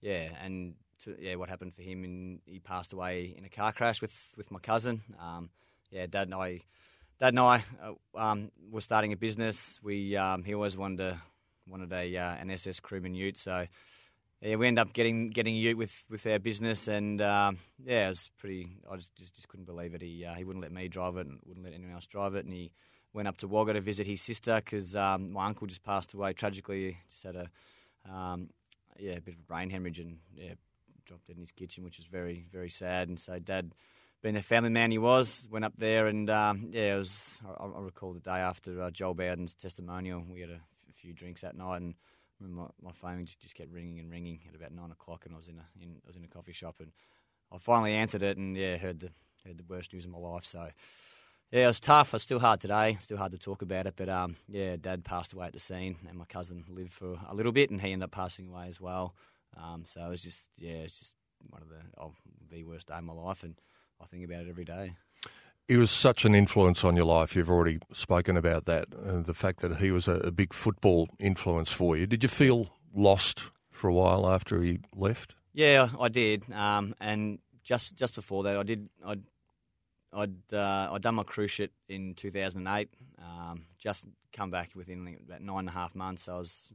yeah, 0.01 0.29
and 0.43 0.75
to, 1.05 1.17
yeah, 1.21 1.37
what 1.37 1.49
happened 1.49 1.75
for 1.75 1.83
him? 1.83 2.05
And 2.05 2.41
he 2.47 2.59
passed 2.59 2.93
away 2.93 3.35
in 3.37 3.45
a 3.45 3.49
car 3.49 3.73
crash 3.73 4.01
with 4.01 4.17
with 4.37 4.51
my 4.51 4.59
cousin. 4.59 5.03
Um, 5.21 5.51
yeah, 5.91 6.07
Dad 6.07 6.29
and 6.29 6.35
I, 6.35 6.63
Dad 7.21 7.29
and 7.29 7.41
I, 7.41 7.65
uh, 7.83 8.19
um, 8.19 8.51
were 8.71 8.81
starting 8.81 9.13
a 9.13 9.17
business. 9.17 9.79
We 9.83 10.17
um, 10.17 10.43
he 10.43 10.55
always 10.55 10.77
wanted 10.77 10.99
to, 10.99 11.23
wanted 11.69 11.93
a 11.93 12.17
uh, 12.17 12.35
an 12.35 12.51
SS 12.51 12.81
crewman 12.81 13.15
Ute, 13.15 13.39
so 13.39 13.67
yeah, 14.43 14.57
we 14.57 14.69
ended 14.69 14.83
up 14.83 14.93
getting 14.93 15.31
getting 15.31 15.55
a 15.55 15.59
Ute 15.59 15.79
with, 15.79 16.05
with 16.11 16.27
our 16.27 16.39
business, 16.39 16.89
and 16.89 17.21
um, 17.23 17.59
yeah, 17.85 18.07
it 18.07 18.09
was 18.09 18.31
pretty. 18.39 18.69
I 18.91 18.97
just, 18.97 19.15
just, 19.17 19.35
just 19.35 19.49
couldn't 19.49 19.67
believe 19.67 19.95
it. 19.95 20.03
He 20.03 20.25
uh, 20.25 20.35
he 20.35 20.45
wouldn't 20.45 20.63
let 20.63 20.73
me 20.73 20.89
drive 20.89 21.17
it, 21.17 21.27
and 21.27 21.41
wouldn't 21.47 21.65
let 21.65 21.75
anyone 21.75 21.95
else 21.95 22.07
drive 22.07 22.35
it, 22.35 22.45
and 22.45 22.53
he 22.53 22.71
went 23.13 23.29
up 23.29 23.39
to 23.39 23.49
Wagga 23.49 23.73
to 23.73 23.81
visit 23.81 24.07
his 24.07 24.21
sister 24.21 24.61
because 24.63 24.95
um, 24.95 25.33
my 25.33 25.47
uncle 25.47 25.67
just 25.67 25.83
passed 25.83 26.13
away 26.13 26.35
tragically. 26.35 26.99
Just 27.11 27.25
had 27.25 27.37
a 27.37 27.51
um, 28.13 28.51
yeah, 28.99 29.13
a 29.13 29.21
bit 29.21 29.35
of 29.35 29.41
a 29.41 29.53
brain 29.53 29.71
hemorrhage 29.71 29.99
and 29.99 30.19
yeah, 30.35 30.55
dropped 31.05 31.27
dead 31.27 31.37
in 31.37 31.43
his 31.43 31.53
kitchen, 31.53 31.85
which 31.85 31.99
was 31.99 32.07
very, 32.07 32.47
very 32.53 32.71
sad. 32.71 33.09
And 33.09 33.19
so 33.19 33.39
dad, 33.39 33.73
being 34.23 34.37
a 34.37 34.43
family 34.43 34.71
man 34.71 34.91
he 34.91 34.99
was, 34.99 35.47
went 35.51 35.65
up 35.65 35.75
there 35.77 36.07
and 36.07 36.29
um, 36.31 36.69
yeah, 36.73 36.95
it 36.95 36.99
was. 36.99 37.41
I, 37.47 37.65
I, 37.65 37.81
recall 37.81 38.13
the 38.13 38.21
day 38.21 38.31
after 38.39 38.83
uh, 38.83 38.91
Joel 38.91 39.15
Bowden's 39.15 39.55
testimonial, 39.55 40.25
we 40.29 40.41
had 40.41 40.51
a, 40.51 40.55
a, 40.55 40.93
few 40.95 41.13
drinks 41.13 41.43
that 41.43 41.57
night, 41.57 41.83
and 41.83 41.95
my, 42.41 42.67
my 42.83 42.93
phone 42.93 43.25
just, 43.25 43.41
just 43.41 43.55
kept 43.55 43.71
ringing 43.71 43.99
and 43.99 44.11
ringing 44.11 44.41
at 44.49 44.55
about 44.55 44.73
nine 44.73 44.91
o'clock, 44.91 45.27
and 45.27 45.35
I 45.35 45.37
was 45.37 45.49
in 45.49 45.59
a 45.59 45.83
in, 45.83 45.97
I 46.05 46.07
was 46.07 46.17
in 46.17 46.25
a 46.25 46.29
coffee 46.29 46.53
shop, 46.53 46.77
and 46.81 46.91
I 47.53 47.59
finally 47.59 47.93
answered 47.93 48.23
it, 48.23 48.37
and 48.37 48.57
yeah, 48.57 48.77
heard 48.77 49.01
the 49.01 49.11
heard 49.45 49.59
the 49.59 49.65
worst 49.69 49.93
news 49.93 50.05
of 50.05 50.11
my 50.11 50.19
life. 50.19 50.45
So 50.45 50.69
yeah, 51.51 51.65
it 51.65 51.67
was 51.69 51.81
tough. 51.81 52.13
It's 52.15 52.25
still 52.25 52.41
hard 52.41 52.61
today. 52.61 52.97
Still 52.99 53.17
hard 53.17 53.33
to 53.33 53.39
talk 53.39 53.63
about 53.63 53.87
it. 53.87 53.95
But 53.97 54.09
um, 54.09 54.37
yeah, 54.49 54.77
Dad 54.77 55.05
passed 55.05 55.33
away 55.33 55.47
at 55.47 55.53
the 55.53 55.61
scene, 55.61 55.97
and 56.09 56.19
my 56.19 56.25
cousin 56.25 56.65
lived 56.69 56.93
for 56.93 57.19
a 57.29 57.35
little 57.35 57.53
bit, 57.53 57.71
and 57.71 57.81
he 57.81 57.93
ended 57.93 58.05
up 58.05 58.11
passing 58.11 58.49
away 58.49 58.67
as 58.69 58.81
well. 58.81 59.15
Um, 59.57 59.85
so 59.87 60.05
it 60.05 60.11
was 60.11 60.23
just 60.23 60.51
yeah, 60.57 60.73
it's 60.73 60.99
just 60.99 61.15
one 61.51 61.63
of 61.63 61.69
the 61.69 61.81
oh, 62.01 62.13
the 62.51 62.65
worst 62.65 62.89
day 62.89 62.95
of 62.95 63.05
my 63.05 63.13
life, 63.13 63.43
and 63.43 63.55
I 64.01 64.07
think 64.07 64.25
about 64.25 64.43
it 64.43 64.49
every 64.49 64.65
day. 64.65 64.95
He 65.69 65.77
was 65.77 65.91
such 65.91 66.25
an 66.25 66.35
influence 66.35 66.85
on 66.85 66.95
your 66.95 67.07
life. 67.07 67.35
You've 67.35 67.51
already 67.51 67.81
spoken 67.93 68.37
about 68.37 68.67
that. 68.67 68.87
Uh, 68.95 69.21
the 69.21 69.35
fact 69.35 69.61
that 69.61 69.79
he 69.79 69.91
was 69.91 70.07
a, 70.07 70.15
a 70.15 70.31
big 70.31 70.55
football 70.55 71.09
influence 71.19 71.73
for 71.73 71.97
you. 71.97 72.07
Did 72.07 72.23
you 72.23 72.29
feel 72.29 72.69
lost 72.95 73.45
for 73.73 73.89
a 73.89 73.93
while 73.95 74.29
after 74.29 74.63
he 74.63 74.79
left? 74.95 75.35
Yeah, 75.53 75.89
I 75.99 76.09
did. 76.09 76.51
Um, 76.53 76.95
and 77.01 77.39
just 77.65 77.95
just 77.97 78.15
before 78.15 78.43
that, 78.45 78.57
I 78.57 78.63
did. 78.63 78.89
I 79.05 79.17
I'd 80.17 80.55
uh, 80.55 80.89
I'd 80.93 81.03
done 81.03 81.17
my 81.17 81.23
cruciate 81.23 81.71
in 81.89 82.15
2008. 82.15 82.89
Um, 83.21 83.67
just 83.79 84.07
come 84.33 84.51
back 84.51 84.71
within 84.75 85.19
about 85.27 85.43
nine 85.43 85.61
and 85.61 85.69
a 85.69 85.73
half 85.73 85.95
months. 85.95 86.29
I 86.29 86.37
was 86.39 86.69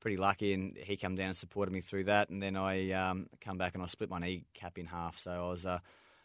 pretty 0.00 0.16
lucky, 0.16 0.52
and 0.52 0.76
he 0.76 0.96
came 0.96 1.14
down 1.14 1.28
and 1.28 1.36
supported 1.36 1.70
me 1.70 1.80
through 1.80 2.04
that. 2.04 2.28
And 2.28 2.42
then 2.42 2.56
I 2.56 2.90
um, 2.92 3.28
come 3.40 3.56
back 3.56 3.74
and 3.74 3.82
I 3.82 3.86
split 3.86 4.10
my 4.10 4.18
knee 4.18 4.44
cap 4.52 4.78
in 4.78 4.86
half. 4.86 5.16
So 5.18 5.30
I 5.30 5.48
was, 5.48 5.64
uh, 5.64 5.78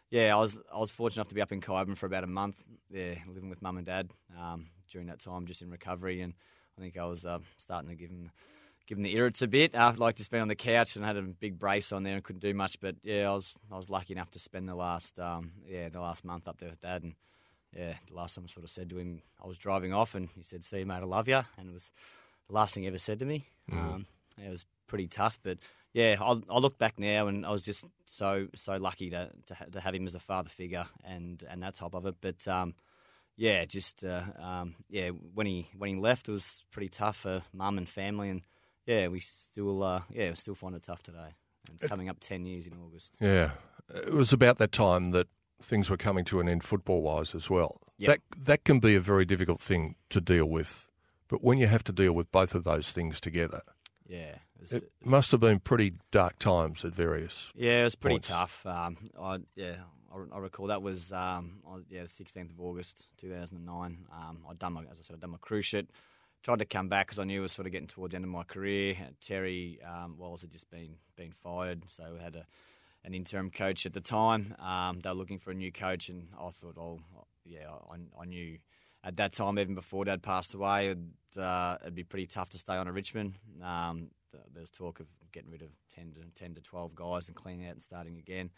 yeah, 0.09 0.35
I 0.35 0.39
was 0.39 0.59
I 0.73 0.79
was 0.79 0.89
fortunate 0.89 1.21
enough 1.21 1.29
to 1.29 1.35
be 1.35 1.41
up 1.41 1.51
in 1.51 1.61
Kyabram 1.61 1.95
for 1.95 2.07
about 2.07 2.23
a 2.23 2.27
month. 2.27 2.55
Yeah, 2.89 3.15
living 3.27 3.49
with 3.49 3.61
mum 3.61 3.77
and 3.77 3.85
dad 3.85 4.09
um, 4.39 4.67
during 4.89 5.07
that 5.07 5.19
time, 5.19 5.45
just 5.45 5.61
in 5.61 5.69
recovery, 5.69 6.21
and 6.21 6.33
I 6.77 6.81
think 6.81 6.97
I 6.97 7.05
was 7.05 7.23
uh, 7.25 7.39
starting 7.57 7.89
to 7.89 7.95
give 7.95 8.09
him. 8.09 8.31
Give 8.85 8.97
him 8.97 9.03
the 9.03 9.15
irrits 9.15 9.41
a 9.41 9.47
bit. 9.47 9.75
I 9.75 9.91
like 9.91 10.17
to 10.17 10.23
spend 10.23 10.41
on 10.41 10.49
the 10.49 10.55
couch 10.55 10.95
and 10.95 11.05
had 11.05 11.15
a 11.15 11.21
big 11.21 11.57
brace 11.57 11.93
on 11.93 12.03
there 12.03 12.15
and 12.15 12.23
couldn't 12.23 12.41
do 12.41 12.53
much. 12.53 12.79
But 12.81 12.97
yeah, 13.03 13.29
I 13.29 13.33
was 13.33 13.53
I 13.71 13.77
was 13.77 13.89
lucky 13.89 14.13
enough 14.13 14.31
to 14.31 14.39
spend 14.39 14.67
the 14.67 14.75
last 14.75 15.19
um, 15.19 15.53
yeah 15.65 15.89
the 15.89 16.01
last 16.01 16.25
month 16.25 16.47
up 16.47 16.59
there 16.59 16.69
with 16.69 16.81
dad 16.81 17.03
and 17.03 17.15
yeah, 17.77 17.93
the 18.07 18.15
last 18.15 18.35
time 18.35 18.45
I 18.47 18.51
sort 18.51 18.63
of 18.63 18.69
said 18.69 18.89
to 18.89 18.97
him, 18.97 19.21
I 19.43 19.47
was 19.47 19.57
driving 19.57 19.93
off, 19.93 20.15
and 20.15 20.29
he 20.35 20.43
said, 20.43 20.63
"See 20.63 20.79
you, 20.79 20.85
mate, 20.85 20.95
I 20.95 21.05
love 21.05 21.27
you," 21.27 21.41
and 21.57 21.69
it 21.69 21.73
was 21.73 21.91
the 22.47 22.53
last 22.53 22.73
thing 22.73 22.83
he 22.83 22.87
ever 22.87 22.97
said 22.97 23.19
to 23.19 23.25
me. 23.25 23.47
Mm. 23.71 23.77
Um, 23.77 24.05
it 24.43 24.49
was 24.49 24.65
pretty 24.87 25.07
tough, 25.07 25.39
but 25.43 25.57
yeah, 25.93 26.15
I, 26.19 26.39
I 26.49 26.59
look 26.59 26.77
back 26.77 26.99
now, 26.99 27.27
and 27.27 27.45
I 27.45 27.51
was 27.51 27.65
just 27.65 27.85
so 28.05 28.47
so 28.55 28.77
lucky 28.77 29.09
to 29.09 29.29
to, 29.47 29.55
ha- 29.55 29.65
to, 29.71 29.79
have 29.79 29.95
him 29.95 30.05
as 30.05 30.15
a 30.15 30.19
father 30.19 30.49
figure 30.49 30.85
and 31.03 31.43
and 31.49 31.63
that 31.63 31.75
type 31.75 31.95
of 31.95 32.05
it. 32.05 32.15
But 32.21 32.47
um, 32.47 32.75
yeah, 33.35 33.65
just 33.65 34.03
uh, 34.03 34.23
um, 34.39 34.75
yeah, 34.89 35.09
when 35.09 35.47
he 35.47 35.69
when 35.77 35.89
he 35.89 35.95
left, 35.95 36.27
it 36.29 36.31
was 36.31 36.63
pretty 36.71 36.89
tough 36.89 37.17
for 37.17 37.41
mum 37.53 37.77
and 37.77 37.89
family, 37.89 38.29
and 38.29 38.41
yeah, 38.85 39.07
we 39.07 39.19
still 39.19 39.83
uh, 39.83 40.01
yeah, 40.11 40.29
we 40.29 40.35
still 40.35 40.55
find 40.55 40.75
it 40.75 40.83
tough 40.83 41.03
today. 41.03 41.35
And 41.67 41.75
it's 41.75 41.85
coming 41.85 42.09
up 42.09 42.17
ten 42.19 42.45
years 42.45 42.67
in 42.67 42.73
August. 42.73 43.17
Yeah, 43.19 43.51
it 43.93 44.13
was 44.13 44.33
about 44.33 44.57
that 44.57 44.71
time 44.71 45.11
that 45.11 45.27
things 45.61 45.89
were 45.89 45.97
coming 45.97 46.25
to 46.25 46.39
an 46.39 46.49
end 46.49 46.63
football 46.63 47.01
wise 47.01 47.33
as 47.33 47.49
well. 47.49 47.79
Yep. 47.97 48.09
That 48.09 48.45
that 48.45 48.63
can 48.65 48.79
be 48.79 48.95
a 48.95 48.99
very 48.99 49.25
difficult 49.25 49.61
thing 49.61 49.95
to 50.09 50.19
deal 50.19 50.45
with. 50.45 50.87
But 51.27 51.43
when 51.43 51.57
you 51.57 51.67
have 51.67 51.83
to 51.85 51.91
deal 51.91 52.13
with 52.13 52.31
both 52.31 52.53
of 52.53 52.63
those 52.63 52.91
things 52.91 53.19
together, 53.21 53.61
yeah, 54.07 54.35
it, 54.61 54.73
it 54.73 54.91
must 55.03 55.31
have 55.31 55.39
been 55.39 55.59
pretty 55.59 55.93
dark 56.11 56.37
times 56.39 56.83
at 56.85 56.93
various. 56.93 57.51
Yeah, 57.55 57.81
it 57.81 57.83
was 57.85 57.95
pretty 57.95 58.15
points. 58.15 58.27
tough. 58.27 58.65
Um, 58.65 58.97
I, 59.19 59.39
yeah, 59.55 59.75
I, 60.13 60.35
I, 60.35 60.39
recall 60.39 60.67
that 60.67 60.81
was 60.81 61.11
um, 61.11 61.61
yeah, 61.89 62.03
the 62.03 62.09
sixteenth 62.09 62.51
of 62.51 62.59
August, 62.59 63.05
two 63.17 63.31
thousand 63.31 63.57
and 63.57 63.65
nine. 63.65 64.05
Um, 64.11 64.39
I'd 64.49 64.59
done 64.59 64.73
my, 64.73 64.81
as 64.91 64.99
I 64.99 65.01
said, 65.01 65.15
I'd 65.15 65.21
done 65.21 65.31
my 65.31 65.37
cruciate. 65.37 65.87
Tried 66.43 66.59
to 66.59 66.65
come 66.65 66.89
back 66.89 67.07
because 67.07 67.19
I 67.19 67.23
knew 67.23 67.39
it 67.39 67.43
was 67.43 67.53
sort 67.53 67.67
of 67.67 67.71
getting 67.71 67.87
towards 67.87 68.11
the 68.11 68.17
end 68.17 68.25
of 68.25 68.31
my 68.31 68.43
career. 68.43 68.95
Terry 69.21 69.79
um, 69.81 70.17
Wallace 70.17 70.41
had 70.41 70.51
just 70.51 70.69
been 70.69 70.95
been 71.15 71.31
fired, 71.31 71.83
so 71.87 72.03
we 72.13 72.19
had 72.19 72.35
a 72.35 72.45
an 73.05 73.13
interim 73.13 73.49
coach 73.49 73.85
at 73.85 73.93
the 73.93 74.01
time. 74.01 74.55
Um, 74.59 74.99
they 74.99 75.09
were 75.09 75.15
looking 75.15 75.39
for 75.39 75.51
a 75.51 75.55
new 75.55 75.71
coach, 75.71 76.09
and 76.09 76.27
I 76.39 76.49
thought, 76.51 76.77
oh, 76.77 76.99
yeah, 77.45 77.67
I, 77.69 78.21
I 78.21 78.25
knew 78.25 78.57
at 79.03 79.17
that 79.17 79.33
time, 79.33 79.59
even 79.59 79.75
before 79.75 80.05
Dad 80.05 80.23
passed 80.23 80.53
away, 80.53 80.89
it'd, 80.89 81.11
uh, 81.37 81.77
it'd 81.81 81.95
be 81.95 82.05
pretty 82.05 82.27
tough 82.27 82.49
to 82.51 82.59
stay 82.59 82.75
on 82.75 82.87
at 82.87 82.93
Richmond. 82.93 83.35
Um, 83.61 84.09
there's 84.53 84.69
talk 84.69 84.99
of 85.01 85.07
getting 85.31 85.51
rid 85.51 85.61
of 85.61 85.69
10 85.95 86.13
to 86.13 86.21
10 86.35 86.55
to 86.55 86.61
12 86.61 86.95
guys 86.95 87.27
and 87.27 87.35
cleaning 87.35 87.67
out 87.67 87.73
and 87.73 87.83
starting 87.83 88.17
again. 88.17 88.49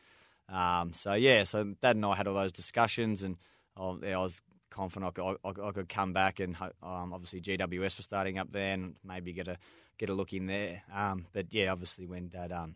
Um, 0.48 0.94
so 0.94 1.14
yeah, 1.14 1.44
so 1.44 1.64
Dad 1.82 1.96
and 1.96 2.06
I 2.06 2.16
had 2.16 2.28
all 2.28 2.36
those 2.36 2.52
discussions, 2.52 3.24
and 3.24 3.38
oh, 3.76 4.00
yeah, 4.04 4.20
I 4.20 4.22
was 4.22 4.42
confident 4.76 5.10
I 5.10 5.12
could, 5.12 5.38
I, 5.44 5.68
I 5.68 5.72
could 5.72 5.90
come 5.90 6.12
back, 6.12 6.40
and 6.40 6.56
um, 6.84 7.14
obviously 7.14 7.40
GWS 7.40 7.98
was 7.98 8.06
starting 8.06 8.38
up 8.38 8.52
there, 8.52 8.74
and 8.74 8.96
maybe 9.04 9.32
get 9.32 9.48
a 9.48 9.58
get 9.98 10.10
a 10.10 10.14
look 10.14 10.34
in 10.34 10.48
there. 10.48 10.84
Um, 10.94 11.26
but 11.34 11.48
yeah, 11.52 11.72
obviously 11.72 12.06
when 12.06 12.28
Dad 12.28 12.52
um, 12.52 12.76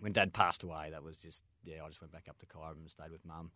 when 0.00 0.12
Dad 0.12 0.32
passed 0.32 0.62
away, 0.62 0.90
that 0.92 1.02
was 1.02 1.16
just 1.18 1.42
yeah. 1.64 1.84
I 1.84 1.88
just 1.88 2.00
went 2.00 2.12
back 2.12 2.28
up 2.28 2.38
to 2.38 2.46
Kyabram 2.46 2.82
and 2.82 2.90
stayed 2.90 3.10
with 3.10 3.24
Mum 3.26 3.50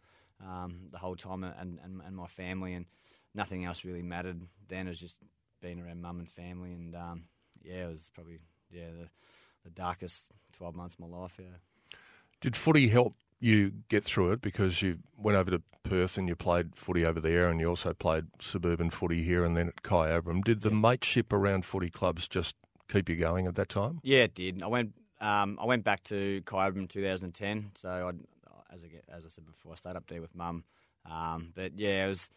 um, 0.44 0.88
the 0.90 0.98
whole 0.98 1.16
time, 1.16 1.44
and, 1.44 1.78
and 1.82 2.02
and 2.04 2.16
my 2.16 2.26
family, 2.26 2.74
and 2.74 2.86
nothing 3.34 3.64
else 3.64 3.84
really 3.84 4.02
mattered. 4.02 4.40
Then 4.68 4.86
it 4.86 4.90
was 4.90 5.00
just 5.00 5.20
being 5.62 5.80
around 5.80 6.02
Mum 6.02 6.18
and 6.18 6.28
family, 6.28 6.72
and 6.72 6.96
um, 6.96 7.24
yeah, 7.62 7.86
it 7.86 7.92
was 7.92 8.10
probably 8.12 8.40
yeah 8.70 8.90
the 8.98 9.08
the 9.64 9.70
darkest 9.70 10.32
twelve 10.52 10.74
months 10.74 10.96
of 10.96 11.08
my 11.08 11.16
life. 11.16 11.34
Yeah. 11.38 11.56
Did 12.40 12.56
footy 12.56 12.88
help 12.88 13.14
you 13.40 13.72
get 13.88 14.05
through 14.05 14.33
it 14.33 14.40
because 14.40 14.83
you 14.83 14.98
went 15.16 15.37
over 15.37 15.51
to 15.51 15.62
Perth 15.85 16.18
and 16.18 16.29
you 16.29 16.37
played 16.37 16.74
footy 16.74 17.05
over 17.05 17.20
there, 17.20 17.48
and 17.48 17.61
you 17.61 17.68
also 17.68 17.94
played 17.94 18.27
suburban 18.40 18.90
footy 18.90 19.22
here 19.22 19.44
and 19.44 19.57
then 19.57 19.68
at 19.68 19.83
Kyabram. 19.83 20.44
Did 20.44 20.62
the 20.62 20.70
yeah. 20.70 20.77
mateship 20.77 21.33
around 21.33 21.64
footy 21.64 21.90
clubs 21.90 22.29
just 22.29 22.57
keep 22.90 23.09
you 23.09 23.16
going 23.16 23.46
at 23.46 23.55
that 23.55 23.68
time? 23.68 24.01
Yeah, 24.03 24.24
it 24.24 24.35
did. 24.35 24.62
I 24.62 24.66
went 24.66 24.92
um, 25.20 25.59
I 25.61 25.66
went 25.66 25.85
back 25.85 26.05
to 26.05 26.42
Kyabram 26.44 26.79
in 26.79 26.88
2010. 26.88 27.72
So, 27.74 27.88
I, 27.88 28.74
as, 28.74 28.85
I, 28.85 29.16
as 29.16 29.27
I 29.27 29.29
said 29.29 29.46
before, 29.46 29.72
I 29.72 29.77
stayed 29.77 29.96
up 29.96 30.07
there 30.07 30.20
with 30.20 30.35
mum. 30.35 30.64
Um, 31.11 31.53
but 31.55 31.79
yeah, 31.79 32.07
it 32.07 32.09
was 32.09 32.31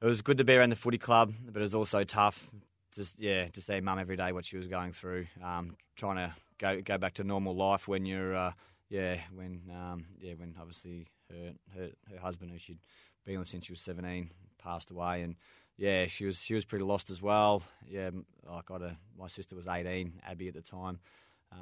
it 0.00 0.06
was 0.06 0.22
good 0.22 0.38
to 0.38 0.44
be 0.44 0.54
around 0.54 0.70
the 0.70 0.76
footy 0.76 0.98
club, 0.98 1.32
but 1.46 1.60
it 1.60 1.62
was 1.62 1.74
also 1.74 2.04
tough. 2.04 2.50
Just 2.94 3.20
yeah, 3.20 3.48
to 3.48 3.62
see 3.62 3.80
mum 3.80 3.98
every 3.98 4.16
day 4.16 4.32
what 4.32 4.44
she 4.44 4.56
was 4.56 4.66
going 4.66 4.92
through, 4.92 5.26
um, 5.42 5.76
trying 5.96 6.16
to 6.16 6.34
go 6.58 6.80
go 6.80 6.98
back 6.98 7.14
to 7.14 7.24
normal 7.24 7.54
life 7.54 7.86
when 7.86 8.04
you're 8.04 8.34
uh, 8.34 8.52
yeah 8.92 9.16
when 9.34 9.60
um, 9.70 10.04
yeah 10.20 10.34
when 10.36 10.54
obviously 10.60 11.06
her, 11.30 11.52
her 11.74 11.88
her 12.10 12.20
husband 12.20 12.50
who 12.50 12.58
she'd 12.58 12.78
been 13.24 13.38
with 13.38 13.48
since 13.48 13.64
she 13.64 13.72
was 13.72 13.80
17 13.80 14.30
passed 14.58 14.90
away 14.90 15.22
and 15.22 15.36
yeah 15.76 16.06
she 16.06 16.24
was 16.26 16.42
she 16.42 16.54
was 16.54 16.64
pretty 16.64 16.84
lost 16.84 17.10
as 17.10 17.22
well 17.22 17.62
yeah 17.88 18.10
I 18.50 18.60
got 18.66 18.82
a 18.82 18.96
my 19.18 19.28
sister 19.28 19.56
was 19.56 19.66
18 19.66 20.20
Abby 20.28 20.48
at 20.48 20.54
the 20.54 20.60
time 20.60 20.98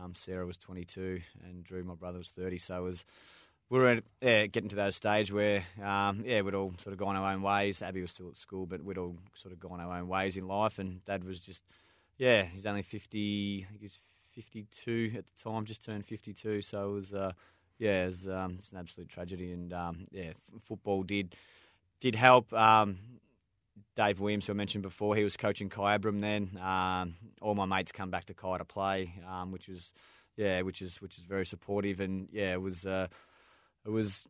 um, 0.03 0.15
Sarah 0.15 0.47
was 0.47 0.57
22 0.59 1.21
and 1.45 1.65
Drew, 1.65 1.83
my 1.85 1.95
brother, 1.95 2.19
was 2.19 2.29
30. 2.29 2.59
So 2.59 2.85
was 2.85 3.05
we 3.69 3.79
were 3.79 4.01
yeah, 4.21 4.47
getting 4.47 4.71
to 4.71 4.77
that 4.77 4.95
stage 4.95 5.33
where 5.33 5.65
um, 5.83 6.25
yeah 6.27 6.41
we'd 6.41 6.55
all 6.55 6.75
sort 6.79 6.93
of 6.93 6.99
gone 6.99 7.17
our 7.17 7.33
own 7.33 7.43
ways. 7.43 7.83
Abby 7.83 8.03
was 8.03 8.11
still 8.11 8.29
at 8.29 8.37
school, 8.37 8.67
but 8.67 8.83
we'd 8.85 8.99
all 8.99 9.17
sort 9.35 9.53
of 9.53 9.61
gone 9.61 9.81
our 9.81 9.99
own 9.99 10.09
ways 10.09 10.37
in 10.37 10.47
life. 10.49 10.79
And 10.79 11.05
Dad 11.05 11.25
was 11.25 11.41
just 11.41 11.65
yeah 12.19 12.45
he's 12.45 12.67
only 12.67 12.83
50. 12.83 13.65
I 13.67 13.71
think 13.71 13.81
he's 13.81 14.01
52 14.41 15.13
at 15.17 15.25
the 15.27 15.43
time, 15.43 15.65
just 15.65 15.85
turned 15.85 16.05
52. 16.07 16.63
So 16.63 16.91
it 16.91 16.93
was 16.93 17.15
uh, 17.15 17.33
yeah 17.79 18.05
it 18.05 18.07
was, 18.09 18.29
um, 18.29 18.57
it's 18.59 18.71
an 18.71 18.79
absolute 18.79 19.09
tragedy. 19.09 19.53
And 19.53 19.73
um, 19.73 20.07
yeah, 20.11 20.33
football 20.67 21.03
did 21.03 21.35
did 22.01 22.15
help. 22.15 22.53
Um, 22.53 22.99
Dave 23.97 24.21
Williams, 24.21 24.47
who 24.47 24.53
I 24.53 24.57
mentioned 24.57 24.83
before, 24.83 25.17
he 25.17 25.25
was 25.25 25.37
coaching 25.37 25.69
Kyabram 25.69 26.21
then. 26.21 26.59
Um, 26.63 27.15
all 27.41 27.55
my 27.55 27.67
mates 27.67 27.93
come 27.93 28.11
back 28.11 28.27
to 28.27 28.35
Kai 28.35 28.59
to 28.59 28.65
play, 28.65 29.13
um, 29.29 29.53
which 29.53 29.69
was 29.69 29.93
yeah, 30.37 30.63
which 30.63 30.81
is 30.81 31.01
which 31.03 31.19
is 31.19 31.25
very 31.25 31.45
supportive, 31.45 32.01
and 32.01 32.29
yeah, 32.33 32.53
it 32.53 32.63
was 32.63 32.87
uh, 32.87 33.09
it 33.85 33.91
was 33.91 34.27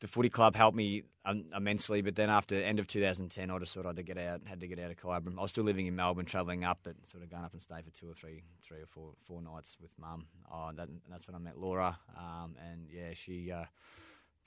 the 0.00 0.08
footy 0.08 0.28
club 0.28 0.56
helped 0.56 0.76
me 0.76 1.02
um, 1.24 1.44
immensely. 1.56 2.02
But 2.02 2.16
then 2.16 2.30
after 2.30 2.56
the 2.56 2.64
end 2.64 2.78
of 2.78 2.86
2010, 2.86 3.50
I 3.50 3.58
just 3.58 3.74
thought 3.74 3.86
I 3.86 3.90
had 3.90 3.96
to 3.96 4.02
get 4.02 4.18
out, 4.18 4.42
had 4.46 4.60
to 4.60 4.68
get 4.68 4.78
out 4.78 4.90
of 4.90 4.96
Kyabram. 4.96 5.38
I 5.38 5.42
was 5.42 5.50
still 5.50 5.64
living 5.64 5.86
in 5.86 5.96
Melbourne, 5.96 6.26
travelling 6.26 6.64
up, 6.64 6.80
but 6.82 6.94
sort 7.10 7.22
of 7.22 7.30
going 7.30 7.44
up 7.44 7.52
and 7.52 7.62
stay 7.62 7.80
for 7.82 7.90
two 7.90 8.10
or 8.10 8.14
three, 8.14 8.42
three 8.62 8.80
or 8.80 8.86
four, 8.86 9.12
four 9.26 9.42
nights 9.42 9.76
with 9.80 9.90
Mum. 9.98 10.26
Oh, 10.52 10.70
that, 10.74 10.88
that's 11.10 11.26
when 11.26 11.34
I 11.34 11.38
met 11.38 11.58
Laura, 11.58 11.98
um, 12.16 12.56
and 12.70 12.88
yeah, 12.92 13.12
she. 13.14 13.52
Uh, 13.52 13.64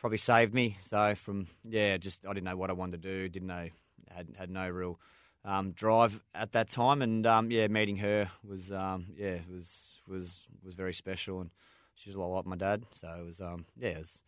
probably 0.02 0.18
saved 0.18 0.54
me. 0.54 0.76
So 0.82 1.16
from 1.16 1.48
yeah, 1.64 1.96
just 1.98 2.26
I 2.26 2.34
didn't 2.34 2.46
know 2.46 2.58
what 2.58 2.72
I 2.72 2.74
wanted 2.74 3.04
to 3.04 3.08
do, 3.08 3.30
didn't 3.30 3.48
know 3.48 3.70
had 4.10 4.28
had 4.38 4.50
no 4.50 4.68
real 4.68 5.00
um, 5.46 5.72
drive 5.72 6.20
at 6.36 6.52
that 6.52 6.70
time, 6.70 7.02
and 7.02 7.26
um, 7.26 7.52
yeah, 7.52 7.68
meeting 7.68 7.98
her 7.98 8.30
was 8.44 8.72
um, 8.72 9.06
yeah 9.16 9.38
was 9.50 10.00
was 10.08 10.42
was 10.64 10.76
very 10.76 10.94
special, 10.94 11.40
and 11.40 11.52
she 11.96 12.10
was 12.10 12.16
a 12.16 12.20
lot 12.20 12.36
like 12.36 12.46
my 12.46 12.56
dad, 12.56 12.84
so 12.92 13.10
it 13.20 13.26
was 13.26 13.40
um, 13.40 13.66
yeah 13.78 13.90
it 13.90 14.00
was 14.00 14.22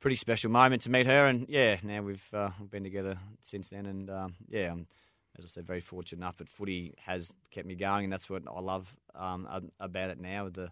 pretty 0.00 0.16
special 0.16 0.50
moment 0.50 0.82
to 0.82 0.90
meet 0.90 1.06
her, 1.06 1.26
and 1.26 1.46
yeah, 1.48 1.76
now 1.82 2.02
we've 2.02 2.28
uh, 2.32 2.50
been 2.70 2.84
together 2.84 3.18
since 3.42 3.68
then, 3.68 3.86
and 3.86 4.10
um, 4.10 4.34
yeah, 4.48 4.72
I'm, 4.72 4.86
as 5.38 5.44
I 5.44 5.48
said, 5.48 5.66
very 5.66 5.80
fortunate 5.80 6.22
enough. 6.22 6.36
But 6.38 6.48
footy 6.48 6.94
has 6.98 7.32
kept 7.50 7.66
me 7.66 7.74
going, 7.74 8.04
and 8.04 8.12
that's 8.12 8.30
what 8.30 8.42
I 8.46 8.60
love 8.60 8.94
um, 9.14 9.48
about 9.80 10.10
it 10.10 10.20
now. 10.20 10.48
The 10.48 10.70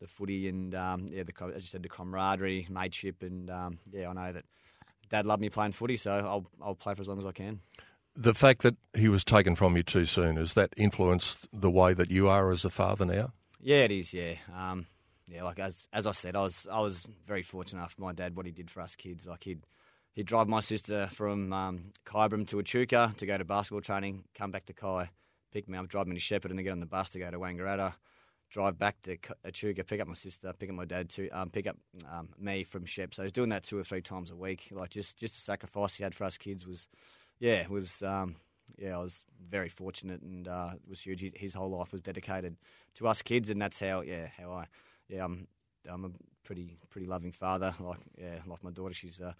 the 0.00 0.06
footy 0.06 0.48
and 0.48 0.72
yeah, 0.72 1.22
the 1.22 1.32
as 1.54 1.62
you 1.62 1.68
said, 1.68 1.82
the 1.82 1.88
camaraderie, 1.88 2.66
mateship, 2.70 3.22
and 3.22 3.48
yeah, 3.92 4.08
I 4.08 4.12
know 4.12 4.32
that 4.32 4.44
Dad 5.10 5.26
loved 5.26 5.40
me 5.40 5.48
playing 5.50 5.72
footy, 5.72 5.96
so 5.96 6.12
I'll 6.12 6.46
I'll 6.62 6.74
play 6.74 6.94
for 6.94 7.00
as 7.00 7.08
long 7.08 7.18
as 7.18 7.26
I 7.26 7.32
can 7.32 7.60
the 8.16 8.34
fact 8.34 8.62
that 8.62 8.76
he 8.94 9.08
was 9.08 9.24
taken 9.24 9.54
from 9.54 9.76
you 9.76 9.82
too 9.82 10.06
soon 10.06 10.36
has 10.36 10.54
that 10.54 10.72
influenced 10.76 11.46
the 11.52 11.70
way 11.70 11.92
that 11.92 12.10
you 12.10 12.28
are 12.28 12.50
as 12.50 12.64
a 12.64 12.70
father 12.70 13.04
now? 13.04 13.32
Yeah, 13.60 13.84
it 13.84 13.92
is. 13.92 14.14
Yeah, 14.14 14.34
um, 14.54 14.86
yeah. 15.28 15.44
Like 15.44 15.58
as 15.58 15.86
as 15.92 16.06
I 16.06 16.12
said, 16.12 16.36
I 16.36 16.42
was 16.42 16.66
I 16.70 16.80
was 16.80 17.06
very 17.26 17.42
fortunate 17.42 17.80
enough. 17.80 17.94
My 17.98 18.12
dad, 18.12 18.36
what 18.36 18.46
he 18.46 18.52
did 18.52 18.70
for 18.70 18.80
us 18.80 18.96
kids, 18.96 19.26
like 19.26 19.44
he'd 19.44 19.66
he'd 20.12 20.26
drive 20.26 20.48
my 20.48 20.60
sister 20.60 21.08
from 21.12 21.52
um, 21.52 21.92
to 22.46 22.60
Echuca 22.60 23.14
to 23.16 23.26
go 23.26 23.38
to 23.38 23.44
basketball 23.44 23.80
training, 23.80 24.24
come 24.34 24.50
back 24.50 24.66
to 24.66 24.72
Kai, 24.72 25.10
pick 25.52 25.68
me 25.68 25.78
up, 25.78 25.88
drive 25.88 26.06
me 26.06 26.16
to 26.16 26.20
Shepparton, 26.20 26.50
and 26.50 26.58
then 26.58 26.64
get 26.64 26.72
on 26.72 26.80
the 26.80 26.86
bus 26.86 27.10
to 27.10 27.18
go 27.18 27.30
to 27.30 27.38
Wangaratta. 27.38 27.94
Drive 28.48 28.78
back 28.78 29.00
to 29.02 29.18
Echuca, 29.44 29.82
pick 29.82 30.00
up 30.00 30.06
my 30.06 30.14
sister, 30.14 30.52
pick 30.52 30.70
up 30.70 30.76
my 30.76 30.84
dad 30.84 31.10
to 31.10 31.28
um, 31.30 31.50
pick 31.50 31.66
up 31.66 31.76
um, 32.08 32.28
me 32.38 32.62
from 32.62 32.84
Shep. 32.84 33.12
So 33.12 33.22
he 33.22 33.24
was 33.24 33.32
doing 33.32 33.48
that 33.48 33.64
two 33.64 33.76
or 33.76 33.82
three 33.82 34.02
times 34.02 34.30
a 34.30 34.36
week. 34.36 34.68
Like 34.70 34.90
just 34.90 35.18
just 35.18 35.34
the 35.34 35.40
sacrifice 35.40 35.96
he 35.96 36.04
had 36.04 36.14
for 36.14 36.24
us 36.24 36.38
kids 36.38 36.64
was 36.64 36.86
yeah, 37.40 37.66
was 37.66 38.02
um, 38.02 38.36
yeah, 38.78 38.96
I 38.96 39.02
was 39.02 39.24
very 39.50 39.68
fortunate 39.68 40.22
and 40.22 40.46
uh, 40.46 40.70
it 40.74 40.88
was 40.88 41.00
huge. 41.00 41.24
His 41.34 41.54
whole 41.54 41.70
life 41.70 41.90
was 41.90 42.00
dedicated 42.02 42.56
to 42.94 43.08
us 43.08 43.20
kids, 43.20 43.50
and 43.50 43.60
that's 43.60 43.80
how 43.80 44.02
yeah 44.02 44.28
how 44.38 44.52
I 44.52 44.66
yeah 45.08 45.24
I'm 45.24 45.46
I'm 45.88 46.04
a 46.04 46.10
pretty 46.44 46.78
pretty 46.90 47.06
loving 47.06 47.32
father. 47.32 47.74
Like 47.80 47.98
yeah, 48.18 48.40
like 48.46 48.62
my 48.62 48.70
daughter, 48.70 48.94
she's 48.94 49.20
uh, 49.20 49.32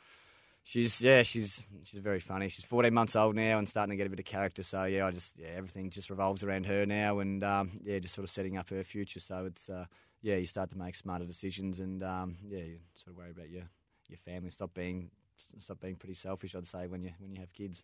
she's 0.62 1.00
yeah, 1.00 1.22
she's 1.22 1.62
she's 1.84 2.00
very 2.00 2.20
funny. 2.20 2.48
She's 2.48 2.64
14 2.64 2.92
months 2.92 3.16
old 3.16 3.36
now 3.36 3.58
and 3.58 3.68
starting 3.68 3.90
to 3.90 3.96
get 3.96 4.06
a 4.06 4.10
bit 4.10 4.18
of 4.18 4.24
character. 4.24 4.62
So 4.62 4.84
yeah, 4.84 5.06
I 5.06 5.10
just 5.10 5.38
yeah, 5.38 5.48
everything 5.56 5.90
just 5.90 6.10
revolves 6.10 6.44
around 6.44 6.66
her 6.66 6.84
now, 6.84 7.20
and 7.20 7.42
um, 7.42 7.70
yeah, 7.82 7.98
just 7.98 8.14
sort 8.14 8.24
of 8.24 8.30
setting 8.30 8.56
up 8.56 8.68
her 8.70 8.82
future. 8.84 9.20
So 9.20 9.46
it's 9.46 9.68
uh, 9.68 9.86
yeah, 10.22 10.36
you 10.36 10.46
start 10.46 10.70
to 10.70 10.78
make 10.78 10.94
smarter 10.94 11.24
decisions, 11.24 11.80
and 11.80 12.02
um, 12.02 12.36
yeah, 12.46 12.58
you 12.58 12.78
sort 12.96 13.12
of 13.12 13.16
worry 13.16 13.30
about 13.30 13.48
your 13.48 13.64
your 14.08 14.18
family. 14.18 14.50
Stop 14.50 14.74
being 14.74 15.10
stop 15.58 15.80
being 15.80 15.96
pretty 15.96 16.14
selfish. 16.14 16.54
I'd 16.54 16.66
say 16.66 16.86
when 16.86 17.02
you 17.02 17.12
when 17.18 17.32
you 17.32 17.40
have 17.40 17.52
kids. 17.52 17.82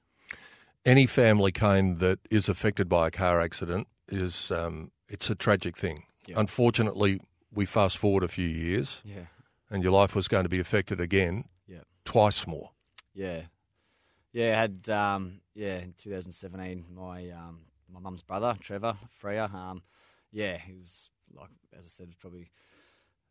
Any 0.84 1.06
family, 1.06 1.52
Kayne, 1.52 1.98
that 1.98 2.18
is 2.28 2.48
affected 2.48 2.88
by 2.88 3.06
a 3.06 3.10
car 3.12 3.40
accident 3.40 3.86
is 4.08 4.50
um, 4.50 4.90
it's 5.08 5.30
a 5.30 5.36
tragic 5.36 5.76
thing. 5.76 6.02
Yeah. 6.26 6.40
Unfortunately, 6.40 7.20
we 7.54 7.66
fast 7.66 7.98
forward 7.98 8.22
a 8.22 8.28
few 8.28 8.46
years, 8.48 9.02
Yeah, 9.04 9.26
and 9.70 9.82
your 9.82 9.92
life 9.92 10.14
was 10.14 10.28
going 10.28 10.44
to 10.44 10.48
be 10.48 10.60
affected 10.60 11.00
again, 11.00 11.44
yeah. 11.66 11.80
twice 12.04 12.46
more. 12.46 12.70
Yeah, 13.14 13.42
yeah. 14.32 14.56
I 14.56 14.60
had 14.60 14.88
um, 14.88 15.40
yeah 15.54 15.78
in 15.78 15.94
2017 15.98 16.86
my 16.94 17.28
um, 17.30 17.60
my 17.92 18.00
mum's 18.00 18.22
brother 18.22 18.56
Trevor 18.60 18.96
Freya. 19.18 19.50
Um, 19.52 19.82
yeah, 20.30 20.56
he 20.56 20.72
was 20.74 21.10
like 21.34 21.50
as 21.78 21.84
I 21.84 21.88
said, 21.88 22.06
was 22.06 22.16
probably 22.16 22.50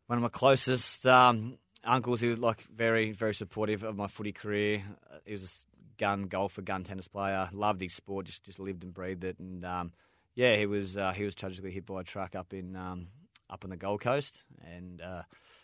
one 0.06 0.18
of 0.18 0.22
my 0.22 0.28
closest 0.28 1.06
um, 1.06 1.58
uncles. 1.84 2.20
He 2.20 2.28
was 2.28 2.38
like 2.38 2.62
very 2.74 3.12
very 3.12 3.34
supportive 3.34 3.82
of 3.82 3.96
my 3.96 4.06
footy 4.06 4.32
career. 4.32 4.82
Uh, 5.12 5.18
he 5.24 5.32
was 5.32 5.44
a 5.44 6.00
gun 6.00 6.24
golfer, 6.24 6.62
gun 6.62 6.84
tennis 6.84 7.08
player. 7.08 7.48
Loved 7.52 7.80
his 7.80 7.94
sport. 7.94 8.26
Just 8.26 8.44
just 8.44 8.60
lived 8.60 8.84
and 8.84 8.94
breathed 8.94 9.24
it. 9.24 9.38
And 9.40 9.64
um, 9.64 9.92
yeah, 10.34 10.56
he 10.56 10.66
was 10.66 10.96
uh, 10.96 11.12
he 11.12 11.24
was 11.24 11.34
tragically 11.34 11.72
hit 11.72 11.86
by 11.86 12.00
a 12.02 12.04
truck 12.04 12.34
up 12.36 12.52
in 12.54 12.76
um, 12.76 13.08
up 13.52 13.64
on 13.64 13.70
the 13.70 13.76
Gold 13.76 14.00
Coast. 14.00 14.44
And 14.74 15.00
uh, 15.00 15.22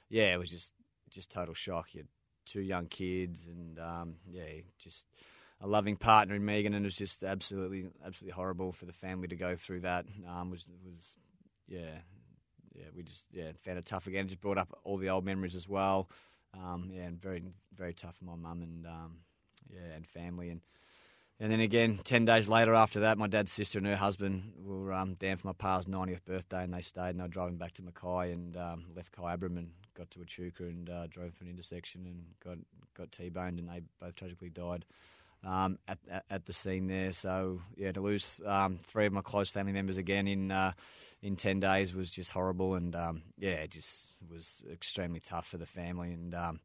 yeah, 0.09 0.35
it 0.35 0.39
was 0.39 0.51
just 0.51 0.75
just 1.11 1.31
total 1.31 1.55
shock. 1.55 1.95
You 1.95 2.01
had 2.01 2.09
two 2.47 2.61
young 2.61 2.87
kids, 2.87 3.47
and 3.47 3.79
um, 3.79 4.17
yeah, 4.31 4.61
just 4.79 5.07
a 5.61 5.67
loving 5.67 5.97
partner 5.97 6.35
in 6.35 6.45
Megan, 6.45 6.75
and 6.75 6.85
it 6.85 6.87
was 6.87 6.97
just 6.97 7.25
absolutely, 7.25 7.87
absolutely 8.05 8.35
horrible 8.35 8.73
for 8.73 8.87
the 8.87 8.93
family 8.93 9.29
to 9.29 9.37
go 9.37 9.57
through 9.57 9.81
that. 9.81 10.07
Um, 10.29 10.51
was 10.51 10.67
was 10.85 11.17
yeah, 11.67 11.99
yeah, 12.75 12.87
we 12.95 13.03
just 13.03 13.27
yeah 13.33 13.53
found 13.65 13.79
it 13.79 13.87
tough 13.87 14.07
again. 14.07 14.29
Just 14.29 14.41
brought 14.41 14.59
up 14.59 14.79
all 14.85 14.99
the 14.99 15.11
old 15.11 15.25
memories 15.25 15.55
as 15.55 15.69
well. 15.69 16.11
Um, 16.55 16.91
yeah, 16.93 17.03
and 17.03 17.21
very 17.21 17.43
very 17.75 17.95
tough 17.95 18.17
for 18.17 18.25
my 18.25 18.37
mum 18.37 18.63
and 18.63 18.87
um, 18.87 19.19
yeah 19.71 19.95
and 19.97 20.07
family 20.07 20.51
and. 20.51 20.61
And 21.41 21.53
then 21.53 21.61
again, 21.61 22.01
ten 22.03 22.25
days 22.25 22.49
later 22.49 22.75
after 22.75 23.01
that, 23.01 23.17
my 23.17 23.29
dad's 23.29 23.53
sister 23.53 23.79
and 23.79 23.87
her 23.87 23.97
husband 23.97 24.53
were 24.61 24.93
um, 24.93 25.15
down 25.15 25.37
for 25.37 25.47
my 25.47 25.53
pa's 25.53 25.85
90th 25.85 26.25
birthday, 26.25 26.65
and 26.65 26.75
they 26.75 26.81
stayed. 26.81 27.11
And 27.11 27.21
they 27.21 27.25
were 27.25 27.29
driving 27.29 27.57
back 27.57 27.75
to 27.75 27.83
Mackay 27.83 28.33
and 28.33 28.57
um, 28.57 28.87
left 28.97 29.13
Kyabram 29.13 29.57
and 29.57 29.71
got 29.95 30.11
to 30.13 30.21
Echuca 30.21 30.65
and 30.65 30.91
uh, 30.91 31.07
drove 31.07 31.35
through 31.35 31.47
an 31.47 31.53
intersection 31.53 32.07
and 32.07 32.25
got 32.45 32.59
got 32.95 33.13
t-boned, 33.13 33.61
and 33.61 33.69
they 33.69 33.83
both 34.01 34.17
tragically 34.17 34.51
died 34.51 34.85
um, 35.45 35.79
at, 35.87 35.99
at 36.11 36.25
at 36.31 36.47
the 36.47 36.53
scene 36.53 36.87
there. 36.87 37.13
So 37.13 37.61
yeah, 37.77 37.93
to 37.93 38.01
lose 38.01 38.41
um, 38.45 38.79
three 38.85 39.07
of 39.07 39.13
my 39.13 39.23
close 39.23 39.49
family 39.51 39.73
members 39.73 39.97
again 39.97 40.27
in 40.27 40.51
uh, 40.51 40.73
in 41.23 41.37
ten 41.37 41.61
days 41.61 41.95
was 41.95 42.11
just 42.11 42.31
horrible, 42.31 42.75
and 42.75 42.95
um, 42.97 43.23
yeah, 43.39 43.53
it 43.53 43.71
just 43.71 44.13
was 44.31 44.63
extremely 44.73 45.21
tough 45.21 45.47
for 45.47 45.59
the 45.59 45.67
family. 45.67 46.13
And 46.13 46.35
um, 46.35 46.61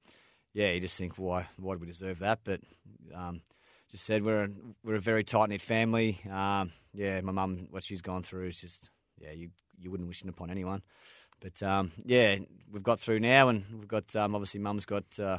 yeah, 0.53 0.71
you 0.71 0.80
just 0.80 0.97
think 0.97 1.17
why 1.17 1.47
why 1.57 1.76
do 1.76 1.80
we 1.80 1.88
deserve 1.88 2.19
that? 2.19 2.39
But 2.43 2.61
just 3.93 4.05
said 4.05 4.25
we're 4.25 4.45
a, 4.45 4.49
we're 4.83 4.95
a 4.95 4.99
very 4.99 5.23
tight 5.23 5.49
knit 5.49 5.61
family. 5.61 6.19
Um, 6.29 6.71
yeah, 6.95 7.21
my 7.21 7.31
mum, 7.31 7.67
what 7.69 7.83
she's 7.83 8.01
gone 8.01 8.23
through 8.23 8.47
is 8.47 8.59
just 8.59 8.89
yeah, 9.19 9.31
you 9.31 9.51
you 9.79 9.91
wouldn't 9.91 10.09
wish 10.09 10.23
it 10.23 10.29
upon 10.29 10.49
anyone. 10.49 10.81
But 11.39 11.61
um, 11.61 11.91
yeah, 12.03 12.37
we've 12.71 12.81
got 12.81 12.99
through 12.99 13.19
now, 13.19 13.49
and 13.49 13.63
we've 13.71 13.87
got 13.87 14.15
um, 14.15 14.33
obviously 14.33 14.61
mum's 14.61 14.87
got 14.87 15.03
uh, 15.19 15.37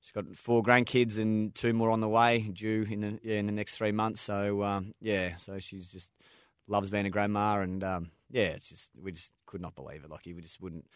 she's 0.00 0.10
got 0.10 0.24
four 0.34 0.60
grandkids 0.60 1.20
and 1.20 1.54
two 1.54 1.72
more 1.72 1.92
on 1.92 2.00
the 2.00 2.08
way, 2.08 2.40
due 2.40 2.84
in 2.90 3.00
the 3.00 3.20
yeah 3.22 3.36
in 3.36 3.46
the 3.46 3.52
next 3.52 3.76
three 3.76 3.92
months. 3.92 4.20
So 4.20 4.64
um, 4.64 4.94
yeah, 5.00 5.36
so 5.36 5.60
she's 5.60 5.88
just 5.92 6.12
loves 6.66 6.90
being 6.90 7.06
a 7.06 7.10
grandma, 7.10 7.60
and 7.60 7.84
um, 7.84 8.10
yeah, 8.28 8.46
it's 8.48 8.70
just 8.70 8.90
we 9.00 9.12
just 9.12 9.30
could 9.46 9.60
not 9.60 9.76
believe 9.76 10.02
it. 10.02 10.10
Like 10.10 10.22
we 10.26 10.42
just 10.42 10.60
wouldn't 10.60 10.86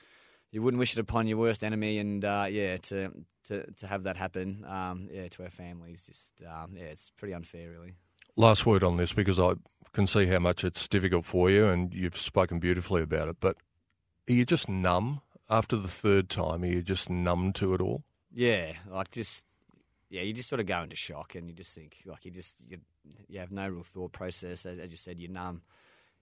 you 0.50 0.62
wouldn't 0.62 0.78
wish 0.78 0.92
it 0.92 0.98
upon 0.98 1.26
your 1.26 1.38
worst 1.38 1.62
enemy, 1.62 1.98
and 1.98 2.24
uh, 2.24 2.46
yeah, 2.48 2.76
to 2.78 3.10
to 3.48 3.70
to 3.72 3.86
have 3.86 4.04
that 4.04 4.16
happen, 4.16 4.64
um, 4.66 5.08
yeah, 5.12 5.28
to 5.28 5.42
our 5.44 5.50
families, 5.50 6.06
just 6.06 6.42
um, 6.42 6.76
yeah, 6.76 6.84
it's 6.84 7.10
pretty 7.10 7.34
unfair, 7.34 7.70
really. 7.70 7.94
Last 8.36 8.66
word 8.66 8.84
on 8.84 8.96
this 8.96 9.12
because 9.12 9.38
I 9.38 9.54
can 9.92 10.06
see 10.06 10.26
how 10.26 10.38
much 10.38 10.64
it's 10.64 10.86
difficult 10.88 11.24
for 11.24 11.50
you, 11.50 11.66
and 11.66 11.92
you've 11.92 12.18
spoken 12.18 12.60
beautifully 12.60 13.02
about 13.02 13.28
it. 13.28 13.36
But 13.40 13.56
are 14.28 14.32
you 14.32 14.44
just 14.44 14.68
numb 14.68 15.20
after 15.50 15.76
the 15.76 15.88
third 15.88 16.28
time? 16.28 16.62
Are 16.62 16.66
you 16.66 16.82
just 16.82 17.10
numb 17.10 17.52
to 17.54 17.74
it 17.74 17.80
all? 17.80 18.04
Yeah, 18.32 18.72
like 18.88 19.10
just 19.10 19.44
yeah, 20.10 20.22
you 20.22 20.32
just 20.32 20.48
sort 20.48 20.60
of 20.60 20.66
go 20.66 20.82
into 20.82 20.96
shock, 20.96 21.34
and 21.34 21.48
you 21.48 21.54
just 21.54 21.74
think 21.74 21.98
like 22.06 22.24
you 22.24 22.30
just 22.30 22.62
you, 22.66 22.78
you 23.28 23.40
have 23.40 23.52
no 23.52 23.68
real 23.68 23.82
thought 23.82 24.12
process. 24.12 24.64
As, 24.64 24.78
as 24.78 24.90
you 24.90 24.96
said, 24.96 25.18
you're 25.18 25.30
numb. 25.30 25.62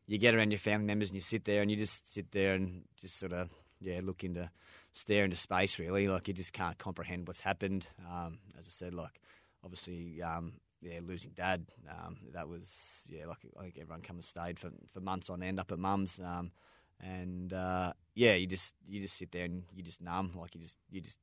You 0.09 0.19
get 0.19 0.35
around 0.35 0.53
your 0.53 0.59
family 0.59 0.87
members, 0.87 1.11
and 1.11 1.17
you 1.17 1.21
sit 1.21 1.45
there, 1.45 1.63
and 1.63 1.71
you 1.71 1.77
just 1.77 2.13
sit 2.13 2.31
there 2.33 2.55
and 2.55 2.83
just 2.97 3.19
sort 3.19 3.33
of 3.33 3.51
yeah, 3.81 4.01
look 4.03 4.25
into 4.25 4.51
stare 4.93 5.25
into 5.25 5.37
space. 5.37 5.79
Really, 5.79 6.09
like 6.09 6.29
you 6.29 6.35
just 6.35 6.53
can't 6.53 6.79
comprehend 6.79 7.27
what's 7.27 7.41
happened. 7.41 7.89
Um, 8.11 8.39
as 8.59 8.67
I 8.67 8.71
said, 8.71 8.95
like 8.95 9.21
obviously. 9.65 10.23
Um, 10.23 10.55
yeah, 10.83 11.01
losing 11.03 11.33
dad. 11.35 11.65
Um, 11.89 12.19
that 12.33 12.49
was 12.49 13.07
yeah, 13.09 13.27
like 13.27 13.39
I 13.59 13.63
think 13.63 13.79
everyone 13.81 14.03
come 14.03 14.17
and 14.17 14.25
stayed 14.25 14.59
for 14.59 14.71
for 14.93 15.01
months 15.01 15.31
on 15.31 15.43
end 15.43 15.59
up 15.59 15.73
at 15.73 15.79
mum's. 15.79 16.21
Um, 16.23 16.53
and 17.01 17.53
uh, 17.53 17.93
yeah, 18.15 18.35
you 18.35 18.47
just 18.47 18.75
you 18.89 19.01
just 19.01 19.17
sit 19.17 19.33
there 19.33 19.45
and 19.45 19.65
you 19.75 19.83
just 19.83 20.01
numb, 20.01 20.33
like 20.39 20.55
you 20.55 20.61
just 20.61 20.79
you 20.91 21.01
just 21.01 21.19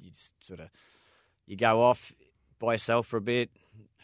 you 0.00 0.10
just 0.10 0.34
sort 0.44 0.60
of 0.60 0.70
you 1.46 1.56
go 1.56 1.80
off 1.80 2.12
by 2.58 2.72
yourself 2.72 3.06
for 3.06 3.16
a 3.16 3.22
bit, 3.22 3.50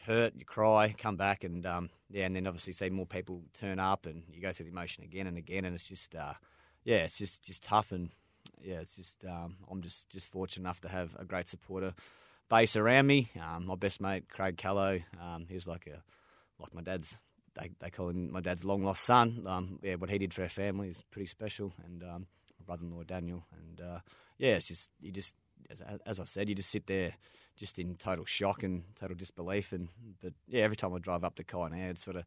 hurt, 0.04 0.34
you 0.36 0.44
cry, 0.44 0.94
come 0.96 1.16
back, 1.16 1.44
and 1.44 1.64
um, 1.66 1.90
yeah, 2.10 2.24
and 2.24 2.36
then 2.36 2.46
obviously 2.46 2.72
see 2.72 2.90
more 2.90 3.06
people 3.06 3.42
turn 3.54 3.78
up, 3.78 4.06
and 4.06 4.22
you 4.32 4.40
go 4.40 4.52
through 4.52 4.64
the 4.64 4.72
emotion 4.72 5.04
again 5.04 5.26
and 5.26 5.38
again, 5.38 5.64
and 5.64 5.74
it's 5.74 5.88
just 5.88 6.14
uh, 6.14 6.34
yeah, 6.86 6.98
it's 6.98 7.18
just 7.18 7.42
just 7.42 7.64
tough, 7.64 7.90
and 7.90 8.10
yeah, 8.62 8.76
it's 8.76 8.94
just 8.94 9.24
um, 9.24 9.56
I'm 9.70 9.82
just 9.82 10.08
just 10.08 10.28
fortunate 10.28 10.62
enough 10.62 10.80
to 10.82 10.88
have 10.88 11.14
a 11.18 11.24
great 11.24 11.48
supporter 11.48 11.92
base 12.48 12.76
around 12.76 13.08
me. 13.08 13.28
Um, 13.44 13.66
my 13.66 13.74
best 13.74 14.00
mate 14.00 14.28
Craig 14.30 14.56
Callow, 14.56 15.00
um, 15.20 15.46
like 15.66 15.88
a 15.88 16.00
like 16.62 16.72
my 16.72 16.80
dad's. 16.80 17.18
They, 17.60 17.70
they 17.80 17.88
call 17.88 18.10
him 18.10 18.30
my 18.30 18.40
dad's 18.40 18.64
long 18.64 18.84
lost 18.84 19.02
son. 19.02 19.44
Um, 19.46 19.78
yeah, 19.82 19.94
what 19.94 20.10
he 20.10 20.18
did 20.18 20.34
for 20.34 20.42
our 20.42 20.48
family 20.48 20.90
is 20.90 21.02
pretty 21.10 21.26
special, 21.26 21.72
and 21.86 22.02
um, 22.02 22.26
my 22.60 22.66
brother-in-law 22.66 23.04
Daniel, 23.04 23.42
and 23.58 23.80
uh, 23.80 23.98
yeah, 24.38 24.56
it's 24.56 24.68
just 24.68 24.90
you 25.00 25.10
just 25.10 25.34
as, 25.70 25.82
as 26.06 26.20
I 26.20 26.24
said, 26.24 26.48
you 26.48 26.54
just 26.54 26.70
sit 26.70 26.86
there 26.86 27.14
just 27.56 27.78
in 27.78 27.96
total 27.96 28.26
shock 28.26 28.62
and 28.62 28.84
total 28.94 29.16
disbelief. 29.16 29.72
And 29.72 29.88
but 30.22 30.34
yeah, 30.46 30.62
every 30.62 30.76
time 30.76 30.94
I 30.94 30.98
drive 30.98 31.24
up 31.24 31.34
to 31.36 31.44
Kynear, 31.44 31.90
it's 31.90 32.04
sort 32.04 32.16
of 32.16 32.26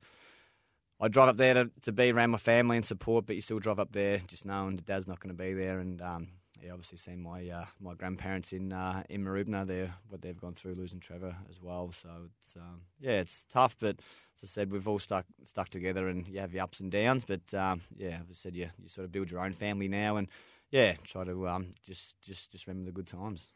I 1.02 1.08
drive 1.08 1.30
up 1.30 1.38
there 1.38 1.54
to, 1.54 1.72
to 1.84 1.91
be 1.91 2.12
around 2.12 2.32
my 2.32 2.38
family 2.38 2.78
and 2.78 2.86
support, 2.86 3.26
but 3.26 3.36
you 3.36 3.41
still 3.41 3.60
drive 3.60 3.80
up 3.80 3.93
there 3.93 4.20
just 4.28 4.45
knowing 4.45 4.76
that 4.76 4.86
Dad's 4.86 5.08
not 5.08 5.20
going 5.20 5.36
to 5.36 5.43
be 5.43 5.54
there. 5.54 5.80
And 5.80 6.02
um, 6.02 6.28
yeah, 6.62 6.72
obviously 6.72 6.97
seeing 6.97 7.22
my 7.22 7.47
uh, 7.50 7.66
my 7.80 7.93
grandparents 7.93 8.52
in 8.52 8.74
uh, 8.74 9.04
in 9.10 9.24
Marubna 9.24 9.66
there, 9.66 9.93
what 10.10 10.22
they've 10.22 10.39
gone 10.39 10.54
through 10.54 10.76
losing 10.76 11.00
Trevor 11.00 11.36
as 11.50 11.62
well. 11.62 11.91
So 11.91 12.10
it's 12.26 12.56
um, 12.58 12.82
yeah, 13.00 13.20
it's 13.20 13.45
tough, 13.45 13.78
but 13.80 13.97
as 14.36 14.43
I 14.43 14.47
said, 14.47 14.72
we've 14.72 14.88
all 14.88 15.00
stuck 15.00 15.26
stuck 15.45 15.70
together, 15.70 16.10
and 16.10 16.28
you 16.28 16.39
have 16.39 16.54
your 16.54 16.64
ups 16.64 16.82
and 16.82 16.91
downs. 16.91 17.24
But 17.26 17.54
um, 17.54 17.82
yeah, 17.95 18.20
as 18.22 18.30
I 18.30 18.34
said, 18.34 18.56
you 18.56 18.70
you 18.82 18.89
sort 18.89 19.06
of 19.06 19.12
build 19.12 19.32
your 19.32 19.39
own 19.39 19.54
family 19.54 19.88
now, 19.88 20.18
and 20.18 20.28
yeah, 20.70 20.93
try 21.04 21.24
to 21.24 21.47
um, 21.47 21.74
just 21.86 22.20
just 22.22 22.52
just 22.52 22.68
remember 22.68 22.88
the 22.88 22.95
good 22.95 23.08
times. 23.08 23.50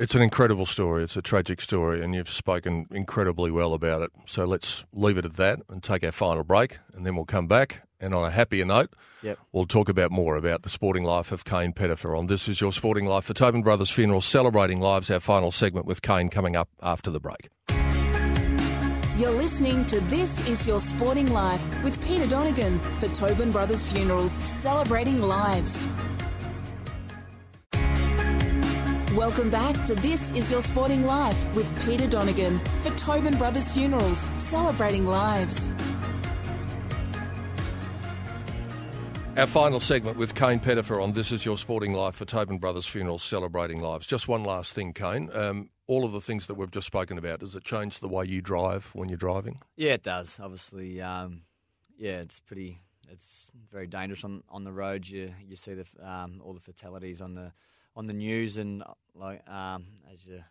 It's 0.00 0.14
an 0.14 0.22
incredible 0.22 0.64
story. 0.64 1.04
It's 1.04 1.14
a 1.16 1.20
tragic 1.20 1.60
story, 1.60 2.02
and 2.02 2.14
you've 2.14 2.30
spoken 2.30 2.86
incredibly 2.90 3.50
well 3.50 3.74
about 3.74 4.00
it. 4.00 4.10
So 4.24 4.46
let's 4.46 4.82
leave 4.94 5.18
it 5.18 5.26
at 5.26 5.36
that 5.36 5.60
and 5.68 5.82
take 5.82 6.02
our 6.02 6.10
final 6.10 6.42
break, 6.42 6.78
and 6.94 7.04
then 7.04 7.16
we'll 7.16 7.26
come 7.26 7.46
back. 7.46 7.82
And 8.00 8.14
on 8.14 8.24
a 8.24 8.30
happier 8.30 8.64
note, 8.64 8.94
Yep. 9.22 9.38
we'll 9.52 9.66
talk 9.66 9.90
about 9.90 10.10
more 10.10 10.36
about 10.36 10.62
the 10.62 10.70
sporting 10.70 11.04
life 11.04 11.32
of 11.32 11.44
Kayne 11.44 11.74
Pettifer 11.74 12.16
on 12.16 12.28
This 12.28 12.48
Is 12.48 12.62
Your 12.62 12.72
Sporting 12.72 13.04
Life 13.04 13.24
for 13.26 13.34
Tobin 13.34 13.60
Brothers 13.62 13.90
Funeral, 13.90 14.22
celebrating 14.22 14.80
lives. 14.80 15.10
Our 15.10 15.20
final 15.20 15.50
segment 15.50 15.84
with 15.84 16.00
Kayne 16.00 16.30
coming 16.30 16.56
up 16.56 16.70
after 16.82 17.10
the 17.10 17.20
break. 17.20 17.50
You're 19.18 19.32
listening 19.32 19.84
to 19.84 20.00
This 20.00 20.48
Is 20.48 20.66
Your 20.66 20.80
Sporting 20.80 21.30
Life 21.30 21.60
with 21.84 22.02
Peter 22.06 22.26
Donegan 22.26 22.80
for 23.00 23.08
Tobin 23.08 23.50
Brothers 23.50 23.84
Funerals, 23.84 24.32
celebrating 24.48 25.20
lives. 25.20 25.86
Welcome 29.16 29.50
back 29.50 29.86
to 29.86 29.96
This 29.96 30.30
Is 30.30 30.48
Your 30.52 30.62
Sporting 30.62 31.04
Life 31.04 31.56
with 31.56 31.84
Peter 31.84 32.06
Donegan 32.06 32.60
for 32.82 32.90
Tobin 32.90 33.36
Brothers 33.36 33.68
Funerals, 33.72 34.28
celebrating 34.36 35.04
lives. 35.04 35.68
Our 39.36 39.48
final 39.48 39.80
segment 39.80 40.16
with 40.16 40.36
Kayne 40.36 40.60
Pettifer 40.60 41.00
on 41.00 41.10
This 41.10 41.32
Is 41.32 41.44
Your 41.44 41.58
Sporting 41.58 41.92
Life 41.92 42.14
for 42.14 42.24
Tobin 42.24 42.58
Brothers 42.58 42.86
Funerals, 42.86 43.24
celebrating 43.24 43.80
lives. 43.80 44.06
Just 44.06 44.28
one 44.28 44.44
last 44.44 44.74
thing, 44.74 44.92
Kayne. 44.92 45.28
Um, 45.34 45.70
all 45.88 46.04
of 46.04 46.12
the 46.12 46.20
things 46.20 46.46
that 46.46 46.54
we've 46.54 46.70
just 46.70 46.86
spoken 46.86 47.18
about, 47.18 47.40
does 47.40 47.56
it 47.56 47.64
change 47.64 47.98
the 47.98 48.06
way 48.06 48.26
you 48.26 48.40
drive 48.40 48.92
when 48.94 49.08
you're 49.08 49.18
driving? 49.18 49.60
Yeah, 49.74 49.94
it 49.94 50.04
does. 50.04 50.38
Obviously, 50.40 51.02
um, 51.02 51.42
yeah, 51.98 52.20
it's 52.20 52.38
pretty. 52.38 52.78
It's 53.10 53.50
very 53.72 53.88
dangerous 53.88 54.22
on 54.22 54.44
on 54.48 54.62
the 54.62 54.70
roads. 54.70 55.10
You 55.10 55.34
you 55.44 55.56
see 55.56 55.74
the 55.74 55.84
um, 56.00 56.40
all 56.44 56.52
the 56.52 56.60
fatalities 56.60 57.20
on 57.20 57.34
the 57.34 57.52
on 57.96 58.06
the 58.06 58.12
news, 58.12 58.58
and 58.58 58.82
uh, 58.82 58.94
like 59.14 59.48
um, 59.48 59.86
as 60.12 60.24
you 60.24 60.42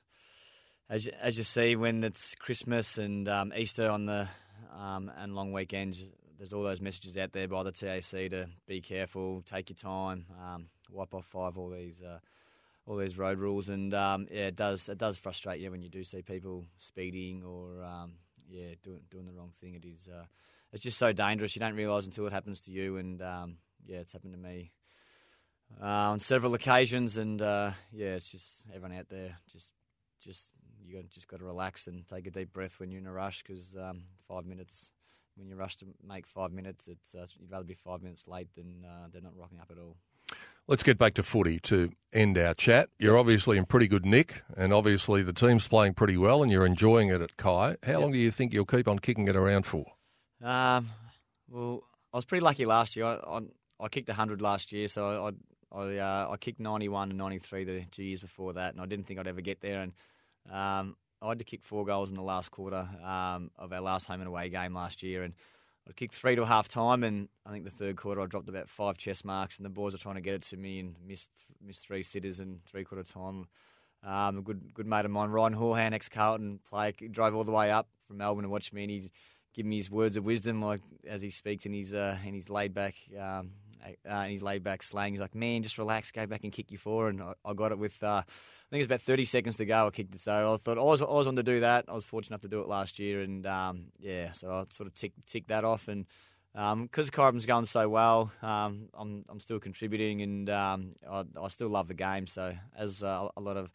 as 0.89 1.05
you, 1.05 1.11
as 1.21 1.37
you 1.37 1.43
see 1.43 1.75
when 1.75 2.03
it's 2.03 2.35
Christmas 2.35 2.97
and 2.97 3.27
um, 3.27 3.53
Easter 3.55 3.89
on 3.89 4.05
the 4.05 4.27
um, 4.75 5.11
and 5.17 5.35
long 5.35 5.53
weekends, 5.53 6.03
there's 6.37 6.53
all 6.53 6.63
those 6.63 6.81
messages 6.81 7.17
out 7.17 7.31
there 7.31 7.47
by 7.47 7.63
the 7.63 7.71
TAC 7.71 8.01
to 8.01 8.47
be 8.67 8.81
careful, 8.81 9.43
take 9.45 9.69
your 9.69 9.77
time, 9.77 10.25
um, 10.41 10.67
wipe 10.89 11.13
off 11.13 11.25
five 11.25 11.57
all 11.57 11.69
these 11.69 12.01
uh, 12.01 12.19
all 12.87 12.97
these 12.97 13.17
road 13.17 13.37
rules, 13.37 13.69
and 13.69 13.93
um, 13.93 14.27
yeah, 14.31 14.47
it 14.47 14.55
does 14.55 14.89
it 14.89 14.97
does 14.97 15.17
frustrate 15.17 15.59
you 15.59 15.69
when 15.71 15.81
you 15.81 15.89
do 15.89 16.03
see 16.03 16.21
people 16.21 16.65
speeding 16.77 17.43
or 17.43 17.83
um, 17.83 18.13
yeah 18.49 18.73
doing 18.83 19.01
doing 19.11 19.25
the 19.25 19.33
wrong 19.33 19.51
thing. 19.61 19.75
It 19.75 19.85
is 19.85 20.07
uh, 20.07 20.25
it's 20.73 20.83
just 20.83 20.97
so 20.97 21.13
dangerous. 21.13 21.55
You 21.55 21.59
don't 21.59 21.75
realise 21.75 22.05
until 22.05 22.25
it 22.27 22.33
happens 22.33 22.61
to 22.61 22.71
you, 22.71 22.97
and 22.97 23.21
um, 23.21 23.57
yeah, 23.85 23.97
it's 23.97 24.13
happened 24.13 24.33
to 24.33 24.39
me 24.39 24.71
uh, 25.81 26.11
on 26.11 26.19
several 26.19 26.53
occasions, 26.53 27.17
and 27.17 27.41
uh, 27.41 27.71
yeah, 27.91 28.15
it's 28.15 28.29
just 28.29 28.67
everyone 28.69 28.97
out 28.97 29.09
there 29.09 29.35
just 29.51 29.71
just 30.21 30.51
you 30.83 30.95
got 30.95 31.09
just 31.09 31.27
got 31.27 31.39
to 31.39 31.45
relax 31.45 31.87
and 31.87 32.07
take 32.07 32.27
a 32.27 32.31
deep 32.31 32.53
breath 32.53 32.79
when 32.79 32.91
you're 32.91 33.01
in 33.01 33.07
a 33.07 33.11
rush 33.11 33.43
because 33.43 33.75
um, 33.75 34.03
five 34.27 34.45
minutes 34.45 34.91
when 35.39 35.47
you 35.47 35.55
rush 35.55 35.77
to 35.77 35.85
make 36.05 36.27
five 36.27 36.51
minutes, 36.51 36.87
it's 36.87 37.15
uh, 37.15 37.25
you'd 37.39 37.51
rather 37.51 37.63
be 37.63 37.73
five 37.73 38.01
minutes 38.01 38.27
late 38.27 38.49
than 38.55 38.85
uh, 38.85 39.07
they're 39.11 39.21
not 39.21 39.35
rocking 39.35 39.59
up 39.59 39.71
at 39.71 39.77
all. 39.77 39.95
Let's 40.67 40.83
get 40.83 40.99
back 40.99 41.15
to 41.15 41.23
footy 41.23 41.59
to 41.61 41.91
end 42.13 42.37
our 42.37 42.53
chat. 42.53 42.89
You're 42.99 43.17
obviously 43.17 43.57
in 43.57 43.65
pretty 43.65 43.87
good 43.87 44.05
nick, 44.05 44.43
and 44.55 44.71
obviously 44.71 45.23
the 45.23 45.33
team's 45.33 45.67
playing 45.67 45.95
pretty 45.95 46.17
well, 46.17 46.43
and 46.43 46.51
you're 46.51 46.65
enjoying 46.65 47.09
it 47.09 47.21
at 47.21 47.37
Kai. 47.37 47.77
How 47.83 47.93
yep. 47.93 48.01
long 48.01 48.11
do 48.11 48.19
you 48.19 48.29
think 48.29 48.53
you'll 48.53 48.65
keep 48.65 48.87
on 48.87 48.99
kicking 48.99 49.27
it 49.27 49.35
around 49.35 49.65
for? 49.65 49.85
Um, 50.43 50.89
well, 51.49 51.83
I 52.13 52.17
was 52.17 52.25
pretty 52.25 52.43
lucky 52.43 52.65
last 52.65 52.95
year. 52.95 53.05
I, 53.05 53.15
I, 53.15 53.39
I 53.79 53.87
kicked 53.87 54.09
100 54.09 54.41
last 54.41 54.71
year, 54.71 54.87
so 54.87 55.25
I 55.25 55.31
I, 55.71 55.97
uh, 55.97 56.29
I 56.31 56.37
kicked 56.37 56.59
91 56.59 57.09
and 57.09 57.17
93 57.17 57.63
the 57.63 57.85
two 57.91 58.03
years 58.03 58.19
before 58.19 58.53
that, 58.53 58.73
and 58.73 58.81
I 58.81 58.85
didn't 58.85 59.07
think 59.07 59.19
I'd 59.19 59.27
ever 59.27 59.41
get 59.41 59.61
there. 59.61 59.81
And 59.81 59.93
um, 60.51 60.95
I 61.21 61.29
had 61.29 61.39
to 61.39 61.45
kick 61.45 61.63
four 61.63 61.85
goals 61.85 62.09
in 62.09 62.15
the 62.15 62.23
last 62.23 62.51
quarter 62.51 62.87
um, 63.03 63.51
of 63.57 63.71
our 63.73 63.81
last 63.81 64.05
home 64.05 64.21
and 64.21 64.27
away 64.27 64.49
game 64.49 64.73
last 64.73 65.03
year, 65.03 65.23
and 65.23 65.33
I 65.87 65.93
kicked 65.93 66.13
three 66.13 66.35
to 66.35 66.45
half 66.45 66.67
time, 66.67 67.03
and 67.03 67.29
I 67.45 67.51
think 67.51 67.65
the 67.65 67.71
third 67.71 67.97
quarter 67.97 68.21
I 68.21 68.27
dropped 68.27 68.47
about 68.47 68.69
five 68.69 68.97
chest 68.97 69.25
marks, 69.25 69.57
and 69.57 69.65
the 69.65 69.69
boys 69.69 69.93
were 69.93 69.99
trying 69.99 70.15
to 70.15 70.21
get 70.21 70.35
it 70.35 70.43
to 70.43 70.57
me 70.57 70.79
and 70.79 70.95
missed 71.05 71.31
missed 71.65 71.85
three 71.85 72.03
sitters 72.03 72.39
in 72.39 72.59
three 72.69 72.83
quarter 72.83 73.03
time. 73.03 73.47
Um, 74.03 74.37
a 74.37 74.41
good 74.41 74.73
good 74.73 74.87
mate 74.87 75.05
of 75.05 75.11
mine, 75.11 75.29
Ryan 75.29 75.53
Houlihan, 75.53 75.93
ex 75.93 76.07
Carlton 76.07 76.59
player, 76.69 76.93
drove 77.11 77.35
all 77.35 77.43
the 77.43 77.51
way 77.51 77.71
up 77.71 77.87
from 78.07 78.17
Melbourne 78.17 78.43
to 78.43 78.49
watch 78.49 78.71
me, 78.71 78.83
and 78.83 78.91
he 78.91 79.09
give 79.53 79.65
me 79.65 79.77
his 79.77 79.89
words 79.89 80.15
of 80.15 80.23
wisdom, 80.23 80.61
like 80.61 80.81
as 81.07 81.21
he 81.21 81.31
speaks 81.31 81.65
in 81.65 81.73
his 81.73 81.93
uh, 81.93 82.17
in 82.23 82.33
his 82.33 82.49
laid 82.49 82.73
back 82.73 82.95
um, 83.19 83.51
uh, 83.83 84.15
in 84.25 84.31
his 84.31 84.43
laid 84.43 84.63
back 84.63 84.83
slang. 84.83 85.13
He's 85.13 85.21
like, 85.21 85.35
"Man, 85.35 85.63
just 85.63 85.77
relax, 85.77 86.11
go 86.11 86.25
back 86.25 86.43
and 86.43 86.51
kick 86.51 86.71
you 86.71 86.77
four. 86.77 87.09
And 87.09 87.21
I, 87.21 87.33
I 87.45 87.53
got 87.53 87.71
it 87.71 87.79
with. 87.79 88.01
Uh, 88.03 88.23
I 88.69 88.75
think 88.75 88.81
it's 88.83 88.85
about 88.85 89.01
30 89.01 89.25
seconds 89.25 89.57
to 89.57 89.65
go. 89.65 89.87
I 89.87 89.89
kicked 89.89 90.13
it. 90.13 90.21
So 90.21 90.31
I 90.31 90.57
thought 90.57 90.77
I 90.77 90.83
was, 90.83 91.01
I 91.01 91.05
was 91.05 91.25
on 91.25 91.35
to 91.37 91.43
do 91.43 91.61
that. 91.61 91.85
I 91.87 91.93
was 91.93 92.05
fortunate 92.05 92.35
enough 92.35 92.41
to 92.41 92.47
do 92.49 92.61
it 92.61 92.67
last 92.67 92.99
year. 92.99 93.21
And 93.21 93.43
um, 93.47 93.85
yeah, 93.97 94.31
so 94.33 94.51
I 94.51 94.65
sort 94.69 94.85
of 94.85 94.93
tick, 94.93 95.13
tick 95.25 95.47
that 95.47 95.65
off. 95.65 95.87
And 95.87 96.05
because 96.53 97.09
um, 97.17 97.39
going 97.39 97.65
so 97.65 97.89
well, 97.89 98.31
um, 98.43 98.89
I'm, 98.93 99.25
I'm 99.27 99.39
still 99.39 99.59
contributing 99.59 100.21
and 100.21 100.49
um, 100.51 100.95
I, 101.09 101.23
I, 101.41 101.47
still 101.47 101.69
love 101.69 101.87
the 101.87 101.95
game. 101.95 102.27
So 102.27 102.53
as 102.77 103.01
uh, 103.01 103.29
a 103.35 103.41
lot 103.41 103.57
of 103.57 103.71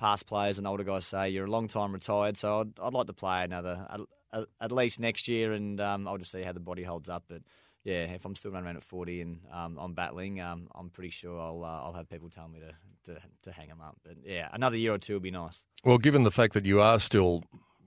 past 0.00 0.26
players 0.26 0.58
and 0.58 0.66
older 0.66 0.82
guys 0.82 1.06
say, 1.06 1.28
you're 1.28 1.46
a 1.46 1.50
long 1.50 1.68
time 1.68 1.92
retired. 1.92 2.36
So 2.36 2.58
I'd, 2.62 2.80
I'd 2.82 2.92
like 2.92 3.06
to 3.06 3.12
play 3.12 3.44
another, 3.44 3.86
at 4.60 4.72
least 4.72 4.98
next 4.98 5.28
year. 5.28 5.52
And 5.52 5.80
um, 5.80 6.08
I'll 6.08 6.18
just 6.18 6.32
see 6.32 6.42
how 6.42 6.52
the 6.52 6.58
body 6.58 6.82
holds 6.82 7.08
up. 7.08 7.22
But 7.28 7.42
yeah, 7.84 8.04
if 8.14 8.24
I'm 8.24 8.34
still 8.34 8.50
running 8.50 8.66
around 8.66 8.76
at 8.78 8.84
40 8.84 9.20
and 9.20 9.40
um, 9.52 9.78
I'm 9.78 9.92
battling, 9.92 10.40
um, 10.40 10.68
I'm 10.74 10.88
pretty 10.88 11.10
sure 11.10 11.38
I'll 11.38 11.62
uh, 11.62 11.82
I'll 11.84 11.92
have 11.92 12.08
people 12.08 12.30
tell 12.30 12.48
me 12.48 12.60
to, 12.60 13.12
to 13.12 13.20
to 13.42 13.52
hang 13.52 13.68
them 13.68 13.80
up. 13.82 13.96
But 14.02 14.16
yeah, 14.24 14.48
another 14.52 14.76
year 14.76 14.94
or 14.94 14.98
two 14.98 15.14
would 15.14 15.22
be 15.22 15.30
nice. 15.30 15.64
Well, 15.84 15.98
given 15.98 16.22
the 16.22 16.30
fact 16.30 16.54
that 16.54 16.64
you 16.64 16.80
are 16.80 16.98
still 16.98 17.44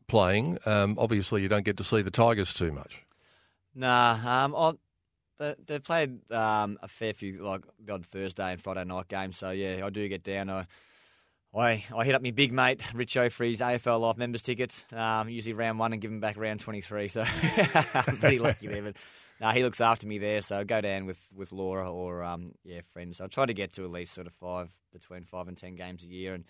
playing, 0.07 0.59
um, 0.65 0.95
obviously 0.99 1.41
you 1.41 1.49
don't 1.49 1.65
get 1.65 1.77
to 1.77 1.83
see 1.83 2.03
the 2.03 2.11
Tigers 2.11 2.53
too 2.53 2.71
much. 2.71 3.03
Nah, 3.73 4.45
um, 4.45 4.55
i 4.55 4.73
they, 5.39 5.55
they've 5.67 5.83
played 5.83 6.31
um, 6.31 6.79
a 6.81 6.87
fair 6.87 7.13
few 7.13 7.43
like 7.43 7.61
God 7.83 8.05
Thursday 8.05 8.51
and 8.51 8.61
Friday 8.61 8.83
night 8.85 9.07
games, 9.07 9.37
so 9.37 9.49
yeah, 9.49 9.83
I 9.83 9.89
do 9.89 10.07
get 10.07 10.23
down. 10.23 10.49
I 10.49 10.67
I, 11.55 11.83
I 11.95 12.05
hit 12.05 12.13
up 12.13 12.21
my 12.21 12.31
big 12.31 12.53
mate 12.53 12.81
Richo 12.93 13.31
for 13.31 13.45
his 13.45 13.61
AFL 13.61 14.01
Life 14.01 14.17
members 14.17 14.43
tickets. 14.43 14.85
Um, 14.91 15.29
usually 15.29 15.53
round 15.53 15.79
one 15.79 15.93
and 15.93 16.01
give 16.01 16.11
him 16.11 16.19
back 16.19 16.37
round 16.37 16.59
twenty 16.59 16.81
three. 16.81 17.07
So 17.07 17.25
pretty 18.19 18.37
lucky 18.39 18.67
there. 18.67 18.83
But 18.83 18.95
no, 19.39 19.49
he 19.49 19.63
looks 19.63 19.81
after 19.81 20.07
me 20.07 20.17
there, 20.17 20.41
so 20.41 20.57
I 20.57 20.63
go 20.63 20.81
down 20.81 21.05
with, 21.05 21.19
with 21.35 21.51
Laura 21.51 21.91
or 21.91 22.23
um, 22.23 22.53
yeah 22.63 22.81
friends. 22.93 23.17
So 23.17 23.25
I 23.25 23.27
try 23.27 23.45
to 23.45 23.53
get 23.53 23.73
to 23.73 23.83
at 23.83 23.91
least 23.91 24.13
sort 24.13 24.27
of 24.27 24.33
five 24.33 24.69
between 24.91 25.23
five 25.23 25.47
and 25.47 25.57
ten 25.57 25.75
games 25.75 26.03
a 26.03 26.07
year, 26.07 26.33
and 26.33 26.45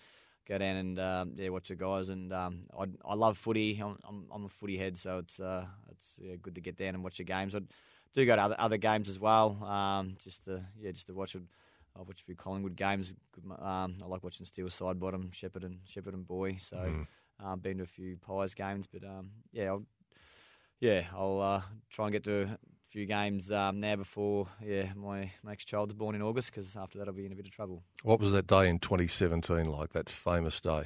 go 0.46 0.58
down 0.58 0.76
and 0.76 0.98
um, 0.98 1.32
yeah 1.36 1.50
watch 1.50 1.68
the 1.68 1.76
guys. 1.76 2.08
And 2.08 2.32
um, 2.32 2.62
I 2.78 2.86
I 3.04 3.14
love 3.14 3.36
footy. 3.36 3.78
I'm, 3.82 3.98
I'm, 4.08 4.26
I'm 4.32 4.44
a 4.46 4.48
footy 4.48 4.78
head, 4.78 4.96
so 4.96 5.18
it's 5.18 5.38
uh, 5.38 5.66
it's 5.90 6.14
yeah, 6.18 6.36
good 6.40 6.54
to 6.54 6.60
get 6.60 6.76
down 6.76 6.94
and 6.94 7.04
watch 7.04 7.18
the 7.18 7.24
games. 7.24 7.54
I 7.54 7.60
do 8.14 8.24
go 8.24 8.36
to 8.36 8.42
other 8.42 8.56
other 8.58 8.78
games 8.78 9.08
as 9.08 9.20
well, 9.20 9.62
um, 9.64 10.16
just 10.22 10.46
to 10.46 10.64
yeah 10.78 10.92
just 10.92 11.08
to 11.08 11.14
watch 11.14 11.34
it. 11.34 11.42
I 11.96 12.02
watch 12.02 12.20
a 12.20 12.24
few 12.24 12.36
Collingwood 12.36 12.76
games. 12.76 13.14
Um, 13.60 13.96
I 14.02 14.06
like 14.06 14.22
watching 14.22 14.46
Steele 14.46 14.68
Sidebottom, 14.68 15.32
Shepherd 15.34 15.64
and 15.64 15.80
Shepherd 15.84 16.14
and 16.14 16.26
Boy. 16.26 16.56
So 16.60 16.76
mm. 16.76 17.06
um, 17.44 17.58
been 17.58 17.78
to 17.78 17.84
a 17.84 17.86
few 17.86 18.16
Pies 18.18 18.54
games, 18.54 18.86
but 18.86 19.02
um, 19.02 19.30
yeah, 19.52 19.64
I'll, 19.64 19.84
yeah, 20.78 21.02
I'll 21.12 21.40
uh, 21.40 21.62
try 21.90 22.06
and 22.06 22.12
get 22.12 22.22
to 22.24 22.56
few 22.88 23.06
games 23.06 23.50
um, 23.52 23.80
now 23.80 23.96
before 23.96 24.46
yeah 24.64 24.86
my 24.96 25.30
next 25.44 25.66
child's 25.66 25.94
born 25.94 26.14
in 26.14 26.22
August 26.22 26.52
because 26.52 26.76
after 26.76 26.98
that 26.98 27.08
I'll 27.08 27.14
be 27.14 27.26
in 27.26 27.32
a 27.32 27.36
bit 27.36 27.46
of 27.46 27.52
trouble. 27.52 27.82
What 28.02 28.20
was 28.20 28.32
that 28.32 28.46
day 28.46 28.68
in 28.68 28.78
2017 28.78 29.66
like? 29.66 29.92
That 29.92 30.08
famous 30.08 30.60
day? 30.60 30.84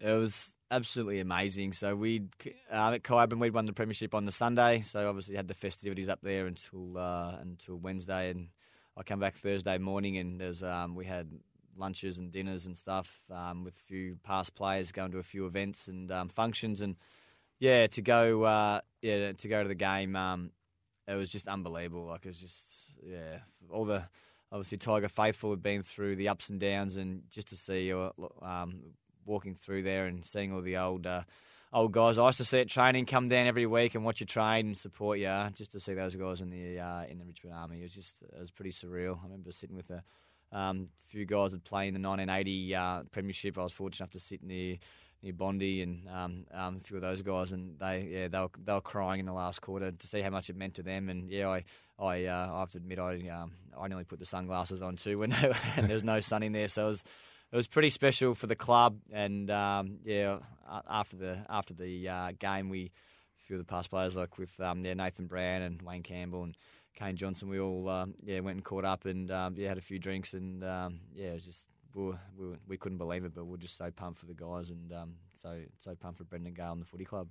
It 0.00 0.12
was 0.12 0.54
absolutely 0.70 1.20
amazing. 1.20 1.72
So 1.72 1.94
we 1.94 2.24
uh, 2.72 2.92
at 2.94 3.02
Kyabram 3.02 3.38
we'd 3.38 3.54
won 3.54 3.66
the 3.66 3.72
premiership 3.72 4.14
on 4.14 4.24
the 4.24 4.32
Sunday, 4.32 4.80
so 4.80 5.08
obviously 5.08 5.36
had 5.36 5.48
the 5.48 5.54
festivities 5.54 6.08
up 6.08 6.20
there 6.22 6.46
until 6.46 6.98
uh, 6.98 7.36
until 7.40 7.76
Wednesday, 7.76 8.30
and 8.30 8.48
I 8.96 9.02
come 9.02 9.20
back 9.20 9.36
Thursday 9.36 9.78
morning 9.78 10.18
and 10.18 10.40
there's 10.40 10.62
um, 10.62 10.94
we 10.94 11.06
had 11.06 11.30
lunches 11.76 12.18
and 12.18 12.30
dinners 12.30 12.66
and 12.66 12.76
stuff 12.76 13.20
um, 13.30 13.64
with 13.64 13.74
a 13.74 13.82
few 13.86 14.16
past 14.22 14.54
players 14.54 14.92
going 14.92 15.12
to 15.12 15.18
a 15.18 15.22
few 15.22 15.46
events 15.46 15.88
and 15.88 16.10
um, 16.12 16.28
functions 16.28 16.80
and 16.82 16.96
yeah 17.58 17.86
to 17.86 18.02
go 18.02 18.42
uh, 18.42 18.80
yeah 19.00 19.32
to 19.32 19.48
go 19.48 19.62
to 19.62 19.68
the 19.68 19.74
game 19.74 20.16
um, 20.16 20.50
it 21.10 21.16
was 21.16 21.30
just 21.30 21.48
unbelievable. 21.48 22.06
Like 22.06 22.24
it 22.24 22.28
was 22.28 22.40
just 22.40 22.66
yeah, 23.04 23.38
all 23.70 23.84
the 23.84 24.04
obviously 24.52 24.78
Tiger 24.78 25.08
faithful 25.08 25.50
have 25.50 25.62
been 25.62 25.82
through 25.82 26.16
the 26.16 26.28
ups 26.28 26.50
and 26.50 26.60
downs, 26.60 26.96
and 26.96 27.22
just 27.30 27.48
to 27.48 27.56
see 27.56 27.86
you 27.86 28.12
um, 28.42 28.80
walking 29.24 29.54
through 29.54 29.82
there 29.82 30.06
and 30.06 30.24
seeing 30.24 30.52
all 30.52 30.62
the 30.62 30.76
old. 30.76 31.06
Uh, 31.06 31.22
old 31.72 31.92
guys, 31.92 32.18
I 32.18 32.26
used 32.26 32.38
to 32.38 32.44
see 32.44 32.60
at 32.60 32.68
training, 32.68 33.06
come 33.06 33.28
down 33.28 33.46
every 33.46 33.66
week 33.66 33.94
and 33.94 34.04
watch 34.04 34.20
you 34.20 34.26
train 34.26 34.66
and 34.66 34.76
support 34.76 35.18
you. 35.18 35.32
Just 35.54 35.72
to 35.72 35.80
see 35.80 35.94
those 35.94 36.16
guys 36.16 36.40
in 36.40 36.50
the 36.50 36.80
uh, 36.80 37.04
in 37.04 37.18
the 37.18 37.24
Richmond 37.24 37.56
Army, 37.56 37.80
it 37.80 37.84
was 37.84 37.94
just 37.94 38.22
it 38.22 38.40
was 38.40 38.50
pretty 38.50 38.72
surreal. 38.72 39.18
I 39.20 39.24
remember 39.24 39.52
sitting 39.52 39.76
with 39.76 39.90
a 39.90 40.02
um, 40.52 40.86
few 41.08 41.26
guys 41.26 41.52
that 41.52 41.64
played 41.64 41.94
in 41.94 42.02
the 42.02 42.08
1980 42.08 42.74
uh, 42.74 43.02
Premiership. 43.10 43.58
I 43.58 43.62
was 43.62 43.72
fortunate 43.72 44.00
enough 44.00 44.12
to 44.12 44.20
sit 44.20 44.42
near 44.42 44.78
near 45.22 45.32
Bondi 45.32 45.82
and 45.82 46.08
um, 46.08 46.46
um, 46.52 46.76
a 46.76 46.80
few 46.80 46.96
of 46.96 47.02
those 47.02 47.22
guys, 47.22 47.52
and 47.52 47.78
they 47.78 48.08
yeah 48.10 48.28
they 48.28 48.38
were 48.38 48.50
they 48.64 48.72
were 48.72 48.80
crying 48.80 49.20
in 49.20 49.26
the 49.26 49.32
last 49.32 49.60
quarter 49.60 49.92
to 49.92 50.06
see 50.06 50.20
how 50.20 50.30
much 50.30 50.50
it 50.50 50.56
meant 50.56 50.74
to 50.74 50.82
them. 50.82 51.08
And 51.08 51.30
yeah, 51.30 51.48
I 51.48 51.64
I, 51.98 52.24
uh, 52.26 52.50
I 52.52 52.60
have 52.60 52.70
to 52.70 52.78
admit 52.78 52.98
I 52.98 53.28
um, 53.28 53.52
I 53.78 53.88
nearly 53.88 54.04
put 54.04 54.18
the 54.18 54.26
sunglasses 54.26 54.82
on 54.82 54.96
too 54.96 55.18
when 55.18 55.32
and 55.76 55.86
there 55.86 55.94
was 55.94 56.04
no 56.04 56.20
sun 56.20 56.42
in 56.42 56.52
there, 56.52 56.68
so 56.68 56.86
it 56.86 56.90
was 56.90 57.04
it 57.52 57.56
was 57.56 57.66
pretty 57.66 57.90
special 57.90 58.34
for 58.34 58.46
the 58.46 58.56
club. 58.56 58.98
And 59.12 59.50
um, 59.50 59.98
yeah, 60.04 60.38
after 60.88 61.16
the 61.16 61.38
after 61.48 61.74
the 61.74 62.08
uh, 62.08 62.32
game, 62.38 62.68
we 62.68 62.86
a 62.86 63.46
few 63.46 63.56
of 63.56 63.66
the 63.66 63.70
past 63.70 63.90
players 63.90 64.16
like 64.16 64.38
with 64.38 64.58
um, 64.60 64.84
yeah 64.84 64.94
Nathan 64.94 65.26
Brown 65.26 65.62
and 65.62 65.82
Wayne 65.82 66.02
Campbell 66.02 66.44
and 66.44 66.56
Kane 66.96 67.16
Johnson, 67.16 67.48
we 67.48 67.60
all 67.60 67.88
um, 67.88 68.14
yeah 68.22 68.40
went 68.40 68.56
and 68.56 68.64
caught 68.64 68.84
up 68.84 69.04
and 69.04 69.30
um, 69.30 69.54
yeah 69.56 69.68
had 69.68 69.78
a 69.78 69.82
few 69.82 69.98
drinks 69.98 70.32
and 70.34 70.62
yeah 70.62 71.28
it 71.28 71.34
was 71.34 71.44
just 71.44 71.66
we, 71.94 72.04
were, 72.04 72.18
we, 72.38 72.46
were, 72.48 72.58
we 72.68 72.76
couldn't 72.76 72.98
believe 72.98 73.24
it, 73.24 73.34
but 73.34 73.44
we 73.44 73.54
are 73.54 73.58
just 73.58 73.76
so 73.76 73.90
pumped 73.90 74.20
for 74.20 74.26
the 74.26 74.34
guys 74.34 74.70
and 74.70 74.92
um, 74.92 75.14
so 75.40 75.60
so 75.78 75.94
pumped 75.94 76.18
for 76.18 76.24
Brendan 76.24 76.54
Gale 76.54 76.72
and 76.72 76.80
the 76.80 76.86
footy 76.86 77.04
club. 77.04 77.28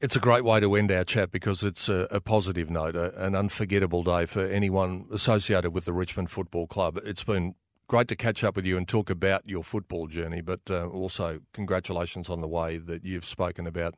It's 0.00 0.16
a 0.16 0.20
great 0.20 0.44
way 0.44 0.60
to 0.60 0.74
end 0.74 0.90
our 0.90 1.04
chat 1.04 1.30
because 1.30 1.62
it's 1.62 1.88
a, 1.88 2.08
a 2.10 2.20
positive 2.20 2.68
note, 2.68 2.96
a, 2.96 3.24
an 3.24 3.34
unforgettable 3.34 4.02
day 4.02 4.26
for 4.26 4.44
anyone 4.44 5.06
associated 5.12 5.70
with 5.70 5.84
the 5.84 5.92
Richmond 5.92 6.30
Football 6.30 6.66
Club. 6.66 6.98
It's 7.04 7.24
been 7.24 7.54
great 7.86 8.08
to 8.08 8.16
catch 8.16 8.42
up 8.42 8.56
with 8.56 8.66
you 8.66 8.76
and 8.76 8.88
talk 8.88 9.08
about 9.08 9.42
your 9.46 9.62
football 9.62 10.06
journey, 10.06 10.40
but 10.40 10.60
uh, 10.68 10.86
also 10.88 11.40
congratulations 11.52 12.28
on 12.28 12.40
the 12.40 12.48
way 12.48 12.76
that 12.76 13.04
you've 13.04 13.24
spoken 13.24 13.66
about 13.66 13.94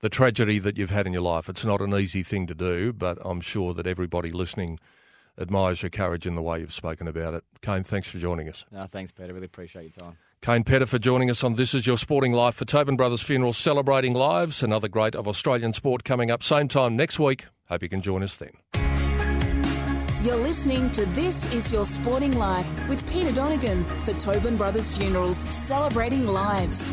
the 0.00 0.08
tragedy 0.08 0.58
that 0.58 0.76
you've 0.76 0.90
had 0.90 1.06
in 1.06 1.12
your 1.12 1.22
life. 1.22 1.48
It's 1.48 1.64
not 1.64 1.80
an 1.80 1.94
easy 1.94 2.22
thing 2.22 2.46
to 2.46 2.54
do, 2.54 2.92
but 2.92 3.18
I'm 3.24 3.40
sure 3.40 3.74
that 3.74 3.86
everybody 3.86 4.32
listening 4.32 4.78
admires 5.38 5.82
your 5.82 5.90
courage 5.90 6.26
in 6.26 6.34
the 6.34 6.42
way 6.42 6.60
you've 6.60 6.72
spoken 6.72 7.08
about 7.08 7.34
it. 7.34 7.44
Kayne, 7.62 7.84
thanks 7.84 8.08
for 8.08 8.18
joining 8.18 8.48
us. 8.48 8.64
No, 8.70 8.84
thanks, 8.84 9.12
Peter. 9.12 9.32
Really 9.32 9.46
appreciate 9.46 9.82
your 9.82 10.08
time. 10.08 10.16
Kayne 10.40 10.64
Pedder 10.64 10.86
for 10.86 10.98
joining 10.98 11.30
us 11.30 11.42
on 11.42 11.54
This 11.54 11.74
Is 11.74 11.86
Your 11.86 11.98
Sporting 11.98 12.32
Life 12.32 12.54
for 12.54 12.64
Tobin 12.64 12.96
Brothers 12.96 13.22
Funeral, 13.22 13.52
celebrating 13.52 14.14
lives. 14.14 14.62
Another 14.62 14.88
great 14.88 15.14
of 15.14 15.26
Australian 15.26 15.72
sport 15.72 16.04
coming 16.04 16.30
up 16.30 16.42
same 16.42 16.68
time 16.68 16.96
next 16.96 17.18
week. 17.18 17.46
Hope 17.68 17.82
you 17.82 17.88
can 17.88 18.02
join 18.02 18.22
us 18.22 18.36
then. 18.36 18.52
You're 20.22 20.36
listening 20.36 20.90
to 20.92 21.06
This 21.06 21.54
Is 21.54 21.72
Your 21.72 21.86
Sporting 21.86 22.36
Life 22.36 22.66
with 22.88 23.08
Peter 23.10 23.32
Donegan 23.32 23.84
for 24.04 24.12
Tobin 24.14 24.56
Brothers 24.56 24.96
Funerals, 24.96 25.38
celebrating 25.38 26.26
lives. 26.26 26.92